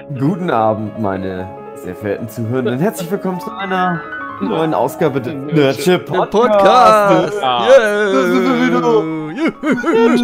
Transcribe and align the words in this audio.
Guten 0.00 0.48
Abend, 0.50 0.98
meine 0.98 1.46
sehr 1.74 1.94
verehrten 1.94 2.26
Zuhörenden. 2.28 2.78
Herzlich 2.78 3.10
willkommen 3.10 3.38
zu 3.40 3.50
einer 3.50 4.00
neuen 4.40 4.72
Ausgabe 4.72 5.20
des 5.20 5.34
Nerdship 5.34 6.06
Podcast. 6.06 6.30
Podcast. 6.30 7.42
Ah. 7.42 7.68
Sind 7.70 8.72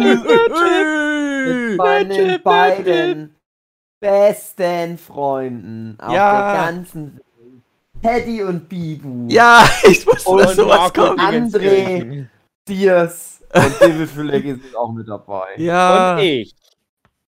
wir 0.03 0.17
Mit 1.69 1.77
meinen 1.77 2.41
beiden 2.41 3.35
besten 3.99 4.97
Freunden 4.97 5.97
auf 5.99 6.13
Ja. 6.13 6.53
der 6.55 6.71
ganzen 6.73 7.13
Welt. 7.17 7.23
Teddy 8.01 8.43
und 8.43 8.67
Bibu. 8.69 9.27
Ja, 9.27 9.65
ich 9.83 10.07
wusste, 10.07 10.29
Und 10.31 10.41
dass 10.41 10.55
sowas 10.55 10.91
kommt. 10.93 11.19
André, 11.19 12.25
Diaz 12.67 13.43
und 13.53 13.81
David 13.81 14.09
Füllecki 14.09 14.53
sind 14.55 14.75
auch 14.75 14.91
mit 14.91 15.07
dabei. 15.07 15.49
Ja, 15.57 16.13
Und 16.13 16.19
ich. 16.23 16.55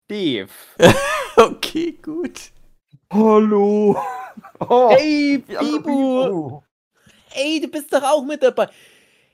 Steve. 0.06 0.48
okay, 1.50 1.92
gut. 2.02 2.50
Hallo. 3.12 3.96
Oh, 4.60 4.90
Hey, 4.90 5.38
Bibu. 5.38 6.62
Hey, 7.30 7.60
du 7.60 7.68
bist 7.68 7.92
doch 7.92 8.02
auch 8.02 8.24
mit 8.24 8.42
dabei. 8.42 8.68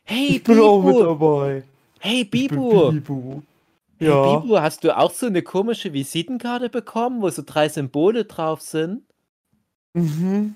Hey, 0.05 0.37
Ich 0.37 0.45
bin 0.45 0.59
auch 0.61 0.83
mit 0.83 0.95
Bibu. 0.97 1.05
dabei. 1.05 1.63
Hey, 2.01 2.21
Ich 2.23 2.31
bin 2.31 2.49
Bibu. 2.49 2.93
Bibu. 2.93 3.43
Hey, 3.99 4.09
Ja. 4.09 4.39
Bibu, 4.41 4.59
hast 4.59 4.85
du 4.85 4.97
auch 4.97 5.11
so 5.11 5.27
eine 5.27 5.43
komische 5.43 5.93
Visitenkarte 5.93 6.69
bekommen, 6.71 7.21
wo 7.21 7.29
so 7.31 7.43
drei 7.45 7.69
Symbole 7.69 8.25
drauf 8.25 8.61
sind? 8.63 9.03
Mhm. 9.95 10.55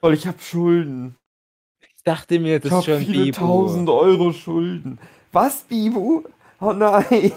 Weil 0.00 0.14
ich 0.14 0.26
habe 0.26 0.38
Schulden. 0.40 1.16
Ich 1.80 2.02
dachte 2.04 2.38
mir, 2.38 2.56
Ich 2.56 2.62
das 2.62 2.72
habe 2.72 2.80
ist 2.82 2.86
schon 2.86 3.06
viele 3.06 3.24
Bibu. 3.26 3.36
tausend 3.46 3.88
Euro 3.88 4.32
Schulden. 4.32 4.98
Was, 5.32 5.62
Bibu? 5.62 6.24
Oh 6.64 6.72
nein. 6.72 7.32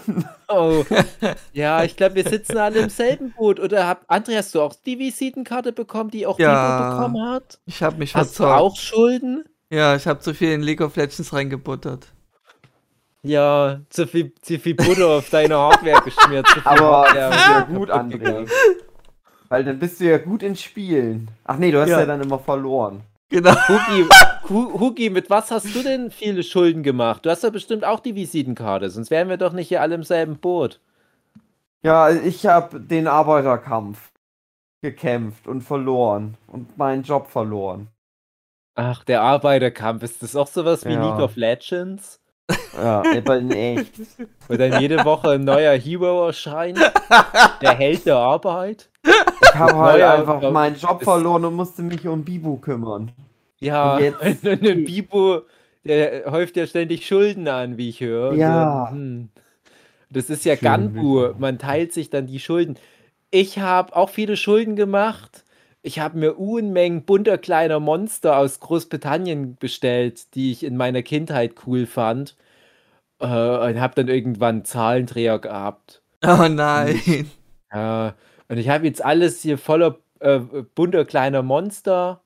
Oh. 0.48 0.84
Ja, 1.52 1.84
ich 1.84 1.96
glaube, 1.96 2.14
wir 2.14 2.24
sitzen 2.28 2.56
alle 2.56 2.80
im 2.80 2.88
selben 2.88 3.32
Boot. 3.32 3.60
Oder 3.60 3.86
hab, 3.86 4.10
André, 4.10 4.36
hast 4.36 4.54
du 4.54 4.60
auch 4.62 4.74
die 4.86 4.98
Visitenkarte 4.98 5.72
bekommen, 5.72 6.10
die 6.10 6.26
auch 6.26 6.38
Ja. 6.38 6.78
Bibu 6.78 6.90
bekommen 6.96 7.30
hat? 7.30 7.58
Ich 7.66 7.82
habe 7.82 7.96
mich 7.98 8.14
Hast 8.14 8.38
du 8.38 8.44
verzockt. 8.44 8.60
auch 8.60 8.76
Schulden? 8.76 9.44
Ja, 9.70 9.94
ich 9.96 10.06
habe 10.06 10.20
zu 10.20 10.32
viel 10.34 10.52
in 10.52 10.62
League 10.62 10.80
of 10.80 10.96
Legends 10.96 11.32
reingebuttert. 11.32 12.06
Ja, 13.22 13.80
zu 13.90 14.06
viel, 14.06 14.32
zu 14.40 14.58
viel 14.58 14.74
Butter 14.74 15.08
auf 15.08 15.28
deine 15.30 15.56
Hardware 15.58 16.00
geschmiert. 16.02 16.46
Zu 16.46 16.60
viel 16.60 16.62
Aber 16.64 17.06
das 17.12 17.14
Hardware 17.14 17.34
ist 17.34 17.46
ja 17.48 17.60
gut, 17.76 17.90
André. 17.90 18.48
Weil 19.48 19.64
dann 19.64 19.78
bist 19.78 20.00
du 20.00 20.04
ja 20.04 20.18
gut 20.18 20.42
in 20.42 20.54
Spielen. 20.56 21.28
Ach 21.44 21.56
nee, 21.58 21.70
du 21.70 21.80
hast 21.80 21.88
ja, 21.88 22.00
Ja. 22.00 22.06
dann 22.06 22.22
immer 22.22 22.38
verloren. 22.38 23.02
Genau. 23.30 23.54
Hugi, 23.68 24.08
Hu- 24.48 24.80
Hugi, 24.80 25.10
mit 25.10 25.28
was 25.28 25.50
hast 25.50 25.74
du 25.74 25.82
denn 25.82 26.10
viele 26.10 26.42
Schulden 26.42 26.82
gemacht? 26.82 27.26
Du 27.26 27.30
hast 27.30 27.42
ja 27.42 27.50
bestimmt 27.50 27.84
auch 27.84 28.00
die 28.00 28.14
Visitenkarte, 28.14 28.88
sonst 28.88 29.10
wären 29.10 29.28
wir 29.28 29.36
doch 29.36 29.52
nicht 29.52 29.68
hier 29.68 29.82
alle 29.82 29.94
im 29.96 30.02
selben 30.02 30.38
Boot. 30.38 30.80
Ja, 31.82 32.10
ich 32.10 32.46
habe 32.46 32.80
den 32.80 33.06
Arbeiterkampf 33.06 34.10
gekämpft 34.82 35.46
und 35.46 35.60
verloren. 35.62 36.36
Und 36.46 36.78
meinen 36.78 37.02
Job 37.02 37.28
verloren. 37.28 37.88
Ach, 38.74 39.04
der 39.04 39.22
Arbeiterkampf, 39.22 40.02
ist 40.04 40.22
das 40.22 40.34
auch 40.36 40.46
sowas 40.46 40.84
wie 40.86 40.92
Ja. 40.92 41.02
League 41.10 41.20
of 41.22 41.36
Legends? 41.36 42.20
Ja, 42.76 43.02
aber 43.02 43.38
in 43.38 43.50
echt. 43.50 43.92
Wo 44.46 44.56
dann 44.56 44.80
jede 44.80 45.04
Woche 45.04 45.30
ein 45.30 45.44
neuer 45.44 45.76
Hero 45.78 46.26
erscheint? 46.26 46.78
Der 47.60 47.76
Held 47.76 48.06
der 48.06 48.16
Arbeit? 48.16 48.88
Ich 49.04 49.54
habe 49.54 49.76
halt 49.76 49.98
Neuer- 50.00 50.14
einfach 50.14 50.50
meinen 50.52 50.76
Job 50.76 51.02
verloren 51.02 51.44
und 51.44 51.54
musste 51.54 51.82
mich 51.82 52.06
um 52.06 52.24
Bibu 52.24 52.56
kümmern. 52.58 53.10
Ja, 53.60 53.96
Und 53.96 54.02
jetzt- 54.02 54.46
und 54.46 54.60
Bibo, 54.84 55.42
der 55.84 56.30
häuft 56.30 56.56
ja 56.56 56.66
ständig 56.66 57.06
Schulden 57.06 57.48
an, 57.48 57.76
wie 57.76 57.88
ich 57.88 58.00
höre. 58.00 58.30
Und 58.30 58.38
Ja. 58.38 58.88
hm. 58.90 59.28
Das 60.10 60.30
ist 60.30 60.44
ja 60.46 60.54
Ganbu, 60.54 61.34
man 61.38 61.58
teilt 61.58 61.92
sich 61.92 62.08
dann 62.08 62.26
die 62.26 62.40
Schulden. 62.40 62.76
Ich 63.30 63.58
habe 63.58 63.94
auch 63.94 64.08
viele 64.08 64.38
Schulden 64.38 64.74
gemacht. 64.74 65.44
Ich 65.82 66.00
habe 66.00 66.18
mir 66.18 66.38
Unmengen 66.38 67.04
bunter 67.04 67.38
kleiner 67.38 67.80
Monster 67.80 68.36
aus 68.36 68.60
Großbritannien 68.60 69.56
bestellt, 69.56 70.34
die 70.34 70.52
ich 70.52 70.64
in 70.64 70.76
meiner 70.76 71.02
Kindheit 71.02 71.54
cool 71.66 71.86
fand. 71.86 72.36
Äh, 73.20 73.26
und 73.26 73.80
habe 73.80 73.94
dann 73.94 74.08
irgendwann 74.08 74.56
einen 74.56 74.64
Zahlendreher 74.64 75.38
gehabt. 75.38 76.02
Oh 76.24 76.48
nein. 76.48 77.30
Und 78.48 78.58
ich 78.58 78.68
habe 78.68 78.86
jetzt 78.86 79.04
alles 79.04 79.42
hier 79.42 79.58
voller 79.58 79.98
äh, 80.20 80.38
bunter 80.74 81.04
kleiner 81.04 81.42
Monster, 81.42 82.22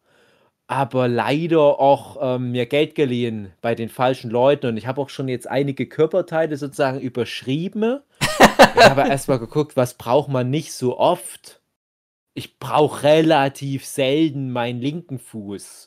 aber 0.67 1.09
leider 1.09 1.81
auch 1.81 2.17
ähm, 2.21 2.53
mir 2.53 2.67
Geld 2.67 2.95
geliehen 2.95 3.53
bei 3.61 3.75
den 3.75 3.89
falschen 3.89 4.31
Leuten. 4.31 4.67
Und 4.67 4.77
ich 4.77 4.87
habe 4.87 5.01
auch 5.01 5.11
schon 5.11 5.29
jetzt 5.29 5.49
einige 5.49 5.87
Körperteile 5.87 6.57
sozusagen 6.57 7.01
überschrieben. 7.01 8.01
ich 8.21 8.89
habe 8.89 9.03
erstmal 9.09 9.39
geguckt, 9.39 9.77
was 9.77 9.95
braucht 9.95 10.29
man 10.31 10.51
nicht 10.51 10.73
so 10.73 10.99
oft. 10.99 11.62
Ich 12.35 12.59
brauche 12.59 13.03
relativ 13.03 13.85
selten 13.85 14.53
meinen 14.53 14.81
linken 14.81 15.19
Fuß. 15.19 15.85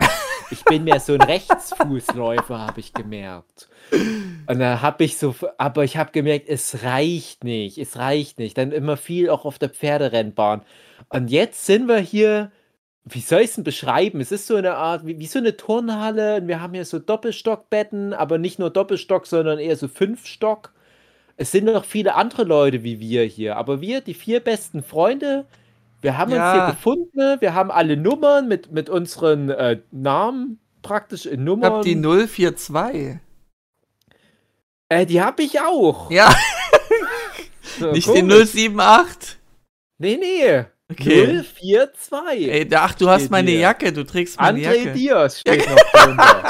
Ich 0.51 0.63
bin 0.63 0.83
mehr 0.83 1.00
so 1.00 1.13
ein 1.13 1.22
Rechtsfußläufer, 1.22 2.59
habe 2.59 2.79
ich 2.79 2.94
gemerkt. 2.94 3.67
Und 3.91 4.59
da 4.59 4.79
habe 4.79 5.03
ich 5.03 5.17
so, 5.17 5.34
aber 5.57 5.84
ich 5.84 5.97
habe 5.97 6.11
gemerkt, 6.11 6.47
es 6.47 6.84
reicht 6.84 7.44
nicht, 7.44 7.79
es 7.79 7.97
reicht 7.97 8.38
nicht. 8.38 8.55
Dann 8.57 8.72
immer 8.72 8.95
viel 8.95 9.29
auch 9.31 9.45
auf 9.45 9.57
der 9.57 9.69
Pferderennbahn. 9.69 10.61
Und 11.09 11.31
jetzt 11.31 11.66
sind 11.66 11.88
wir 11.88 11.97
hier, 11.97 12.51
wie 13.05 13.22
soll 13.22 13.41
ich 13.41 13.50
es 13.50 13.55
denn 13.55 13.63
beschreiben? 13.63 14.22
Es 14.22 14.31
ist 14.31 14.45
so 14.45 14.55
eine 14.55 14.75
Art, 14.75 15.07
wie, 15.07 15.17
wie 15.17 15.25
so 15.25 15.39
eine 15.39 15.57
Turnhalle. 15.57 16.38
Und 16.38 16.47
wir 16.47 16.61
haben 16.61 16.75
hier 16.75 16.85
so 16.85 17.00
Doppelstockbetten, 17.00 18.13
aber 18.13 18.38
nicht 18.38 18.59
nur 18.59 18.69
Doppelstock, 18.69 19.25
sondern 19.25 19.57
eher 19.57 19.78
so 19.78 19.88
Fünfstock. 19.88 20.73
Es 21.38 21.51
sind 21.51 21.66
noch 21.66 21.85
viele 21.85 22.13
andere 22.13 22.44
Leute 22.44 22.84
wie 22.84 23.00
wir 23.00 23.23
hier. 23.23 23.57
Aber 23.57 23.81
wir, 23.81 24.01
die 24.01 24.13
vier 24.13 24.41
besten 24.41 24.84
Freunde, 24.84 25.45
wir 26.05 26.17
haben 26.17 26.31
uns 26.31 26.38
Ja. 26.38 26.53
hier 26.67 26.75
gefunden. 26.75 27.41
Wir 27.41 27.53
haben 27.53 27.71
alle 27.71 27.97
Nummern 27.97 28.47
mit, 28.47 28.71
mit 28.71 28.89
unseren 28.89 29.49
äh, 29.49 29.81
Namen 29.91 30.59
praktisch 30.81 31.25
in 31.25 31.39
Ich 31.41 31.45
Nummern. 31.45 31.73
hab 31.73 31.81
die 31.81 31.95
042. 31.99 33.17
äh, 34.89 35.05
die 35.05 35.21
habe 35.21 35.41
ich 35.43 35.59
auch. 35.59 36.09
Ja, 36.11 36.33
So, 37.79 37.91
nicht 37.91 38.07
die 38.07 38.19
komisch. 38.21 38.51
078. 38.53 39.38
Nee, 39.97 40.17
nee. 40.21 40.66
Okay. 40.91 41.41
042. 41.43 42.47
Ey, 42.51 42.69
ach, 42.75 42.93
du 42.93 43.09
hast 43.09 43.31
meine 43.31 43.49
hier. 43.49 43.61
Jacke, 43.61 43.91
du 43.91 44.03
trägst 44.05 44.39
meine 44.39 44.59
André 44.59 44.75
Jacke. 44.75 44.93
Diaz 44.93 45.39
steht 45.39 45.67
noch 45.69 45.75
drunter. 45.91 46.43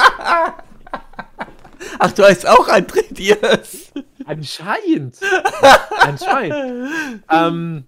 Ach, 1.99 2.11
du 2.11 2.23
heißt 2.23 2.45
auch 2.47 2.67
André 2.67 3.13
Diaz. 3.13 3.93
Anscheinend. 4.25 5.17
Anscheinend. 6.01 7.23
Ähm, 7.31 7.85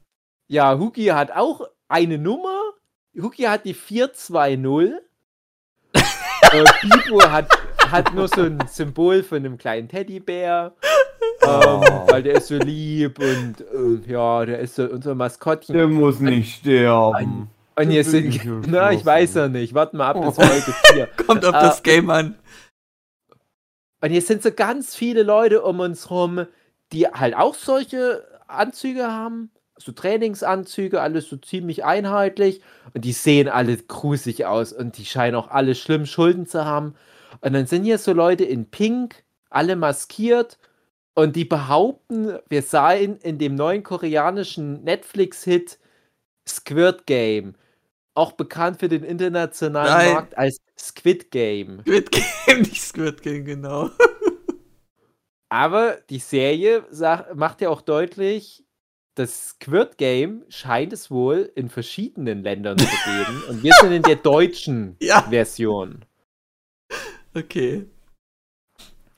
ja, 0.47 0.77
Huki 0.77 1.05
hat 1.05 1.31
auch 1.31 1.61
eine 1.87 2.17
Nummer. 2.17 2.61
Huki 3.19 3.43
hat 3.43 3.65
die 3.65 3.73
420. 3.73 4.93
äh, 6.51 6.63
Bibo 6.81 7.21
hat, 7.29 7.47
hat 7.89 8.13
nur 8.13 8.27
so 8.27 8.43
ein 8.43 8.59
Symbol 8.67 9.23
von 9.23 9.37
einem 9.37 9.57
kleinen 9.57 9.87
Teddybär. 9.87 10.73
Ähm, 10.81 10.87
Oh. 11.49 11.81
Weil 12.07 12.23
der 12.23 12.35
ist 12.35 12.47
so 12.47 12.57
lieb 12.57 13.19
und 13.19 13.55
äh, 13.61 14.11
ja, 14.11 14.43
der 14.45 14.59
ist 14.59 14.75
so 14.75 14.83
unser 14.83 15.15
Maskottchen. 15.15 15.75
Der 15.75 15.87
muss 15.87 16.19
nicht 16.19 16.57
sterben. 16.59 17.49
Und 17.75 17.89
hier 17.89 18.03
Das 18.03 18.11
will 18.11 18.31
sind, 18.31 18.67
na, 18.67 18.91
ich 18.91 19.05
weiß 19.05 19.35
ja 19.35 19.47
nicht. 19.47 19.73
Warten 19.73 19.97
mal 19.97 20.09
ab, 20.09 20.19
bis 20.21 20.37
Oh. 20.37 20.41
heute 20.43 20.73
vier. 20.93 21.07
Kommt 21.27 21.45
auf 21.45 21.55
Äh, 21.55 21.59
das 21.59 21.83
Game 21.83 22.09
an. 22.09 22.37
Und 24.01 24.09
hier 24.09 24.21
sind 24.21 24.43
so 24.43 24.51
ganz 24.51 24.95
viele 24.95 25.23
Leute 25.23 25.61
um 25.61 25.79
uns 25.79 26.09
rum, 26.09 26.45
die 26.91 27.07
halt 27.07 27.35
auch 27.35 27.53
solche 27.55 28.27
Anzüge 28.47 29.07
haben. 29.11 29.51
So 29.77 29.91
Trainingsanzüge, 29.91 31.01
alles 31.01 31.29
so 31.29 31.37
ziemlich 31.37 31.85
einheitlich. 31.85 32.61
Und 32.93 33.05
die 33.05 33.13
sehen 33.13 33.47
alle 33.47 33.77
gruselig 33.77 34.45
aus 34.45 34.73
und 34.73 34.97
die 34.97 35.05
scheinen 35.05 35.35
auch 35.35 35.49
alle 35.49 35.75
schlimm 35.75 36.05
Schulden 36.05 36.45
zu 36.45 36.65
haben. 36.65 36.95
Und 37.41 37.53
dann 37.53 37.67
sind 37.67 37.83
hier 37.83 37.97
so 37.97 38.13
Leute 38.13 38.43
in 38.43 38.69
Pink, 38.69 39.23
alle 39.49 39.75
maskiert. 39.75 40.57
Und 41.13 41.35
die 41.35 41.45
behaupten, 41.45 42.37
wir 42.47 42.61
seien 42.61 43.17
in 43.17 43.39
dem 43.39 43.55
neuen 43.55 43.83
koreanischen 43.83 44.83
Netflix-Hit 44.83 45.79
Squirt 46.47 47.05
Game. 47.05 47.55
Auch 48.13 48.31
bekannt 48.31 48.79
für 48.79 48.87
den 48.87 49.03
internationalen 49.03 49.93
Nein. 49.93 50.13
Markt 50.13 50.37
als 50.37 50.57
Squid 50.77 51.31
Game. 51.31 51.81
Squid 51.81 52.11
Game, 52.11 52.59
nicht 52.61 52.81
Squid 52.81 53.21
Game, 53.21 53.45
genau. 53.45 53.89
Aber 55.49 55.97
die 56.09 56.19
Serie 56.19 56.85
sag, 56.89 57.35
macht 57.35 57.61
ja 57.61 57.69
auch 57.69 57.81
deutlich, 57.81 58.63
das 59.19 59.49
Squirt 59.49 59.97
Game 59.97 60.43
scheint 60.49 60.93
es 60.93 61.11
wohl 61.11 61.51
in 61.55 61.69
verschiedenen 61.69 62.43
Ländern 62.43 62.83
zu 62.85 62.97
geben. 62.99 63.43
Und 63.49 63.63
wir 63.63 63.73
sind 63.75 63.91
in 63.91 64.03
der 64.03 64.17
deutschen 64.17 64.97
Ja, 65.01 65.21
Version. 65.25 66.05
okay. 67.35 67.87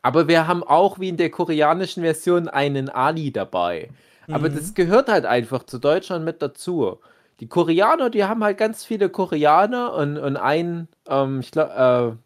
Aber 0.01 0.28
wir 0.28 0.48
haben 0.48 0.63
auch 0.63 1.00
wie 1.00 1.10
in 1.10 1.18
der 1.18 1.30
koreanischen 1.30 2.04
Version 2.04 2.48
einen 2.48 2.90
Ali 2.90 3.31
dabei. 3.31 3.92
Aber 4.30 4.50
Mhm. 4.50 4.56
das 4.56 4.74
gehört 4.74 5.10
halt 5.10 5.25
einfach 5.25 5.63
zu 5.63 5.80
Deutschland 5.80 6.24
mit 6.25 6.42
dazu. 6.42 7.00
Die 7.40 7.48
Koreaner, 7.48 8.10
die 8.10 8.24
haben 8.25 8.44
halt 8.44 8.57
ganz 8.57 8.86
viele 8.86 9.10
Koreaner 9.10 9.94
und, 9.94 10.18
und 10.18 10.38
ein, 10.38 10.88
ähm, 11.07 11.40
ich 11.42 11.52
glaube, 11.52 12.19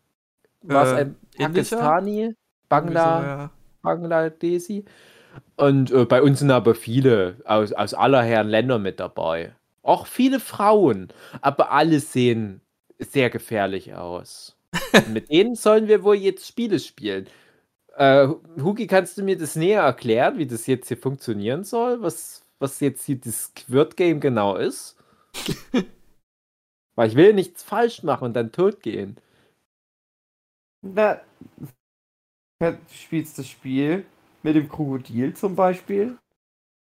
äh, 0.67 0.69
war 0.73 0.83
es 0.83 0.93
Äh, 0.93 1.01
ein? 1.01 1.15
Pakistani, 1.37 2.35
Bangla, 2.69 3.21
so, 3.21 3.23
ja. 3.23 3.51
Bangladesi. 3.81 4.85
Und 5.55 5.91
äh, 5.91 6.05
bei 6.05 6.21
uns 6.21 6.39
sind 6.39 6.51
aber 6.51 6.75
viele 6.75 7.37
aus, 7.45 7.73
aus 7.73 7.93
aller 7.93 8.23
Herren 8.23 8.49
Länder 8.49 8.79
mit 8.79 8.99
dabei. 8.99 9.53
Auch 9.81 10.07
viele 10.07 10.39
Frauen, 10.39 11.09
aber 11.41 11.71
alle 11.71 11.99
sehen 11.99 12.61
sehr 12.99 13.29
gefährlich 13.29 13.93
aus. 13.93 14.57
mit 15.11 15.29
denen 15.29 15.55
sollen 15.55 15.87
wir 15.87 16.03
wohl 16.03 16.15
jetzt 16.15 16.47
Spiele 16.47 16.79
spielen. 16.79 17.27
Äh, 17.95 18.27
Hugi, 18.61 18.87
kannst 18.87 19.17
du 19.17 19.23
mir 19.23 19.37
das 19.37 19.55
näher 19.55 19.83
erklären, 19.83 20.37
wie 20.37 20.47
das 20.47 20.65
jetzt 20.67 20.87
hier 20.87 20.97
funktionieren 20.97 21.63
soll? 21.63 22.01
Was, 22.01 22.43
was 22.59 22.79
jetzt 22.79 23.05
hier 23.05 23.19
das 23.19 23.45
Squirt-Game 23.45 24.19
genau 24.19 24.55
ist? 24.55 24.97
Weil 26.95 27.09
ich 27.09 27.15
will 27.15 27.33
nichts 27.33 27.63
falsch 27.63 28.03
machen 28.03 28.25
und 28.25 28.33
dann 28.33 28.51
tot 28.51 28.81
gehen. 28.81 29.17
Na, 30.81 31.21
du 32.59 32.77
spielst 32.89 33.37
das 33.39 33.47
Spiel 33.47 34.05
mit 34.43 34.55
dem 34.55 34.69
Krokodil 34.69 35.33
zum 35.33 35.55
Beispiel. 35.55 36.17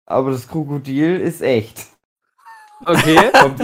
Aber 0.05 0.31
das 0.31 0.47
Krokodil 0.47 1.19
ist 1.19 1.41
echt. 1.41 1.87
Okay. 2.85 3.31
Kommt 3.41 3.61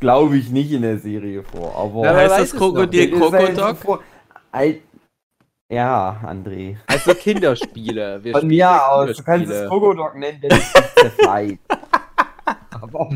glaube 0.00 0.36
ich, 0.36 0.50
nicht 0.50 0.72
in 0.72 0.82
der 0.82 0.98
Serie 0.98 1.42
vor. 1.42 1.76
Aber 1.76 2.04
Ja, 2.04 2.16
wer 2.16 2.30
heißt 2.30 2.52
das 2.52 2.58
Krokodil 2.58 3.10
Krokodok? 3.12 4.02
Ja, 5.70 6.20
André. 6.24 6.76
Also 6.86 7.14
Kinderspiele. 7.14 8.22
Wir 8.22 8.32
Von 8.32 8.46
mir 8.46 8.88
aus. 8.88 9.16
Du 9.16 9.22
kannst 9.22 9.50
es. 9.50 9.68
Krokodok 9.68 10.14
nennen, 10.16 10.40
denn 10.40 10.50
es 10.52 10.58
ist 10.58 10.94
zerfleit. 10.94 11.58
Aber 12.70 13.10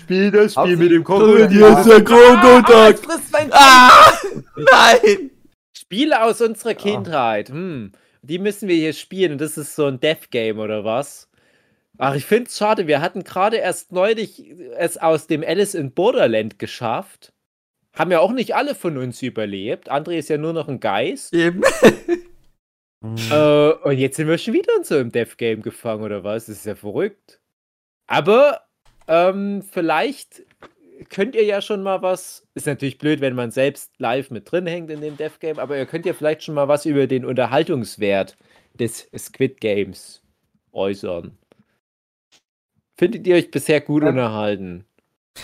Spiel 0.00 0.30
das 0.30 0.52
Spiel 0.54 0.76
mit 0.76 0.90
dem 0.90 1.04
Krokodil. 1.04 1.48
Hier 1.48 1.78
ist 1.78 1.88
der 1.88 2.04
Krokodok. 2.04 2.98
frisst 2.98 3.32
mein 3.32 3.50
Ah! 3.52 4.12
Nein! 4.56 5.30
Spiele 5.76 6.22
aus 6.22 6.40
unserer 6.40 6.74
Kindheit. 6.74 7.50
Hm. 7.50 7.92
Die 8.22 8.38
müssen 8.38 8.68
wir 8.68 8.76
hier 8.76 8.92
spielen. 8.92 9.32
Und 9.32 9.40
das 9.40 9.58
ist 9.58 9.74
so 9.74 9.86
ein 9.86 10.00
Death 10.00 10.30
Game 10.30 10.58
oder 10.58 10.84
was? 10.84 11.28
Ach, 11.98 12.14
ich 12.14 12.24
finde 12.24 12.48
es 12.48 12.56
schade. 12.56 12.86
Wir 12.86 13.00
hatten 13.00 13.24
gerade 13.24 13.56
erst 13.56 13.92
neulich 13.92 14.54
es 14.76 14.98
aus 14.98 15.26
dem 15.26 15.42
Alice 15.42 15.74
in 15.74 15.92
Borderland 15.92 16.58
geschafft. 16.58 17.32
Haben 17.94 18.12
ja 18.12 18.20
auch 18.20 18.32
nicht 18.32 18.54
alle 18.54 18.74
von 18.74 18.96
uns 18.96 19.20
überlebt. 19.22 19.90
André 19.90 20.18
ist 20.18 20.28
ja 20.28 20.38
nur 20.38 20.52
noch 20.52 20.68
ein 20.68 20.80
Geist. 20.80 21.34
Eben. 21.34 21.62
Äh, 23.30 23.70
und 23.84 23.96
jetzt 23.96 24.16
sind 24.16 24.26
wir 24.26 24.38
schon 24.38 24.54
wieder 24.54 24.74
in 24.76 24.82
so 24.82 24.96
einem 24.96 25.12
Death 25.12 25.38
Game 25.38 25.62
gefangen, 25.62 26.02
oder 26.02 26.24
was? 26.24 26.46
Das 26.46 26.56
ist 26.56 26.66
ja 26.66 26.74
verrückt. 26.74 27.40
Aber 28.08 28.62
ähm, 29.06 29.62
vielleicht 29.62 30.42
könnt 31.10 31.34
ihr 31.34 31.44
ja 31.44 31.60
schon 31.62 31.82
mal 31.82 32.02
was. 32.02 32.46
Ist 32.54 32.66
natürlich 32.66 32.98
blöd, 32.98 33.20
wenn 33.20 33.34
man 33.34 33.50
selbst 33.50 33.92
live 33.98 34.30
mit 34.30 34.50
drin 34.50 34.66
hängt 34.66 34.90
in 34.90 35.00
dem 35.00 35.16
Death 35.16 35.40
Game, 35.40 35.58
aber 35.58 35.76
ihr 35.78 35.86
könnt 35.86 36.06
ja 36.06 36.12
vielleicht 36.12 36.42
schon 36.42 36.54
mal 36.54 36.68
was 36.68 36.86
über 36.86 37.06
den 37.06 37.24
Unterhaltungswert 37.24 38.36
des 38.74 39.08
Squid 39.16 39.60
Games 39.60 40.22
äußern. 40.72 41.36
Findet 42.96 43.26
ihr 43.26 43.36
euch 43.36 43.50
bisher 43.50 43.80
gut 43.80 44.02
Ja. 44.02 44.08
unterhalten? 44.10 44.84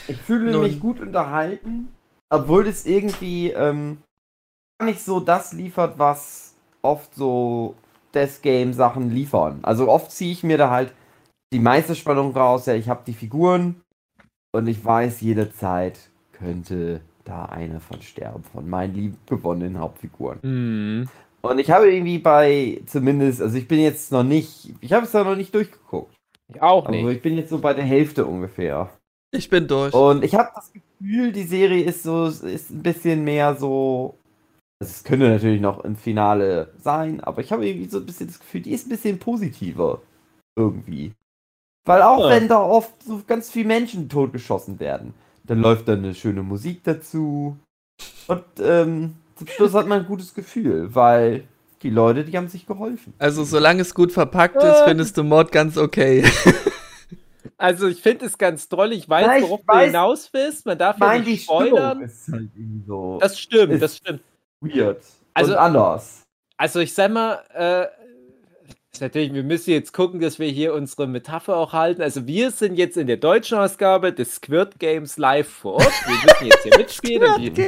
Ich 0.09 0.17
fühle 0.17 0.51
Nun. 0.53 0.63
mich 0.63 0.81
gut 0.81 0.99
unterhalten, 1.01 1.95
obwohl 2.29 2.67
es 2.67 2.85
irgendwie 2.85 3.51
ähm, 3.51 3.99
gar 4.79 4.87
nicht 4.87 5.01
so 5.01 5.21
das 5.21 5.53
liefert, 5.53 5.99
was 5.99 6.57
oft 6.83 7.15
so 7.15 7.77
Death 8.13 8.43
Game 8.43 8.73
Sachen 8.73 9.11
liefern. 9.11 9.61
Also 9.63 9.89
oft 9.89 10.11
ziehe 10.11 10.33
ich 10.33 10.43
mir 10.43 10.59
da 10.59 10.71
halt 10.71 10.93
die 11.53 11.61
meiste 11.61 11.95
Spannung 11.95 12.33
raus. 12.37 12.67
Ja, 12.67 12.75
ich 12.75 12.89
habe 12.89 13.05
die 13.07 13.13
Figuren 13.15 13.84
und 14.55 14.69
ich 14.69 14.85
weiß, 14.85 15.21
jede 15.21 15.53
Zeit 15.53 15.99
könnte 16.33 17.01
da 17.25 17.47
eine 17.47 17.81
von 17.81 18.01
sterben, 18.03 18.45
von 18.45 18.69
meinen 18.69 18.95
liebgewonnenen 18.95 19.79
Hauptfiguren. 19.79 20.39
Hm. 20.43 21.09
Und 21.43 21.59
ich 21.59 21.71
habe 21.71 21.93
irgendwie 21.93 22.19
bei, 22.19 22.81
zumindest, 22.87 23.43
also 23.43 23.57
ich 23.59 23.69
bin 23.69 23.81
jetzt 23.81 24.13
noch 24.13 24.23
nicht, 24.23 24.73
ich 24.81 24.93
habe 24.93 25.05
es 25.05 25.13
da 25.13 25.25
noch 25.25 25.37
nicht 25.37 25.55
durchgeguckt. 25.55 26.15
Ich 26.49 26.63
auch 26.63 26.87
Also 26.87 26.93
nicht. 27.07 27.17
ich 27.17 27.23
bin 27.23 27.37
jetzt 27.37 27.51
so 27.51 27.59
bei 27.59 27.75
der 27.75 27.85
Hälfte 27.85 28.27
ungefähr. 28.27 28.91
Ich 29.33 29.51
bin 29.51 29.67
durch. 29.67 29.93
Und 29.93 30.23
ich 30.25 30.35
habe 30.35 30.51
das 30.55 30.73
Gefühl, 30.73 31.33
die 31.33 31.43
Serie 31.43 31.85
ist 31.85 32.03
so, 32.03 32.27
ist 32.27 32.71
ein 32.71 32.83
bisschen 32.83 33.25
mehr 33.25 33.57
so. 33.57 34.15
also 34.81 34.91
Es 34.93 35.03
könnte 35.05 35.29
natürlich 35.29 35.61
noch 35.61 35.85
im 35.85 35.97
Finale 35.97 36.73
sein, 36.79 37.21
aber 37.21 37.41
ich 37.41 37.51
habe 37.51 37.67
irgendwie 37.67 37.89
so 37.89 37.99
ein 37.99 38.07
bisschen 38.07 38.29
das 38.29 38.39
Gefühl, 38.39 38.61
die 38.63 38.73
ist 38.73 38.87
ein 38.87 38.91
bisschen 38.91 39.19
positiver. 39.19 40.01
Irgendwie. 40.57 41.13
Weil 41.85 42.03
auch 42.03 42.21
Ja. 42.21 42.31
wenn 42.31 42.49
da 42.49 42.61
oft 42.61 43.03
so 43.03 43.21
ganz 43.27 43.51
viele 43.51 43.67
Menschen 43.69 44.09
totgeschossen 44.09 44.81
werden, 44.81 45.15
dann 45.45 45.61
läuft 45.61 45.87
da 45.89 45.93
eine 45.93 46.15
schöne 46.15 46.43
Musik 46.43 46.83
dazu. 46.85 47.57
Und 48.27 48.45
ähm, 48.61 49.17
zum 49.37 49.47
Schluss 49.49 49.75
hat 49.75 49.87
man 49.87 50.01
ein 50.01 50.07
gutes 50.07 50.33
Gefühl, 50.35 50.95
weil 50.95 51.45
die 51.83 51.91
Leute, 51.91 52.25
die 52.25 52.35
haben 52.37 52.49
sich 52.49 52.67
geholfen. 52.67 53.13
Also, 53.19 53.45
solange 53.45 53.83
es 53.83 53.95
gut 53.95 54.11
verpackt 54.13 54.57
ist, 54.63 54.83
findest 54.87 55.19
du 55.19 55.23
Mord 55.25 55.53
ganz 55.53 55.77
okay. 55.77 56.25
Also 57.57 57.87
ich 57.89 58.01
finde 58.03 58.27
es 58.27 58.37
ganz 58.37 58.69
toll. 58.69 58.93
Ich 58.93 59.09
weiß, 59.09 59.27
Ja, 59.27 59.37
ich 59.37 59.43
worauf 59.45 59.61
du 59.61 59.73
weiß- 59.73 59.85
hinaus 59.87 60.29
willst. 60.33 60.67
Man 60.67 60.77
darf 60.77 60.97
Ich 60.97 61.03
ja 61.03 61.19
nicht 61.19 61.45
spoilern. 61.45 62.01
ist 62.03 62.29
halt 62.33 62.49
irgendwie 62.55 62.85
so 62.87 63.19
Das 63.21 63.39
stimmt, 63.39 63.73
ist- 63.75 63.83
das 63.83 63.97
stimmt. 63.99 64.21
weird. 64.61 65.01
Also- 65.35 65.53
und 65.53 65.59
anders. 65.59 66.23
Also 66.57 66.81
ich 66.81 66.93
sag 66.95 67.13
mal, 67.13 67.39
äh, 67.55 67.87
natürlich, 69.01 69.33
wir 69.35 69.43
müssen 69.43 69.71
jetzt 69.71 69.93
gucken, 69.93 70.21
dass 70.21 70.39
wir 70.39 70.49
hier 70.49 70.75
unsere 70.75 71.07
Metapher 71.07 71.57
auch 71.57 71.73
halten. 71.73 72.03
Also 72.03 72.27
wir 72.27 72.51
sind 72.51 72.77
jetzt 72.77 72.97
in 72.97 73.07
der 73.07 73.17
deutschen 73.17 73.59
Ausgabe 73.59 74.13
des 74.13 74.37
Squirt 74.37 74.79
Games 74.79 75.17
live 75.19 75.49
vor 75.49 75.75
Ort. 75.75 75.93
Wir 76.07 76.17
müssen 76.25 76.47
jetzt 76.47 76.63
hier 76.63 76.73
mitspielen 76.79 77.35
und 77.35 77.41
die, 77.41 77.63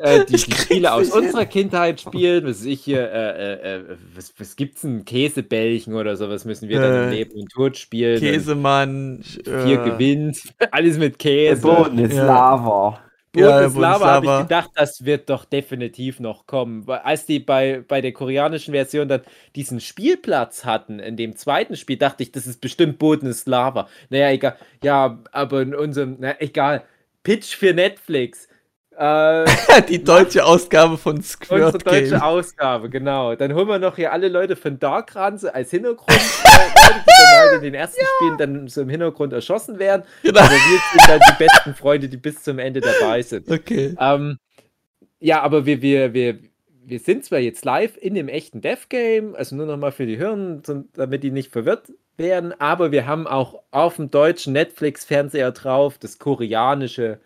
äh, 0.00 0.24
die, 0.26 0.32
die 0.36 0.38
Spiele 0.52 0.92
aus 0.92 1.12
hin. 1.12 1.24
unserer 1.24 1.46
Kindheit 1.46 2.00
spielen. 2.00 2.46
Was 2.46 2.64
ich 2.64 2.82
hier, 2.82 3.10
äh, 3.10 3.52
äh, 3.54 3.76
äh, 3.76 3.82
was, 4.14 4.32
was 4.38 4.54
gibt's 4.56 4.82
denn? 4.82 5.04
Käsebällchen 5.04 5.94
oder 5.94 6.16
sowas 6.16 6.44
müssen 6.44 6.68
wir 6.68 6.80
dann 6.80 6.94
im 7.04 7.08
Äh, 7.12 7.14
Leben 7.16 7.40
und 7.40 7.50
Tod 7.50 7.76
spielen. 7.76 8.20
Käsemann. 8.20 9.22
Vier 9.24 9.84
äh, 9.84 9.90
gewinnt. 9.90 10.38
Alles 10.70 10.98
mit 10.98 11.14
Der 11.24 11.30
Käse. 11.32 11.62
Boden 11.62 11.98
ist 11.98 12.16
Ja. 12.16 13.02
Lava. 13.40 13.60
Ja, 13.60 13.68
Bundeslava 13.68 14.06
habe 14.06 14.26
ich 14.26 14.38
gedacht, 14.42 14.70
das 14.74 15.04
wird 15.04 15.30
doch 15.30 15.44
definitiv 15.44 16.20
noch 16.20 16.46
kommen. 16.46 16.88
Als 16.88 17.26
die 17.26 17.38
bei, 17.38 17.82
bei 17.86 18.00
der 18.00 18.12
koreanischen 18.12 18.74
Version 18.74 19.08
dann 19.08 19.22
diesen 19.56 19.80
Spielplatz 19.80 20.64
hatten, 20.64 20.98
in 20.98 21.16
dem 21.16 21.36
zweiten 21.36 21.76
Spiel, 21.76 21.96
dachte 21.96 22.22
ich, 22.22 22.32
das 22.32 22.46
ist 22.46 22.60
bestimmt 22.60 22.98
Bodenslava. 22.98 23.88
Naja, 24.10 24.30
egal. 24.30 24.56
Ja, 24.82 25.18
aber 25.32 25.62
in 25.62 25.74
unserem, 25.74 26.16
na 26.18 26.40
egal. 26.40 26.84
Pitch 27.22 27.56
für 27.56 27.74
Netflix. 27.74 28.48
Äh, 28.96 29.44
Die 29.88 30.02
deutsche 30.02 30.44
Ausgabe 30.44 30.98
von 30.98 31.16
unsere 31.16 31.44
Squirt 31.44 31.86
deutsche 31.86 32.10
Game. 32.10 32.20
Ausgabe, 32.20 32.90
genau. 32.90 33.36
Dann 33.36 33.54
holen 33.54 33.68
wir 33.68 33.78
noch 33.78 33.96
hier 33.96 34.12
alle 34.12 34.28
Leute 34.28 34.56
von 34.56 34.78
Darkranse 34.78 35.54
als 35.54 35.70
Hintergrund. 35.70 36.08
dann 36.94 37.38
halt 37.38 37.54
in 37.56 37.62
den 37.62 37.74
ersten 37.74 38.04
Spielen 38.16 38.38
dann 38.38 38.68
so 38.68 38.82
im 38.82 38.88
Hintergrund 38.88 39.32
erschossen 39.32 39.78
werden. 39.78 40.02
Genau. 40.22 40.40
Aber 40.40 40.50
wir 40.50 40.80
sind 40.92 41.08
dann 41.08 41.20
die 41.20 41.44
besten 41.44 41.74
Freunde, 41.74 42.08
die 42.08 42.16
bis 42.16 42.42
zum 42.42 42.58
Ende 42.58 42.80
dabei 42.80 43.22
sind. 43.22 43.50
Okay. 43.50 43.94
Ähm, 43.98 44.38
ja, 45.20 45.42
aber 45.42 45.66
wir, 45.66 45.82
wir, 45.82 46.14
wir, 46.14 46.38
wir 46.84 46.98
sind 46.98 47.24
zwar 47.24 47.38
jetzt 47.38 47.64
live 47.64 47.96
in 47.96 48.14
dem 48.14 48.28
echten 48.28 48.60
Death 48.60 48.88
Game, 48.88 49.34
also 49.34 49.56
nur 49.56 49.66
nochmal 49.66 49.92
für 49.92 50.06
die 50.06 50.16
Hirn, 50.16 50.62
damit 50.94 51.22
die 51.22 51.30
nicht 51.30 51.50
verwirrt 51.50 51.92
werden, 52.16 52.52
aber 52.58 52.92
wir 52.92 53.06
haben 53.06 53.26
auch 53.26 53.62
auf 53.70 53.96
dem 53.96 54.10
deutschen 54.10 54.52
Netflix-Fernseher 54.52 55.52
drauf 55.52 55.98
das 55.98 56.18
koreanische 56.18 57.20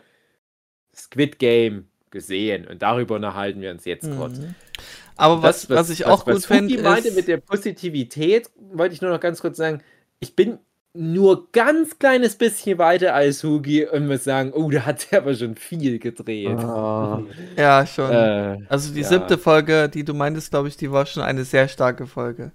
Squid 0.95 1.39
Game 1.39 1.87
gesehen 2.11 2.67
und 2.67 2.83
darüber 2.83 3.17
unterhalten 3.17 3.61
wir 3.61 3.71
uns 3.71 3.85
jetzt 3.85 4.11
kurz. 4.17 4.39
Aber 5.23 5.43
was, 5.43 5.71
was, 5.71 5.89
ich 5.91 6.05
auch 6.07 6.25
gut 6.25 6.45
finde, 6.45 6.75
Hugi 6.75 6.83
meinte 6.83 7.13
mit 7.13 7.29
der 7.29 7.39
Positivität, 7.39 8.51
wollte 8.73 8.95
ich 8.95 9.01
nur 9.03 9.11
noch 9.11 9.21
ganz 9.21 9.41
kurz 9.41 9.57
sagen, 9.57 9.83
ich 10.21 10.35
bin 10.37 10.59
nur 10.95 11.51
ganz 11.53 11.99
kleines 11.99 12.37
bisschen 12.37 12.77
weiter 12.79 13.15
als 13.15 13.43
Hugi 13.43 13.87
und 13.87 14.07
muss 14.09 14.25
sagen, 14.25 14.53
oh, 14.53 14.71
da 14.71 14.85
hat 14.85 15.07
er 15.11 15.21
aber 15.21 15.35
schon 15.35 15.57
viel 15.57 15.99
gedreht. 15.99 16.59
Ah. 16.59 17.23
Ja, 17.57 17.87
schon. 17.87 18.11
Äh, 18.11 18.59
also 18.69 18.93
die 18.93 19.01
ja. 19.01 19.09
siebte 19.09 19.39
Folge, 19.39 19.89
die 19.89 20.05
du 20.05 20.13
meintest, 20.13 20.51
glaube 20.51 20.69
ich, 20.69 20.77
die 20.77 20.93
war 20.93 21.07
schon 21.07 21.23
eine 21.23 21.45
sehr 21.45 21.69
starke 21.69 22.07
Folge. 22.07 22.53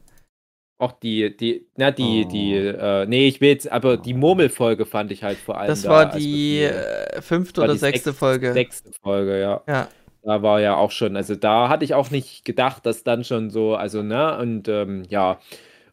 auch 0.79 0.91
die, 0.91 1.35
die, 1.35 1.65
na, 1.75 1.89
die, 1.89 2.23
Oh. 2.27 2.29
die, 2.29 2.53
äh, 2.53 3.05
nee, 3.07 3.27
ich 3.27 3.41
will 3.41 3.49
jetzt, 3.49 3.71
aber 3.71 3.97
die 3.97 4.13
Murmelfolge 4.13 4.85
fand 4.85 5.11
ich 5.11 5.23
halt 5.23 5.39
vor 5.39 5.57
allem. 5.57 5.69
Das 5.69 5.81
da, 5.81 5.89
war 5.89 6.11
als 6.11 6.17
die 6.17 6.59
äh, 6.61 7.19
fünfte 7.23 7.61
war 7.61 7.69
oder 7.69 7.77
sechste- 7.77 8.13
Folge. 8.13 8.53
sechste 8.53 8.91
Folge, 9.01 9.39
ja. 9.39 9.61
Ja. 9.67 9.87
Da 10.27 10.43
war 10.43 10.59
ja 10.61 10.75
auch 10.77 10.91
schon, 10.91 11.15
also 11.15 11.35
da 11.35 11.69
hatte 11.69 11.85
ich 11.85 11.93
auch 11.95 12.11
nicht 12.11 12.45
gedacht, 12.45 12.85
dass 12.85 13.03
dann 13.05 13.23
schon 13.23 13.49
so, 13.49 13.75
also, 13.75 14.03
ne, 14.03 14.37
und 14.39 14.67
ähm, 14.67 15.03
ja. 15.09 15.39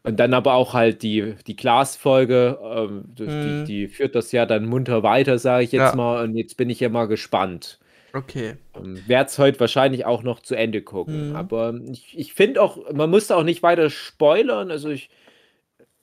Und 0.04 0.18
dann 0.20 0.34
aber 0.34 0.54
auch 0.54 0.74
halt 0.74 1.02
die, 1.02 1.34
die 1.46 1.56
Glas-Folge, 1.56 2.58
ähm, 2.62 3.04
Mhm. 3.18 3.64
die, 3.64 3.64
die 3.64 3.88
führt 3.88 4.14
das 4.14 4.32
ja 4.32 4.46
dann 4.46 4.66
munter 4.66 5.02
weiter, 5.02 5.38
sage 5.38 5.64
ich 5.64 5.72
jetzt 5.72 5.92
Ja. 5.92 5.96
mal. 5.96 6.24
Und 6.24 6.36
jetzt 6.36 6.56
bin 6.58 6.70
ich 6.70 6.80
ja 6.80 6.88
mal 6.90 7.06
gespannt. 7.08 7.80
Okay. 8.14 8.56
Ähm, 8.76 9.08
Werde 9.08 9.28
es 9.30 9.38
heute 9.38 9.60
wahrscheinlich 9.60 10.04
auch 10.06 10.22
noch 10.22 10.40
zu 10.40 10.56
Ende 10.56 10.82
gucken. 10.82 11.30
Mhm. 11.30 11.36
Aber 11.36 11.74
ich, 11.92 12.18
ich 12.18 12.34
finde 12.34 12.62
auch, 12.62 12.92
man 12.92 13.10
muss 13.10 13.28
da 13.28 13.36
auch 13.36 13.44
nicht 13.44 13.62
weiter 13.62 13.90
spoilern. 13.90 14.70
Also 14.70 14.90
ich, 14.90 15.10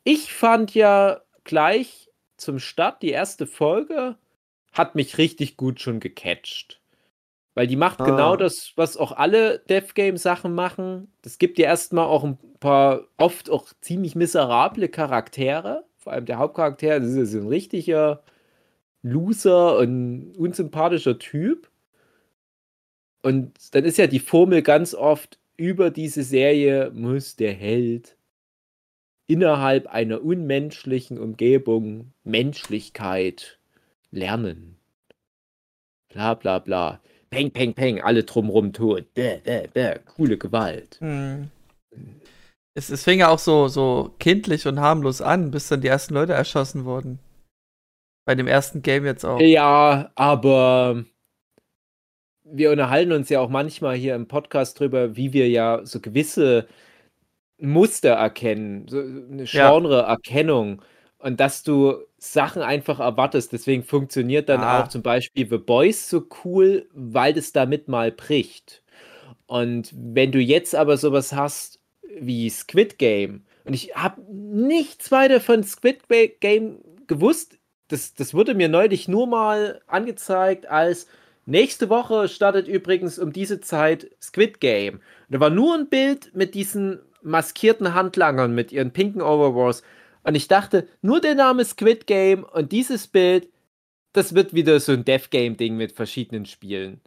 ich 0.03 0.33
fand 0.33 0.73
ja 0.75 1.21
gleich 1.43 2.09
zum 2.37 2.59
Start 2.59 3.01
die 3.03 3.11
erste 3.11 3.47
Folge 3.47 4.17
hat 4.73 4.95
mich 4.95 5.19
richtig 5.19 5.57
gut 5.57 5.81
schon 5.81 6.01
gecatcht. 6.01 6.80
Weil 7.53 7.67
die 7.67 7.75
macht 7.75 7.99
Ah. 8.01 8.05
genau 8.05 8.35
das, 8.37 8.73
was 8.77 8.97
auch 8.97 9.11
alle 9.11 9.59
Death 9.59 9.95
Game 9.95 10.17
Sachen 10.17 10.53
machen. 10.55 11.11
Das 11.21 11.37
gibt 11.37 11.57
dir 11.57 11.65
erstmal 11.65 12.05
auch 12.05 12.23
ein 12.23 12.37
paar 12.59 13.07
oft 13.17 13.49
auch 13.49 13.71
ziemlich 13.81 14.15
miserable 14.15 14.87
Charaktere. 14.89 15.85
Vor 15.97 16.13
allem 16.13 16.25
der 16.25 16.37
Hauptcharakter, 16.39 16.99
das 16.99 17.09
ist 17.11 17.33
ein 17.35 17.47
richtiger 17.47 18.23
Loser 19.03 19.77
und 19.79 20.33
unsympathischer 20.37 21.19
Typ. 21.19 21.69
Und 23.23 23.53
dann 23.75 23.85
ist 23.85 23.97
ja 23.97 24.07
die 24.07 24.19
Formel 24.19 24.61
ganz 24.61 24.93
oft, 24.95 25.39
über 25.57 25.91
diese 25.91 26.23
Serie 26.23 26.91
muss 26.91 27.35
der 27.35 27.53
Held 27.53 28.17
innerhalb 29.27 29.87
einer 29.87 30.23
unmenschlichen 30.23 31.17
Umgebung 31.19 32.13
Menschlichkeit 32.23 33.59
lernen. 34.11 34.77
Bla 36.09 36.33
bla 36.33 36.59
bla. 36.59 37.01
Peng, 37.31 37.49
peng, 37.49 37.73
peng, 37.73 38.01
alle 38.01 38.23
drumrum 38.23 38.73
tot. 38.73 39.13
Bäh, 39.13 39.39
bäh, 39.43 39.67
bäh. 39.73 39.99
Coole 40.05 40.37
Gewalt. 40.37 40.97
Hm. 40.99 41.49
Es, 42.73 42.89
es 42.89 43.03
fing 43.03 43.19
ja 43.19 43.29
auch 43.29 43.39
so, 43.39 43.69
so 43.69 44.13
kindlich 44.19 44.67
und 44.67 44.79
harmlos 44.79 45.21
an, 45.21 45.49
bis 45.49 45.69
dann 45.69 45.81
die 45.81 45.87
ersten 45.87 46.13
Leute 46.13 46.33
erschossen 46.33 46.83
wurden. 46.83 47.19
Bei 48.25 48.35
dem 48.35 48.47
ersten 48.47 48.81
Game 48.81 49.05
jetzt 49.05 49.25
auch. 49.25 49.39
Ja, 49.39 50.11
aber 50.15 51.05
wir 52.43 52.71
unterhalten 52.71 53.13
uns 53.13 53.29
ja 53.29 53.39
auch 53.39 53.49
manchmal 53.49 53.95
hier 53.95 54.15
im 54.15 54.27
Podcast 54.27 54.79
drüber, 54.79 55.15
wie 55.15 55.31
wir 55.31 55.49
ja 55.49 55.85
so 55.85 56.01
gewisse 56.01 56.67
Muster 57.57 58.11
erkennen, 58.11 58.87
so 58.89 58.99
eine 58.99 59.45
Genre-Erkennung 59.45 60.81
und 61.19 61.39
dass 61.39 61.63
du 61.63 61.95
Sachen 62.23 62.61
einfach 62.61 62.99
erwartest. 62.99 63.51
Deswegen 63.51 63.83
funktioniert 63.83 64.47
dann 64.47 64.61
Ah. 64.61 64.83
auch 64.83 64.87
zum 64.89 65.01
Beispiel 65.01 65.49
The 65.49 65.57
Boys 65.57 66.07
so 66.07 66.27
cool, 66.45 66.87
weil 66.93 67.33
das 67.33 67.51
damit 67.51 67.87
mal 67.87 68.11
bricht. 68.11 68.83
Und 69.47 69.91
wenn 69.95 70.31
du 70.31 70.39
jetzt 70.39 70.75
aber 70.75 70.97
sowas 70.97 71.33
hast 71.33 71.79
wie 72.19 72.47
Squid 72.49 72.99
Game, 72.99 73.43
und 73.65 73.73
ich 73.73 73.95
habe 73.95 74.21
nichts 74.31 75.11
weiter 75.11 75.41
von 75.41 75.63
Squid 75.63 76.01
Game 76.39 76.79
gewusst, 77.07 77.57
das, 77.87 78.13
das 78.13 78.33
wurde 78.35 78.53
mir 78.53 78.69
neulich 78.69 79.07
nur 79.07 79.25
mal 79.27 79.81
angezeigt 79.87 80.67
als 80.67 81.07
nächste 81.47 81.89
Woche 81.89 82.27
startet 82.29 82.67
übrigens 82.67 83.17
um 83.17 83.33
diese 83.33 83.61
Zeit 83.61 84.11
Squid 84.21 84.59
Game. 84.59 84.95
Und 84.95 85.01
da 85.29 85.39
war 85.39 85.49
nur 85.49 85.73
ein 85.75 85.89
Bild 85.89 86.35
mit 86.35 86.53
diesen 86.53 86.99
maskierten 87.23 87.93
Handlangern 87.95 88.53
mit 88.53 88.71
ihren 88.71 88.91
pinken 88.91 89.21
Overalls. 89.23 89.81
Und 90.23 90.35
ich 90.35 90.47
dachte, 90.47 90.87
nur 91.01 91.19
der 91.21 91.35
Name 91.35 91.65
Squid 91.65 92.07
Game 92.07 92.43
und 92.43 92.71
dieses 92.71 93.07
Bild, 93.07 93.49
das 94.13 94.35
wird 94.35 94.53
wieder 94.53 94.79
so 94.79 94.91
ein 94.91 95.05
Death 95.05 95.31
Game 95.31 95.57
Ding 95.57 95.77
mit 95.77 95.91
verschiedenen 95.93 96.45
Spielen. 96.45 97.01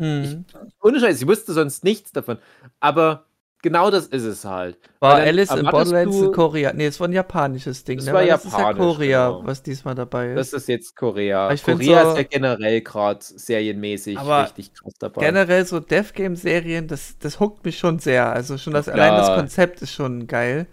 Hm. 0.00 0.44
Ohne 0.82 1.00
Scheiß, 1.00 1.20
ich 1.20 1.26
wusste 1.26 1.52
sonst 1.52 1.84
nichts 1.84 2.12
davon. 2.12 2.38
Aber 2.80 3.26
genau 3.62 3.90
das 3.90 4.06
ist 4.06 4.24
es 4.24 4.44
halt. 4.44 4.78
War 5.00 5.14
Alice 5.16 5.50
in 5.50 5.66
Borderlands 5.66 6.16
in 6.16 6.32
Korea? 6.32 6.72
Nee, 6.72 6.86
es 6.86 6.98
war 7.00 7.08
ein 7.08 7.12
japanisches 7.12 7.84
Ding. 7.84 7.98
Das 7.98 8.06
ne? 8.06 8.12
war 8.12 8.20
Weil 8.22 8.28
Das 8.28 8.44
ist 8.44 8.52
ja 8.52 8.58
japanisch, 8.58 8.78
Korea, 8.78 9.28
genau. 9.30 9.46
was 9.46 9.62
diesmal 9.62 9.94
dabei 9.94 10.30
ist. 10.32 10.36
Das 10.36 10.52
ist 10.62 10.68
jetzt 10.68 10.96
Korea. 10.96 11.44
Aber 11.44 11.54
ich 11.54 11.62
Korea 11.62 12.04
so- 12.04 12.10
ist 12.10 12.16
ja 12.16 12.22
generell 12.24 12.80
gerade 12.80 13.20
serienmäßig 13.22 14.18
richtig 14.18 14.74
krass 14.74 14.94
dabei. 14.98 15.24
Generell 15.26 15.64
so 15.66 15.80
Death 15.80 16.12
Game 16.14 16.36
Serien, 16.36 16.88
das, 16.88 17.16
das 17.18 17.38
huckt 17.40 17.64
mich 17.64 17.78
schon 17.78 17.98
sehr. 17.98 18.32
Also 18.32 18.58
schon 18.58 18.72
das 18.72 18.86
Ja. 18.86 18.94
allein 18.94 19.12
das 19.16 19.34
Konzept 19.36 19.82
ist 19.82 19.92
schon 19.92 20.26
geil. 20.26 20.66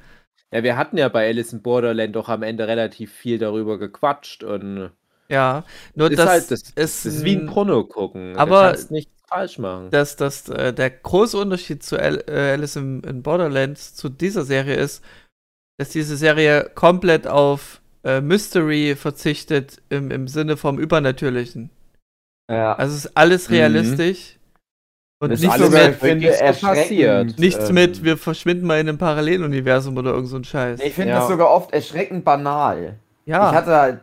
Ja, 0.54 0.64
wir 0.64 0.76
hatten 0.78 0.98
ja 0.98 1.08
bei 1.10 1.28
Alice 1.28 1.54
in 1.54 1.62
Borderland 1.62 2.16
doch 2.16 2.28
am 2.30 2.44
Ende 2.44 2.68
relativ 2.68 3.14
viel 3.14 3.38
darüber 3.38 3.78
gequatscht 3.80 4.44
und 4.44 4.92
Ja, 5.30 5.64
nur 5.96 6.12
ist 6.12 6.18
das, 6.18 6.30
halt, 6.30 6.52
das, 6.52 6.62
ist, 6.64 6.78
das 6.78 7.06
ist 7.06 7.24
wie 7.24 7.36
ein 7.38 7.46
Porno 7.46 7.84
gucken. 7.86 8.36
aber- 8.36 8.64
du 8.64 8.68
kannst 8.74 8.92
nichts 8.92 9.12
falsch 9.28 9.58
machen. 9.60 9.90
dass 9.92 10.18
das 10.18 10.50
äh, 10.50 10.74
der 10.74 10.90
große 10.90 11.38
Unterschied 11.38 11.84
zu 11.84 11.98
Al 11.98 12.22
äh, 12.28 12.52
Alice 12.54 12.76
in, 12.76 13.02
in 13.04 13.24
Borderlands 13.24 13.96
zu 13.96 14.10
dieser 14.10 14.44
Serie 14.44 14.76
ist, 14.76 15.02
dass 15.80 15.90
diese 15.90 16.18
Serie 16.18 16.70
komplett 16.76 17.28
auf 17.28 17.80
äh, 18.04 18.20
Mystery 18.20 18.96
verzichtet 18.98 19.82
im, 19.90 20.12
im 20.12 20.28
Sinne 20.28 20.58
vom 20.58 20.80
Übernatürlichen. 20.80 21.70
Ja. 22.50 22.74
Also 22.74 22.96
es 22.98 23.06
ist 23.06 23.16
alles 23.16 23.48
Mhm. 23.48 23.54
Und 25.22 25.30
Das 25.30 25.40
nicht 25.40 25.50
alles 25.52 25.68
so 25.68 25.72
sogar, 25.72 25.86
mit, 25.88 25.96
ich 25.96 26.02
finde, 26.02 26.28
erschreckend, 26.40 26.78
passiert. 26.80 27.40
nichts 27.40 27.70
ähm, 27.70 27.76
mit, 27.76 28.04
wir 28.04 28.18
verschwinden 28.18 28.68
mal 28.68 28.80
in 28.80 28.90
einem 28.90 28.98
Paralleluniversum 28.98 29.96
oder 29.96 30.12
irgend 30.12 30.28
so 30.30 30.36
ein 30.38 30.44
Scheiß. 30.44 30.80
Ich 30.82 30.94
finde 30.94 31.12
Ja. 31.12 31.20
das 31.20 31.30
sogar 31.30 31.50
oft 31.52 31.72
erschreckend 31.74 32.26
banal. 32.26 32.96
ja, 33.26 33.50
Ich 33.52 33.56
hatte 33.56 33.72
halt, 33.76 34.00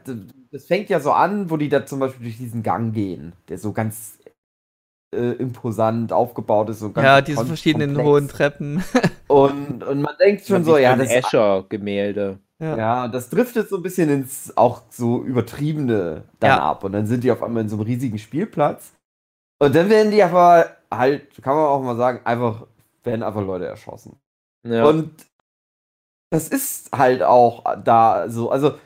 das 0.52 0.64
fängt 0.66 0.88
ja 0.88 1.00
so 1.00 1.12
an, 1.12 1.50
wo 1.50 1.56
die 1.58 1.68
da 1.68 1.84
zum 1.84 1.98
Beispiel 1.98 2.24
durch 2.24 2.38
diesen 2.38 2.62
Gang 2.62 2.94
gehen, 2.94 3.32
der 3.48 3.58
so 3.58 3.72
ganz 3.72 4.18
äh, 5.14 5.32
imposant 5.32 6.12
aufgebaut 6.12 6.70
ist. 6.70 6.78
So 6.80 6.90
ganz 6.92 7.04
ja, 7.04 7.20
diese 7.20 7.44
verschiedenen 7.44 7.94
komplex. 7.94 8.08
hohen 8.08 8.28
Treppen. 8.28 8.84
Und, 9.28 9.84
und 9.84 10.00
man 10.00 10.14
denkt 10.18 10.46
schon 10.46 10.64
so, 10.64 10.78
ja, 10.78 10.92
ein 10.94 11.00
das, 11.00 11.10
Escher-Gemälde. 11.10 12.38
ja. 12.60 12.76
ja, 12.78 13.08
das 13.08 13.28
driftet 13.28 13.68
so 13.68 13.76
ein 13.76 13.82
bisschen 13.82 14.08
ins 14.08 14.56
auch 14.56 14.80
so 14.88 15.22
übertriebene 15.22 16.22
dann 16.40 16.48
Ja. 16.50 16.58
ab. 16.62 16.82
Und 16.84 16.92
dann 16.92 17.06
sind 17.06 17.24
die 17.24 17.30
auf 17.30 17.42
einmal 17.42 17.62
in 17.64 17.68
so 17.68 17.76
einem 17.76 17.84
riesigen 17.84 18.18
Spielplatz. 18.18 18.92
Und 19.58 19.74
dann 19.74 19.90
werden 19.90 20.10
die 20.12 20.22
aber 20.22 20.76
halt, 20.90 21.42
kann 21.42 21.56
man 21.56 21.66
auch 21.66 21.82
mal 21.82 21.96
sagen, 21.96 22.20
einfach, 22.24 22.66
werden 23.02 23.22
einfach 23.22 23.42
Leute 23.42 23.66
erschossen. 23.66 24.18
Ja. 24.64 24.84
Und 24.84 25.26
das 26.30 26.48
ist 26.48 26.92
halt 26.92 27.22
auch 27.22 27.64
da 27.82 28.28
so, 28.28 28.50
also, 28.50 28.78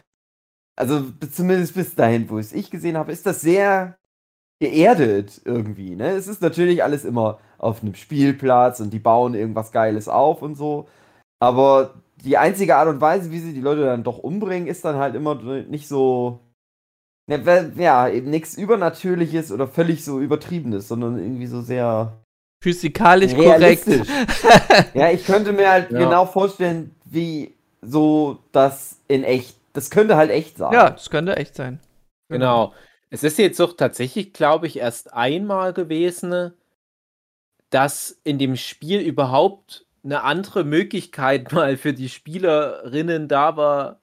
also 0.76 1.05
zumindest 1.31 1.75
bis 1.75 1.95
dahin, 1.95 2.31
wo 2.31 2.38
es 2.38 2.52
ich 2.52 2.71
gesehen 2.71 2.97
habe, 2.97 3.12
ist 3.12 3.26
das 3.26 3.41
sehr 3.41 3.97
geerdet 4.61 5.43
irgendwie. 5.45 5.97
Ne? 5.97 6.11
Es 6.11 6.29
ist 6.29 6.41
natürlich 6.41 6.83
alles 6.85 7.05
immer 7.05 7.41
auf 7.59 7.83
einem 7.83 7.95
Spielplatz 7.95 8.81
und 8.81 8.91
die 8.91 8.99
bauen 8.99 9.35
irgendwas 9.35 9.73
Geiles 9.73 10.09
auf 10.09 10.41
und 10.41 10.55
so. 10.55 10.88
Aber 11.41 11.95
die 12.25 12.38
einzige 12.38 12.76
Art 12.76 12.88
und 12.88 13.00
Weise, 13.00 13.33
wie 13.33 13.41
sie 13.41 13.52
die 13.52 13.61
Leute 13.61 13.85
dann 13.85 14.05
doch 14.05 14.19
umbringen, 14.19 14.69
ist 14.69 14.85
dann 14.85 14.97
halt 14.97 15.17
immer 15.17 15.35
nicht 15.35 15.88
so. 15.88 16.38
Ja, 17.32 17.46
weil- 17.46 17.72
ja 17.76 18.08
eben 18.08 18.30
nichts 18.30 18.56
Übernatürliches 18.56 19.50
oder 19.52 19.66
völlig 19.66 20.04
so 20.04 20.20
Übertriebenes, 20.20 20.88
sondern 20.88 21.18
irgendwie 21.18 21.46
so 21.46 21.60
sehr 21.60 22.18
Physikalisch 22.62 23.34
korrekt. 23.34 23.86
Ja, 24.94 25.10
ich 25.10 25.24
könnte 25.26 25.52
mir 25.52 25.70
halt 25.70 25.90
Ja. 25.90 25.98
genau 25.98 26.26
vorstellen, 26.26 26.94
wie 27.04 27.54
so 27.80 28.38
das 28.52 29.00
in 29.08 29.24
echt. 29.24 29.56
Das 29.72 29.90
könnte 29.90 30.16
halt 30.16 30.30
echt 30.30 30.58
sein. 30.58 30.72
ja, 30.72 30.90
das 30.90 31.10
könnte 31.10 31.36
echt 31.36 31.56
sein. 31.56 31.80
Genau. 32.28 32.72
Es 33.10 33.24
ist 33.24 33.38
jetzt 33.38 33.58
doch 33.58 33.76
tatsächlich, 33.76 34.32
glaube 34.32 34.66
ich, 34.66 34.78
erst 34.78 35.12
einmal 35.12 35.72
gewesen, 35.72 36.52
dass 37.70 38.18
in 38.24 38.38
dem 38.38 38.56
Spiel 38.56 39.00
überhaupt 39.00 39.86
eine 40.04 40.22
andere 40.22 40.64
Möglichkeit 40.64 41.52
mal 41.52 41.76
für 41.76 41.92
die 41.92 42.08
Spielerinnen 42.08 43.28
da 43.28 43.56
war, 43.56 43.98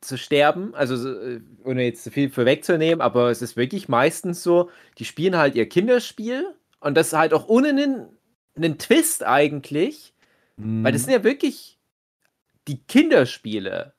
zu 0.00 0.16
sterben. 0.16 0.74
Also, 0.74 0.96
so, 0.96 1.18
äh, 1.20 1.40
ohne 1.64 1.84
jetzt 1.84 2.04
zu 2.04 2.10
viel 2.10 2.30
vorwegzunehmen, 2.30 3.00
aber 3.00 3.30
es 3.30 3.42
ist 3.42 3.56
wirklich 3.56 3.88
meistens 3.88 4.42
so, 4.42 4.70
die 4.98 5.04
spielen 5.04 5.36
halt 5.36 5.54
ihr 5.54 5.68
Kinderspiel 5.68 6.54
und 6.80 6.96
das 6.96 7.12
halt 7.12 7.34
auch 7.34 7.48
ohne 7.48 7.68
einen, 7.68 8.08
einen 8.56 8.78
Twist 8.78 9.24
eigentlich. 9.24 10.14
Mhm. 10.56 10.84
Weil 10.84 10.92
das 10.92 11.04
sind 11.04 11.12
ja 11.12 11.24
wirklich 11.24 11.78
die 12.68 12.82
Kinderspiele. 12.82 13.94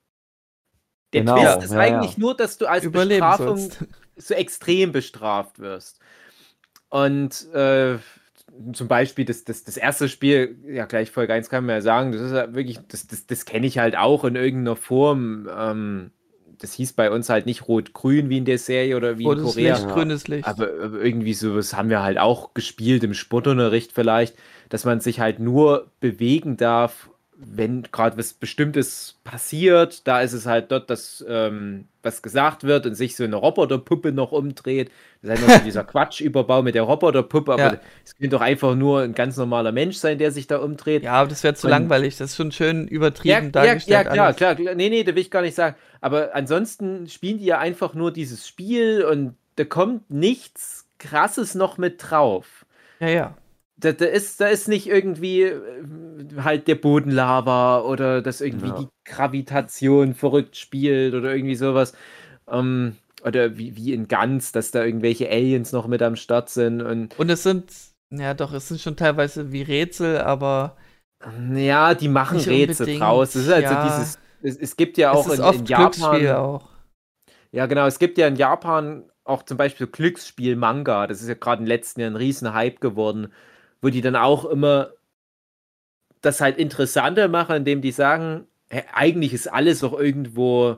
Der 1.14 1.22
Genau, 1.22 1.36
Twist 1.36 1.64
ist 1.64 1.74
ja, 1.74 1.80
eigentlich 1.80 2.14
ja. 2.14 2.20
nur, 2.20 2.36
dass 2.36 2.58
du 2.58 2.68
als 2.68 2.84
Überleben 2.84 3.20
Bestrafung 3.20 3.58
sollst. 3.58 3.86
so 4.16 4.34
extrem 4.34 4.92
bestraft 4.92 5.60
wirst. 5.60 6.00
Und 6.90 7.52
äh, 7.54 7.98
zum 8.74 8.88
Beispiel 8.88 9.26
das, 9.26 9.44
das, 9.44 9.64
das 9.64 9.78
erste 9.78 10.10
Spiel, 10.10 10.58
ja 10.68 10.86
gleich 10.86 11.12
Folge 11.12 11.34
1 11.34 11.50
kann 11.50 11.66
man 11.66 11.76
ja 11.76 11.82
sagen, 11.82 12.12
das 12.12 12.22
ist 12.22 12.32
ja 12.32 12.54
wirklich, 12.54 12.80
das, 12.88 13.08
das, 13.08 13.26
das 13.28 13.46
kenne 13.46 13.68
ich 13.68 13.78
halt 13.78 13.98
auch 13.98 14.24
in 14.24 14.36
irgendeiner 14.36 14.76
Form. 14.76 15.50
Ähm, 15.56 16.12
das 16.60 16.74
hieß 16.74 16.94
bei 16.94 17.10
uns 17.10 17.30
halt 17.30 17.46
nicht 17.46 17.68
rot-grün 17.68 18.30
wie 18.30 18.38
in 18.38 18.46
der 18.46 18.58
Serie 18.58 18.96
oder 18.96 19.18
wie 19.18 19.24
in 19.24 19.30
Rotes 19.30 19.44
Korea. 19.44 19.76
Licht, 19.76 19.90
grünes 19.90 20.28
Licht. 20.28 20.48
Aber 20.48 20.70
aber 20.84 21.02
irgendwie 21.02 21.34
sowas 21.34 21.76
haben 21.76 21.90
wir 21.90 22.04
halt 22.04 22.20
auch 22.20 22.54
gespielt 22.54 23.04
im 23.04 23.14
Sportunterricht 23.14 23.92
vielleicht, 23.92 24.36
dass 24.70 24.86
man 24.86 25.00
sich 25.00 25.20
halt 25.20 25.40
nur 25.40 25.92
bewegen 26.00 26.58
darf, 26.58 27.10
wenn 27.44 27.84
gerade 27.92 28.18
was 28.18 28.34
Bestimmtes 28.34 29.18
passiert. 29.24 30.08
Da 30.08 30.22
ist 30.22 30.34
es 30.34 30.46
halt 30.46 30.72
dort, 30.72 30.90
dass 30.92 31.26
ähm, 31.28 31.86
was 32.04 32.22
gesagt 32.22 32.64
wird 32.64 32.86
und 32.86 32.94
sich 32.96 33.16
so 33.16 33.24
eine 33.24 33.36
Roboterpuppe 33.36 34.12
noch 34.12 34.32
umdreht. 34.32 34.92
Das 35.22 35.32
ist 35.34 35.40
halt 35.40 35.50
noch 35.50 35.58
so 35.60 35.64
dieser 35.66 35.84
Quatschüberbau 35.86 36.62
mit 36.62 36.76
der 36.76 36.84
Roboterpuppe, 36.84 37.54
aber 37.54 37.62
Ja. 37.74 37.80
es 38.06 38.16
könnte 38.16 38.30
doch 38.36 38.42
einfach 38.42 38.76
nur 38.76 39.02
ein 39.02 39.14
ganz 39.14 39.38
normaler 39.38 39.72
Mensch 39.72 39.98
sein, 39.98 40.18
der 40.20 40.32
sich 40.32 40.46
da 40.48 40.58
umdreht. 40.60 41.04
ja, 41.04 41.14
aber 41.14 41.30
das 41.30 41.44
wäre 41.44 41.56
zu 41.56 41.68
Und- 41.68 41.72
langweilig. 41.72 42.18
Das 42.18 42.32
ist 42.32 42.36
schon 42.38 42.52
schön 42.52 42.84
Ja, 42.86 42.92
übertrieben 42.92 43.46
ja, 43.46 43.50
dargestellt. 43.50 44.06
ja, 44.08 44.12
klar, 44.14 44.26
alles. 44.28 44.38
klar, 44.38 44.56
klar. 44.56 44.76
Nee, 44.76 44.90
nee, 44.90 45.04
da 45.04 45.16
will 45.16 45.22
ich 45.22 45.32
gar 45.32 45.42
nicht 45.42 45.56
sagen. 45.56 45.76
Aber 46.00 46.36
ansonsten 46.36 47.08
spielen 47.10 47.40
die 47.40 47.46
ja 47.46 47.58
einfach 47.60 47.94
nur 47.96 48.12
dieses 48.12 48.48
Spiel 48.48 49.04
und 49.04 49.36
da 49.56 49.66
kommt 49.66 50.10
nichts 50.12 50.86
Krasses 51.00 51.56
noch 51.56 51.78
mit 51.80 51.96
drauf. 52.10 52.66
Ja, 53.00 53.08
ja. 53.10 53.38
Da, 53.82 53.92
da, 53.94 54.06
ist, 54.06 54.40
da 54.40 54.48
ist 54.48 54.68
nicht 54.68 54.88
irgendwie 54.88 55.44
äh, 55.44 55.60
halt 56.38 56.68
der 56.68 56.76
Boden 56.76 57.12
Lava 57.12 57.82
oder 57.82 58.22
dass 58.22 58.42
irgendwie 58.42 58.68
Ja. 58.68 58.80
die 58.80 58.88
Gravitation 59.06 60.14
verrückt 60.14 60.56
spielt 60.58 61.14
oder 61.14 61.34
irgendwie 61.36 61.56
sowas. 61.56 61.94
Ähm, 62.50 62.96
oder 63.24 63.58
wie, 63.58 63.76
wie 63.76 63.94
in 63.94 64.08
Ganz, 64.08 64.52
dass 64.52 64.72
da 64.72 64.84
irgendwelche 64.84 65.30
Aliens 65.30 65.72
noch 65.74 65.88
mit 65.88 66.02
am 66.02 66.16
Start 66.16 66.50
sind 66.50 66.82
und 66.82 67.18
Und 67.20 67.30
es 67.30 67.44
sind, 67.44 67.72
ja 68.12 68.34
doch, 68.34 68.54
es 68.54 68.68
sind 68.68 68.82
schon 68.82 68.96
teilweise 68.96 69.52
wie 69.52 69.62
Rätsel, 69.62 70.20
aber 70.20 70.76
ja, 71.54 71.94
die 71.94 72.08
machen 72.08 72.40
Rätsel 72.40 72.86
unbedingt, 72.86 73.02
draus. 73.02 73.34
Das 73.34 73.44
ist 73.44 73.52
halt 73.52 73.64
ja. 73.64 73.84
dieses. 73.86 74.20
Es, 74.42 74.58
es 74.58 74.76
gibt 74.76 74.98
ja 74.98 75.12
auch 75.12 75.28
es 75.28 75.34
ist 75.34 75.40
in, 75.40 75.46
oft 75.46 75.60
in 75.60 75.66
Japan. 75.66 76.28
Auch. 76.30 76.70
Ja, 77.52 77.66
genau. 77.68 77.86
Es 77.86 78.00
gibt 78.00 78.18
ja 78.18 78.28
in 78.28 78.36
Japan 78.36 79.04
auch 79.24 79.44
zum 79.44 79.58
Beispiel 79.58 79.88
Glücksspiel-Manga. 79.88 81.06
Das 81.08 81.22
ist 81.22 81.28
ja 81.28 81.36
gerade 81.36 81.60
in 81.60 81.66
den 81.66 81.70
letzten 81.70 82.02
Jahren 82.02 82.14
ein 82.14 82.18
riesen 82.18 82.54
Hype 82.54 82.82
geworden, 82.82 83.32
wo 83.82 83.90
die 83.90 84.02
dann 84.02 84.16
auch 84.16 84.46
immer 84.46 84.92
das 86.22 86.42
halt 86.42 86.58
interessanter 86.58 87.28
machen, 87.28 87.58
indem 87.58 87.82
die 87.82 87.92
sagen, 87.92 88.48
hä, 88.70 88.84
eigentlich 88.94 89.34
ist 89.34 89.48
alles 89.48 89.84
auch 89.84 89.98
irgendwo 89.98 90.78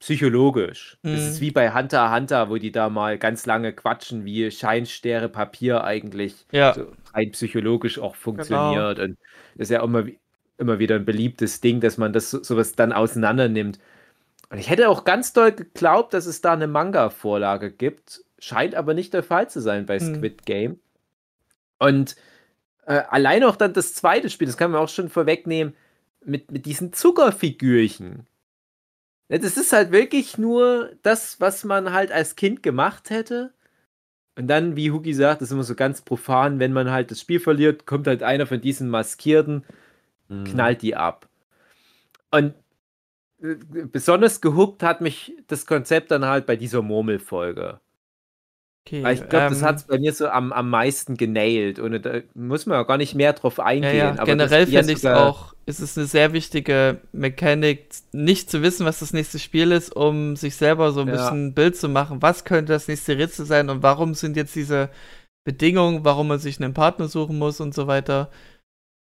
psychologisch. 0.00 0.98
Das 1.02 1.12
ist 1.26 1.40
Mhm. 1.40 1.40
wie 1.40 1.50
bei 1.52 1.72
Hunter 1.74 2.14
Hunter, 2.14 2.50
wo 2.50 2.56
die 2.58 2.72
da 2.72 2.88
mal 2.90 3.18
ganz 3.18 3.46
lange 3.46 3.72
quatschen, 3.72 4.24
wie 4.24 4.50
Scheinstäre 4.50 5.28
Papier 5.28 5.84
eigentlich 5.84 6.46
Ja, 6.52 6.74
so 6.74 6.92
rein 7.14 7.30
psychologisch 7.32 7.98
auch 7.98 8.14
funktioniert. 8.16 8.98
Und 8.98 9.18
das 9.56 9.68
ist 9.68 9.70
ja 9.70 9.82
immer, 9.84 10.06
immer 10.58 10.78
wieder 10.78 10.96
ein 10.96 11.04
beliebtes 11.06 11.60
Ding, 11.60 11.80
dass 11.80 11.98
man 11.98 12.12
das 12.12 12.30
so, 12.30 12.42
sowas 12.42 12.74
dann 12.74 12.92
auseinander 12.92 13.48
nimmt. 13.48 13.78
Und 14.50 14.58
ich 14.58 14.70
hätte 14.70 14.88
auch 14.88 15.04
ganz 15.04 15.32
doll 15.32 15.52
geglaubt, 15.52 16.14
dass 16.14 16.26
es 16.26 16.40
da 16.40 16.52
eine 16.54 16.66
Manga-Vorlage 16.68 17.72
gibt. 17.72 18.24
Scheint 18.38 18.74
aber 18.74 18.94
nicht 18.94 19.14
der 19.14 19.22
Fall 19.22 19.48
zu 19.50 19.60
sein 19.60 19.86
bei 19.86 19.98
Hm. 19.98 20.16
Squid 20.16 20.46
Game. 20.46 20.80
Und 21.78 22.16
äh, 22.86 23.02
allein 23.08 23.44
auch 23.44 23.56
dann 23.56 23.72
das 23.72 23.94
zweite 23.94 24.30
Spiel, 24.30 24.46
das 24.46 24.56
kann 24.56 24.70
man 24.70 24.80
auch 24.80 24.88
schon 24.88 25.08
vorwegnehmen, 25.08 25.74
mit, 26.24 26.50
mit 26.50 26.66
diesen 26.66 26.92
Zuckerfigürchen. 26.92 28.26
Ja, 29.28 29.38
das 29.38 29.56
ist 29.56 29.72
halt 29.72 29.92
wirklich 29.92 30.38
nur 30.38 30.92
das, 31.02 31.40
was 31.40 31.64
man 31.64 31.92
halt 31.92 32.12
als 32.12 32.36
Kind 32.36 32.62
gemacht 32.62 33.10
hätte. 33.10 33.52
Und 34.36 34.48
dann, 34.48 34.76
wie 34.76 34.90
Hugi 34.90 35.14
sagt, 35.14 35.40
das 35.40 35.48
ist 35.48 35.52
immer 35.52 35.64
so 35.64 35.74
ganz 35.74 36.02
profan, 36.02 36.58
wenn 36.58 36.72
man 36.72 36.90
halt 36.90 37.10
das 37.10 37.20
Spiel 37.20 37.40
verliert, 37.40 37.86
kommt 37.86 38.06
halt 38.06 38.22
einer 38.22 38.46
von 38.46 38.60
diesen 38.60 38.88
Maskierten, 38.88 39.64
Mhm. 40.28 40.44
knallt 40.44 40.82
die 40.82 40.96
ab. 40.96 41.28
Und 42.30 42.54
äh, 43.42 43.56
besonders 43.86 44.40
gehuckt 44.40 44.82
hat 44.82 45.00
mich 45.00 45.34
das 45.46 45.66
Konzept 45.66 46.10
dann 46.10 46.24
halt 46.24 46.46
bei 46.46 46.56
dieser 46.56 46.82
Murmelfolge. 46.82 47.80
Okay. 48.86 49.10
Ich 49.12 49.28
glaube, 49.28 49.46
das 49.48 49.62
ähm, 49.62 49.62
hat 49.62 49.76
es 49.76 49.84
bei 49.84 49.98
mir 49.98 50.12
so 50.12 50.28
am, 50.28 50.52
am 50.52 50.70
meisten 50.70 51.16
genailt. 51.16 51.78
Und 51.78 52.02
da 52.04 52.20
muss 52.34 52.66
man 52.66 52.78
ja 52.78 52.82
gar 52.84 52.96
nicht 52.98 53.14
mehr 53.14 53.32
drauf 53.32 53.58
Ja, 53.80 53.90
eingehen. 53.90 53.90
ja, 53.92 54.18
aber 54.18 54.24
generell 54.24 54.66
ja 54.66 54.82
finde 54.82 54.92
ich 54.92 55.00
es 55.00 55.06
auch, 55.06 55.54
ist 55.66 55.80
es 55.80 55.96
eine 55.96 56.06
sehr 56.06 56.32
wichtige 56.32 57.00
Mechanik, 57.12 57.88
nicht 58.12 58.50
zu 58.50 58.62
wissen, 58.62 58.86
was 58.86 59.00
das 59.00 59.12
nächste 59.12 59.38
Spiel 59.38 59.72
ist, 59.72 59.94
um 59.94 60.36
sich 60.36 60.56
selber 60.56 60.92
so 60.92 61.00
ein 61.00 61.06
Ja. 61.06 61.12
bisschen 61.12 61.48
ein 61.48 61.54
Bild 61.54 61.76
zu 61.76 61.88
machen, 61.88 62.22
was 62.22 62.44
könnte 62.44 62.72
das 62.72 62.88
nächste 62.88 63.16
Rätsel 63.18 63.46
sein 63.46 63.70
und 63.70 63.82
warum 63.82 64.14
sind 64.14 64.36
jetzt 64.36 64.54
diese 64.54 64.90
Bedingungen, 65.44 66.04
warum 66.04 66.28
man 66.28 66.38
sich 66.38 66.60
einen 66.62 66.74
Partner 66.74 67.08
suchen 67.08 67.38
muss 67.38 67.60
und 67.60 67.74
so 67.74 67.86
weiter. 67.86 68.30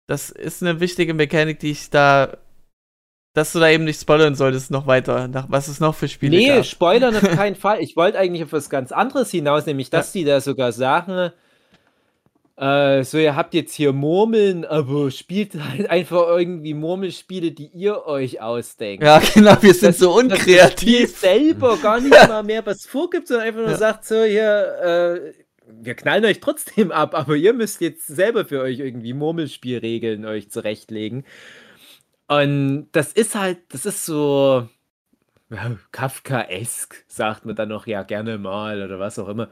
Das 0.09 0.31
ist 0.31 0.63
eine 0.63 0.81
wichtige 0.81 1.15
Mechanik, 1.15 1.61
die 1.61 1.71
ich 1.73 1.91
da, 1.91 2.37
dass 3.35 3.53
du 3.53 3.61
da 3.61 3.69
eben 3.71 3.85
nicht 3.85 4.01
spoilern 4.01 4.35
solltest 4.35 4.71
noch 4.71 4.87
weiter, 4.87 5.27
nach 5.29 5.47
was 5.49 5.69
es 5.69 5.81
noch 5.81 5.95
für 5.95 6.09
Spiele 6.09 6.37
Nee, 6.37 6.49
gab. 6.49 6.67
spoilern 6.67 7.15
auf 7.17 7.23
keinen 7.31 7.57
Fall. 7.57 7.81
Ich 7.81 7.97
wollte 7.97 8.19
eigentlich 8.19 8.43
auf 8.45 8.53
was 8.53 8.69
ganz 8.71 8.93
anderes 8.93 9.31
hinaus, 9.31 9.65
nämlich, 9.67 9.89
dass 9.91 10.13
die 10.13 10.25
da 10.25 10.41
sogar 10.41 10.73
sagen, 10.73 11.31
äh, 12.57 13.03
so, 13.03 13.17
ihr 13.19 13.35
habt 13.35 13.55
jetzt 13.55 13.75
hier 13.75 13.93
Murmeln, 13.93 14.65
aber 14.67 15.11
spielt 15.11 15.55
halt 15.55 15.89
einfach 15.89 16.27
irgendwie 16.29 16.75
Murmelspiele, 16.75 17.51
die 17.53 17.69
ihr 17.69 18.05
euch 18.07 18.41
ausdenkt. 18.43 19.03
Ja, 19.03 19.21
genau, 19.35 19.57
wir 19.63 19.73
sind 19.75 19.91
Das- 19.91 19.99
so 19.99 20.21
Dass 20.21 20.29
das 20.29 20.39
Spiel 20.41 20.55
unkreativ. 20.61 21.19
selber 21.19 21.77
gar 21.83 22.01
nicht 22.01 22.11
mal 22.29 22.43
mehr 22.43 22.65
was 22.67 22.85
vorgibt, 22.85 23.29
sondern 23.29 23.47
einfach 23.49 23.61
nur 23.63 23.71
Ja. 23.71 23.79
sagt 23.79 24.05
so, 24.05 24.23
hier, 24.23 25.33
äh, 25.33 25.33
wir 25.81 25.95
knallen 25.95 26.25
euch 26.27 26.41
trotzdem 26.41 26.93
ab, 26.93 27.15
aber 27.15 27.35
ihr 27.35 27.55
müsst 27.55 27.81
jetzt 27.81 28.07
selber 28.07 28.45
für 28.45 28.61
euch 28.61 28.79
irgendwie 28.81 29.15
Murmelspielregeln 29.15 30.27
euch 30.27 30.51
zurechtlegen. 30.51 31.25
Und 32.41 32.89
das 32.93 33.13
ist 33.13 33.35
halt, 33.35 33.59
das 33.75 33.87
ist 33.87 34.05
so 34.07 34.69
ja, 35.51 35.77
Kafkaesk, 35.93 37.05
sagt 37.09 37.47
man 37.47 37.57
dann 37.57 37.71
noch 37.71 37.87
ja 37.87 38.03
gerne 38.05 38.39
mal 38.39 38.83
oder 38.83 39.01
was 39.01 39.19
auch 39.19 39.29
immer. 39.29 39.51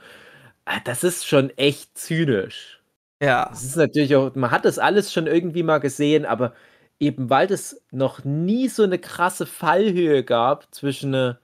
Ah, 0.66 0.80
Das 0.84 1.04
ist 1.04 1.26
schon 1.26 1.50
echt 1.58 1.98
zynisch. 1.98 2.80
Ja, 3.22 3.50
Es 3.52 3.64
ist 3.64 3.76
natürlich 3.76 4.16
auch, 4.16 4.34
man 4.34 4.50
hat 4.50 4.64
das 4.64 4.78
alles 4.78 5.12
schon 5.12 5.26
irgendwie 5.26 5.62
mal 5.62 5.78
gesehen, 5.78 6.26
aber 6.26 6.54
eben 7.00 7.30
weil 7.30 7.52
es 7.52 7.82
noch 7.92 8.24
nie 8.24 8.68
so 8.68 8.82
eine 8.84 8.98
krasse 8.98 9.46
Fallhöhe 9.46 10.24
gab 10.24 10.74
zwischen 10.74 11.14
äh, 11.14 11.34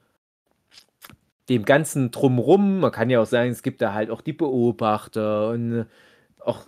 dem 1.48 1.64
ganzen 1.64 2.10
Drumrum, 2.10 2.80
man 2.80 2.90
kann 2.92 3.10
ja 3.10 3.20
auch 3.20 3.26
sagen, 3.26 3.50
es 3.50 3.62
gibt 3.62 3.80
da 3.80 3.92
halt 3.92 4.10
auch 4.10 4.20
die 4.20 4.32
Beobachter 4.32 5.50
und 5.50 5.80
äh, 5.80 5.84
auch, 6.40 6.66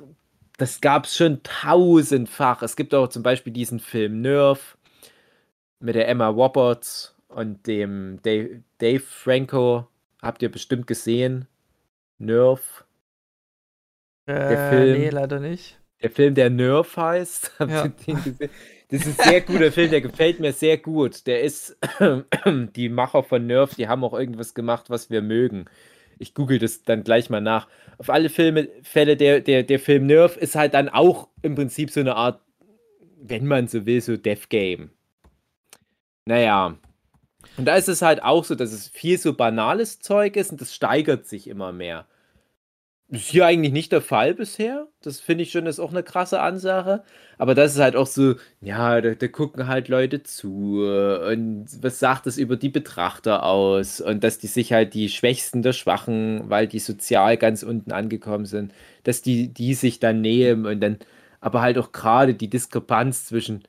das 0.58 0.80
gab 0.82 1.06
es 1.06 1.16
schon 1.16 1.42
tausendfach. 1.42 2.62
Es 2.62 2.76
gibt 2.76 2.94
auch 2.94 3.08
zum 3.08 3.22
Beispiel 3.22 3.52
diesen 3.52 3.80
Film 3.80 4.20
Nerf 4.20 4.76
mit 5.80 5.94
der 5.94 6.08
Emma 6.08 6.28
Roberts 6.28 7.16
und 7.28 7.66
dem 7.66 8.20
Dave, 8.22 8.62
Dave 8.78 9.00
Franco. 9.00 9.88
Habt 10.20 10.42
ihr 10.42 10.50
bestimmt 10.50 10.86
gesehen. 10.86 11.46
Nerf. 12.18 12.84
äh, 14.26 14.56
Film. 14.70 14.98
nee, 15.00 15.10
leider 15.10 15.40
nicht. 15.40 15.78
Der 16.02 16.10
Film, 16.10 16.34
der 16.34 16.50
Nerf 16.50 16.96
heißt. 16.96 17.52
Habt 17.58 17.70
Ja. 17.70 17.84
ihr 17.84 17.90
den 17.90 18.22
gesehen? 18.24 18.50
Das 18.90 19.06
ist 19.06 19.20
ein 19.20 19.26
sehr 19.30 19.40
guter 19.42 19.70
Film, 19.70 19.90
der 19.90 20.00
gefällt 20.00 20.40
mir 20.40 20.52
sehr 20.52 20.78
gut. 20.78 21.26
Der 21.26 21.42
ist, 21.42 21.76
die 22.46 22.88
Macher 22.88 23.22
von 23.22 23.46
Nerf, 23.46 23.74
die 23.74 23.86
haben 23.88 24.02
auch 24.02 24.14
irgendwas 24.14 24.54
gemacht, 24.54 24.90
was 24.90 25.10
wir 25.10 25.22
mögen. 25.22 25.66
Ich 26.18 26.34
google 26.34 26.58
das 26.58 26.82
dann 26.82 27.04
gleich 27.04 27.30
mal 27.30 27.40
nach. 27.40 27.68
Auf 27.98 28.10
alle 28.10 28.28
Filme, 28.28 28.68
Fälle, 28.82 29.16
der, 29.16 29.40
der, 29.40 29.62
der 29.62 29.78
Film 29.78 30.06
Nerf 30.06 30.36
ist 30.36 30.54
halt 30.54 30.74
dann 30.74 30.88
auch 30.88 31.28
im 31.42 31.54
Prinzip 31.54 31.90
so 31.90 32.00
eine 32.00 32.16
Art, 32.16 32.40
wenn 33.20 33.46
man 33.46 33.68
so 33.68 33.86
will, 33.86 34.00
so 34.00 34.16
Death 34.16 34.48
Game. 34.48 34.90
Naja. 36.24 36.76
Und 37.56 37.64
da 37.64 37.76
ist 37.76 37.88
es 37.88 38.02
halt 38.02 38.22
auch 38.22 38.44
so, 38.44 38.54
dass 38.54 38.72
es 38.72 38.88
viel 38.88 39.18
so 39.18 39.34
banales 39.34 40.00
Zeug 40.00 40.36
ist 40.36 40.52
und 40.52 40.60
das 40.60 40.74
steigert 40.74 41.26
sich 41.26 41.48
immer 41.48 41.72
mehr. 41.72 42.06
Ist 43.10 43.30
hier 43.30 43.46
eigentlich 43.46 43.72
nicht 43.72 43.92
der 43.92 44.02
Fall 44.02 44.34
bisher. 44.34 44.86
Das 45.00 45.18
finde 45.18 45.42
ich 45.42 45.50
schon, 45.50 45.64
ist 45.64 45.80
auch 45.80 45.92
eine 45.92 46.02
krasse 46.02 46.40
Ansage. 46.40 47.02
Aber 47.38 47.54
das 47.54 47.72
ist 47.74 47.80
halt 47.80 47.96
auch 47.96 48.06
so, 48.06 48.34
ja, 48.60 49.00
da, 49.00 49.14
da 49.14 49.28
gucken 49.28 49.66
halt 49.66 49.88
Leute 49.88 50.22
zu 50.22 50.82
äh, 50.84 51.32
und 51.32 51.66
was 51.80 51.98
sagt 52.00 52.26
das 52.26 52.36
über 52.36 52.56
die 52.56 52.68
Betrachter 52.68 53.44
aus 53.44 54.02
und 54.02 54.22
dass 54.24 54.38
die 54.38 54.46
sich 54.46 54.74
halt 54.74 54.92
die 54.92 55.08
Schwächsten 55.08 55.62
der 55.62 55.72
Schwachen, 55.72 56.50
weil 56.50 56.66
die 56.66 56.80
sozial 56.80 57.38
ganz 57.38 57.62
unten 57.62 57.92
angekommen 57.92 58.44
sind, 58.44 58.74
dass 59.04 59.22
die, 59.22 59.48
die 59.54 59.72
sich 59.72 60.00
dann 60.00 60.20
nehmen 60.20 60.66
und 60.66 60.80
dann 60.80 60.98
aber 61.40 61.62
halt 61.62 61.78
auch 61.78 61.92
gerade 61.92 62.34
die 62.34 62.50
Diskrepanz 62.50 63.24
zwischen 63.26 63.62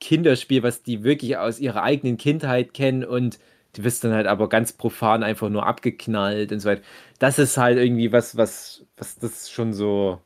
Kinderspiel, 0.00 0.62
was 0.62 0.82
die 0.82 1.04
wirklich 1.04 1.36
aus 1.36 1.58
ihrer 1.60 1.82
eigenen 1.82 2.16
Kindheit 2.16 2.72
kennen 2.74 3.04
und 3.04 3.38
du 3.74 3.84
wirst 3.84 4.04
dann 4.04 4.12
halt 4.14 4.26
aber 4.26 4.48
ganz 4.48 4.72
profan 4.72 5.22
einfach 5.22 5.50
nur 5.50 5.66
abgeknallt 5.66 6.52
und 6.52 6.60
so 6.60 6.68
weiter. 6.70 6.82
Das 7.18 7.38
ist 7.38 7.56
halt 7.58 7.78
irgendwie 7.78 8.12
was, 8.12 8.36
was, 8.36 8.84
was 8.96 9.16
das 9.18 9.50
schon 9.50 9.72
so 9.74 10.20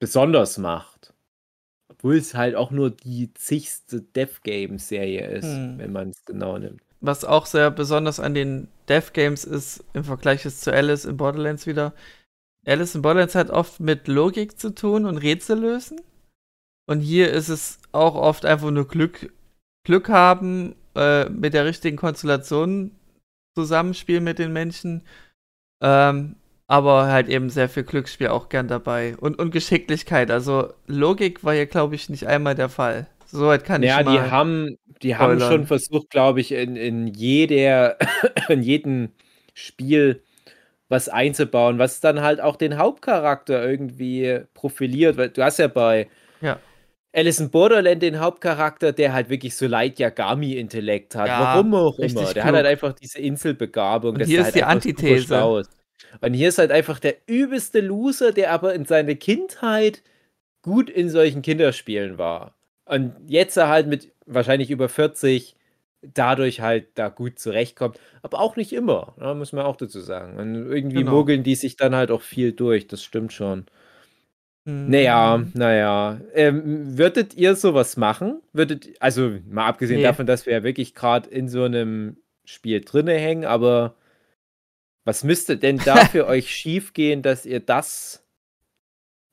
besonders 0.00 0.58
macht. 0.58 1.14
Obwohl 1.90 2.16
es 2.16 2.34
halt 2.34 2.54
auch 2.54 2.70
nur 2.70 2.90
die 2.90 3.32
zigste 3.34 4.02
Death 4.02 4.42
Game 4.44 4.78
Serie 4.78 5.26
ist, 5.28 5.46
Hm. 5.46 5.78
wenn 5.78 5.92
man 5.92 6.10
es 6.10 6.24
genau 6.24 6.58
nimmt. 6.58 6.82
was 7.00 7.24
auch 7.24 7.46
sehr 7.46 7.70
besonders 7.70 8.18
an 8.20 8.34
den 8.34 8.68
Death 8.88 9.14
Games 9.14 9.44
ist, 9.44 9.84
im 9.94 10.04
Vergleich 10.04 10.44
jetzt 10.44 10.62
zu 10.62 10.72
Alice 10.72 11.04
in 11.04 11.16
Borderlands 11.16 11.66
wieder. 11.66 11.94
Alice 12.66 12.94
in 12.96 13.02
Borderlands 13.02 13.34
hat 13.36 13.50
oft 13.50 13.80
mit 13.80 14.08
Logik 14.08 14.58
zu 14.58 14.70
tun 14.74 15.04
und 15.06 15.18
Rätsel 15.18 15.60
lösen. 15.60 16.00
Und 16.88 17.00
hier 17.00 17.30
ist 17.32 17.48
es 17.50 17.78
auch 17.92 18.14
oft 18.16 18.44
einfach 18.46 18.70
nur 18.72 18.88
Glück, 18.88 19.32
Glück 19.86 20.08
haben, 20.08 20.74
äh, 20.96 21.28
mit 21.28 21.54
der 21.54 21.64
richtigen 21.66 21.96
Konstellation 21.96 22.92
zusammenspielen 23.56 24.24
mit 24.24 24.38
den 24.38 24.52
Menschen. 24.52 25.02
Ähm, 25.82 26.36
aber 26.68 27.06
halt 27.08 27.28
eben 27.28 27.50
sehr 27.50 27.68
viel 27.68 27.84
Glücksspiel 27.84 28.28
auch 28.28 28.48
gern 28.50 28.68
dabei. 28.68 29.16
Und, 29.18 29.38
und 29.38 29.50
Geschicklichkeit. 29.52 30.30
Also 30.30 30.72
Logik 30.86 31.44
war 31.44 31.54
hier, 31.54 31.66
glaube 31.66 31.94
ich, 31.96 32.08
nicht 32.10 32.26
einmal 32.26 32.54
der 32.54 32.68
Fall. 32.70 33.08
Soweit 33.26 33.64
kann 33.64 33.82
Ja, 33.82 34.02
ich 34.02 34.02
die 34.02 34.20
mal. 34.20 34.30
haben, 34.30 34.76
die 35.02 35.16
haben 35.16 35.38
spoilern. 35.38 35.40
schon 35.40 35.66
versucht, 35.66 36.10
glaube 36.10 36.40
ich, 36.40 36.52
in, 36.52 36.76
in 36.76 37.06
jeder, 37.06 37.96
in 38.48 38.62
jedem 38.62 39.10
Spiel 39.54 40.22
was 40.88 41.08
einzubauen, 41.08 41.78
was 41.78 42.00
dann 42.00 42.22
halt 42.22 42.40
auch 42.40 42.56
den 42.56 42.78
Hauptcharakter 42.78 43.68
irgendwie 43.68 44.40
profiliert. 44.54 45.16
Weil 45.18 45.30
du 45.30 45.44
hast 45.44 45.58
ja 45.58 45.68
bei 45.68 46.08
Ja. 46.40 46.62
Alice 47.18 47.40
in 47.40 47.50
Borderland 47.50 48.02
den 48.02 48.20
Hauptcharakter, 48.20 48.92
der 48.92 49.12
halt 49.12 49.28
wirklich 49.28 49.56
so 49.56 49.66
Light 49.66 49.98
Yagami-Intellekt 49.98 51.14
hat. 51.16 51.26
Ja, 51.26 51.40
Warum 51.56 51.74
auch 51.74 51.98
immer. 51.98 52.20
Der 52.20 52.26
hat 52.26 52.34
klug. 52.34 52.56
halt 52.56 52.66
einfach 52.66 52.92
diese 52.92 53.18
Inselbegabung. 53.18 54.14
Und 54.16 54.24
hier 54.24 54.40
ist 54.42 54.54
die 54.54 54.64
halt 54.64 54.82
super 54.82 55.02
Antithese. 55.02 55.62
Und 56.20 56.34
hier 56.34 56.48
ist 56.48 56.58
halt 56.58 56.70
einfach 56.70 57.00
der 57.00 57.16
übelste 57.26 57.80
Loser, 57.80 58.32
der 58.32 58.52
aber 58.52 58.74
in 58.74 58.84
seiner 58.84 59.14
Kindheit 59.16 60.02
gut 60.62 60.88
in 60.88 61.10
solchen 61.10 61.42
Kinderspielen 61.42 62.18
war. 62.18 62.54
Und 62.84 63.14
jetzt 63.26 63.56
er 63.56 63.68
halt 63.68 63.86
mit 63.88 64.12
wahrscheinlich 64.26 64.70
über 64.70 64.88
40 64.88 65.56
dadurch 66.02 66.60
halt 66.60 66.86
da 66.94 67.08
gut 67.08 67.38
zurechtkommt. 67.40 67.98
Aber 68.22 68.40
auch 68.40 68.54
nicht 68.56 68.72
immer, 68.72 69.14
ne, 69.18 69.34
muss 69.34 69.52
man 69.52 69.66
auch 69.66 69.76
dazu 69.76 70.00
sagen. 70.00 70.38
Und 70.38 70.54
irgendwie 70.54 70.98
Genau. 70.98 71.10
mogeln 71.12 71.42
die 71.42 71.56
sich 71.56 71.76
dann 71.76 71.94
halt 71.96 72.10
auch 72.12 72.22
viel 72.22 72.52
durch, 72.52 72.86
das 72.86 73.02
stimmt 73.02 73.32
schon. 73.32 73.66
Hm. 74.68 74.90
Naja, 74.90 75.42
naja. 75.54 76.20
Ähm, 76.34 76.98
würdet 76.98 77.32
ihr 77.34 77.56
sowas 77.56 77.96
machen? 77.96 78.42
Würdet, 78.52 78.90
also 79.00 79.32
mal 79.48 79.66
abgesehen 79.66 79.98
Nee. 79.98 80.02
davon, 80.04 80.26
dass 80.26 80.44
wir 80.44 80.52
ja 80.52 80.62
wirklich 80.62 80.94
gerade 80.94 81.28
in 81.30 81.48
so 81.48 81.64
einem 81.64 82.18
Spiel 82.44 82.82
drinne 82.82 83.14
hängen, 83.14 83.46
aber 83.46 83.94
was 85.06 85.24
müsste 85.24 85.56
denn 85.56 85.78
da 85.78 85.96
für 86.04 86.26
euch 86.26 86.50
schiefgehen, 86.50 87.22
dass 87.22 87.46
ihr 87.46 87.60
das 87.60 88.24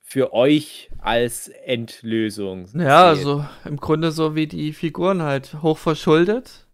für 0.01 0.31
euch 0.31 0.89
als 0.99 1.49
Endlösung 1.49 2.67
Ja, 2.73 3.13
seht? 3.13 3.25
also 3.25 3.45
im 3.65 3.75
Grunde 3.77 4.11
so 4.11 4.35
wie 4.35 4.47
die 4.47 4.71
Figuren 4.71 5.21
halt 5.21 5.61
hoch 5.61 5.77
verschuldet 5.77 6.67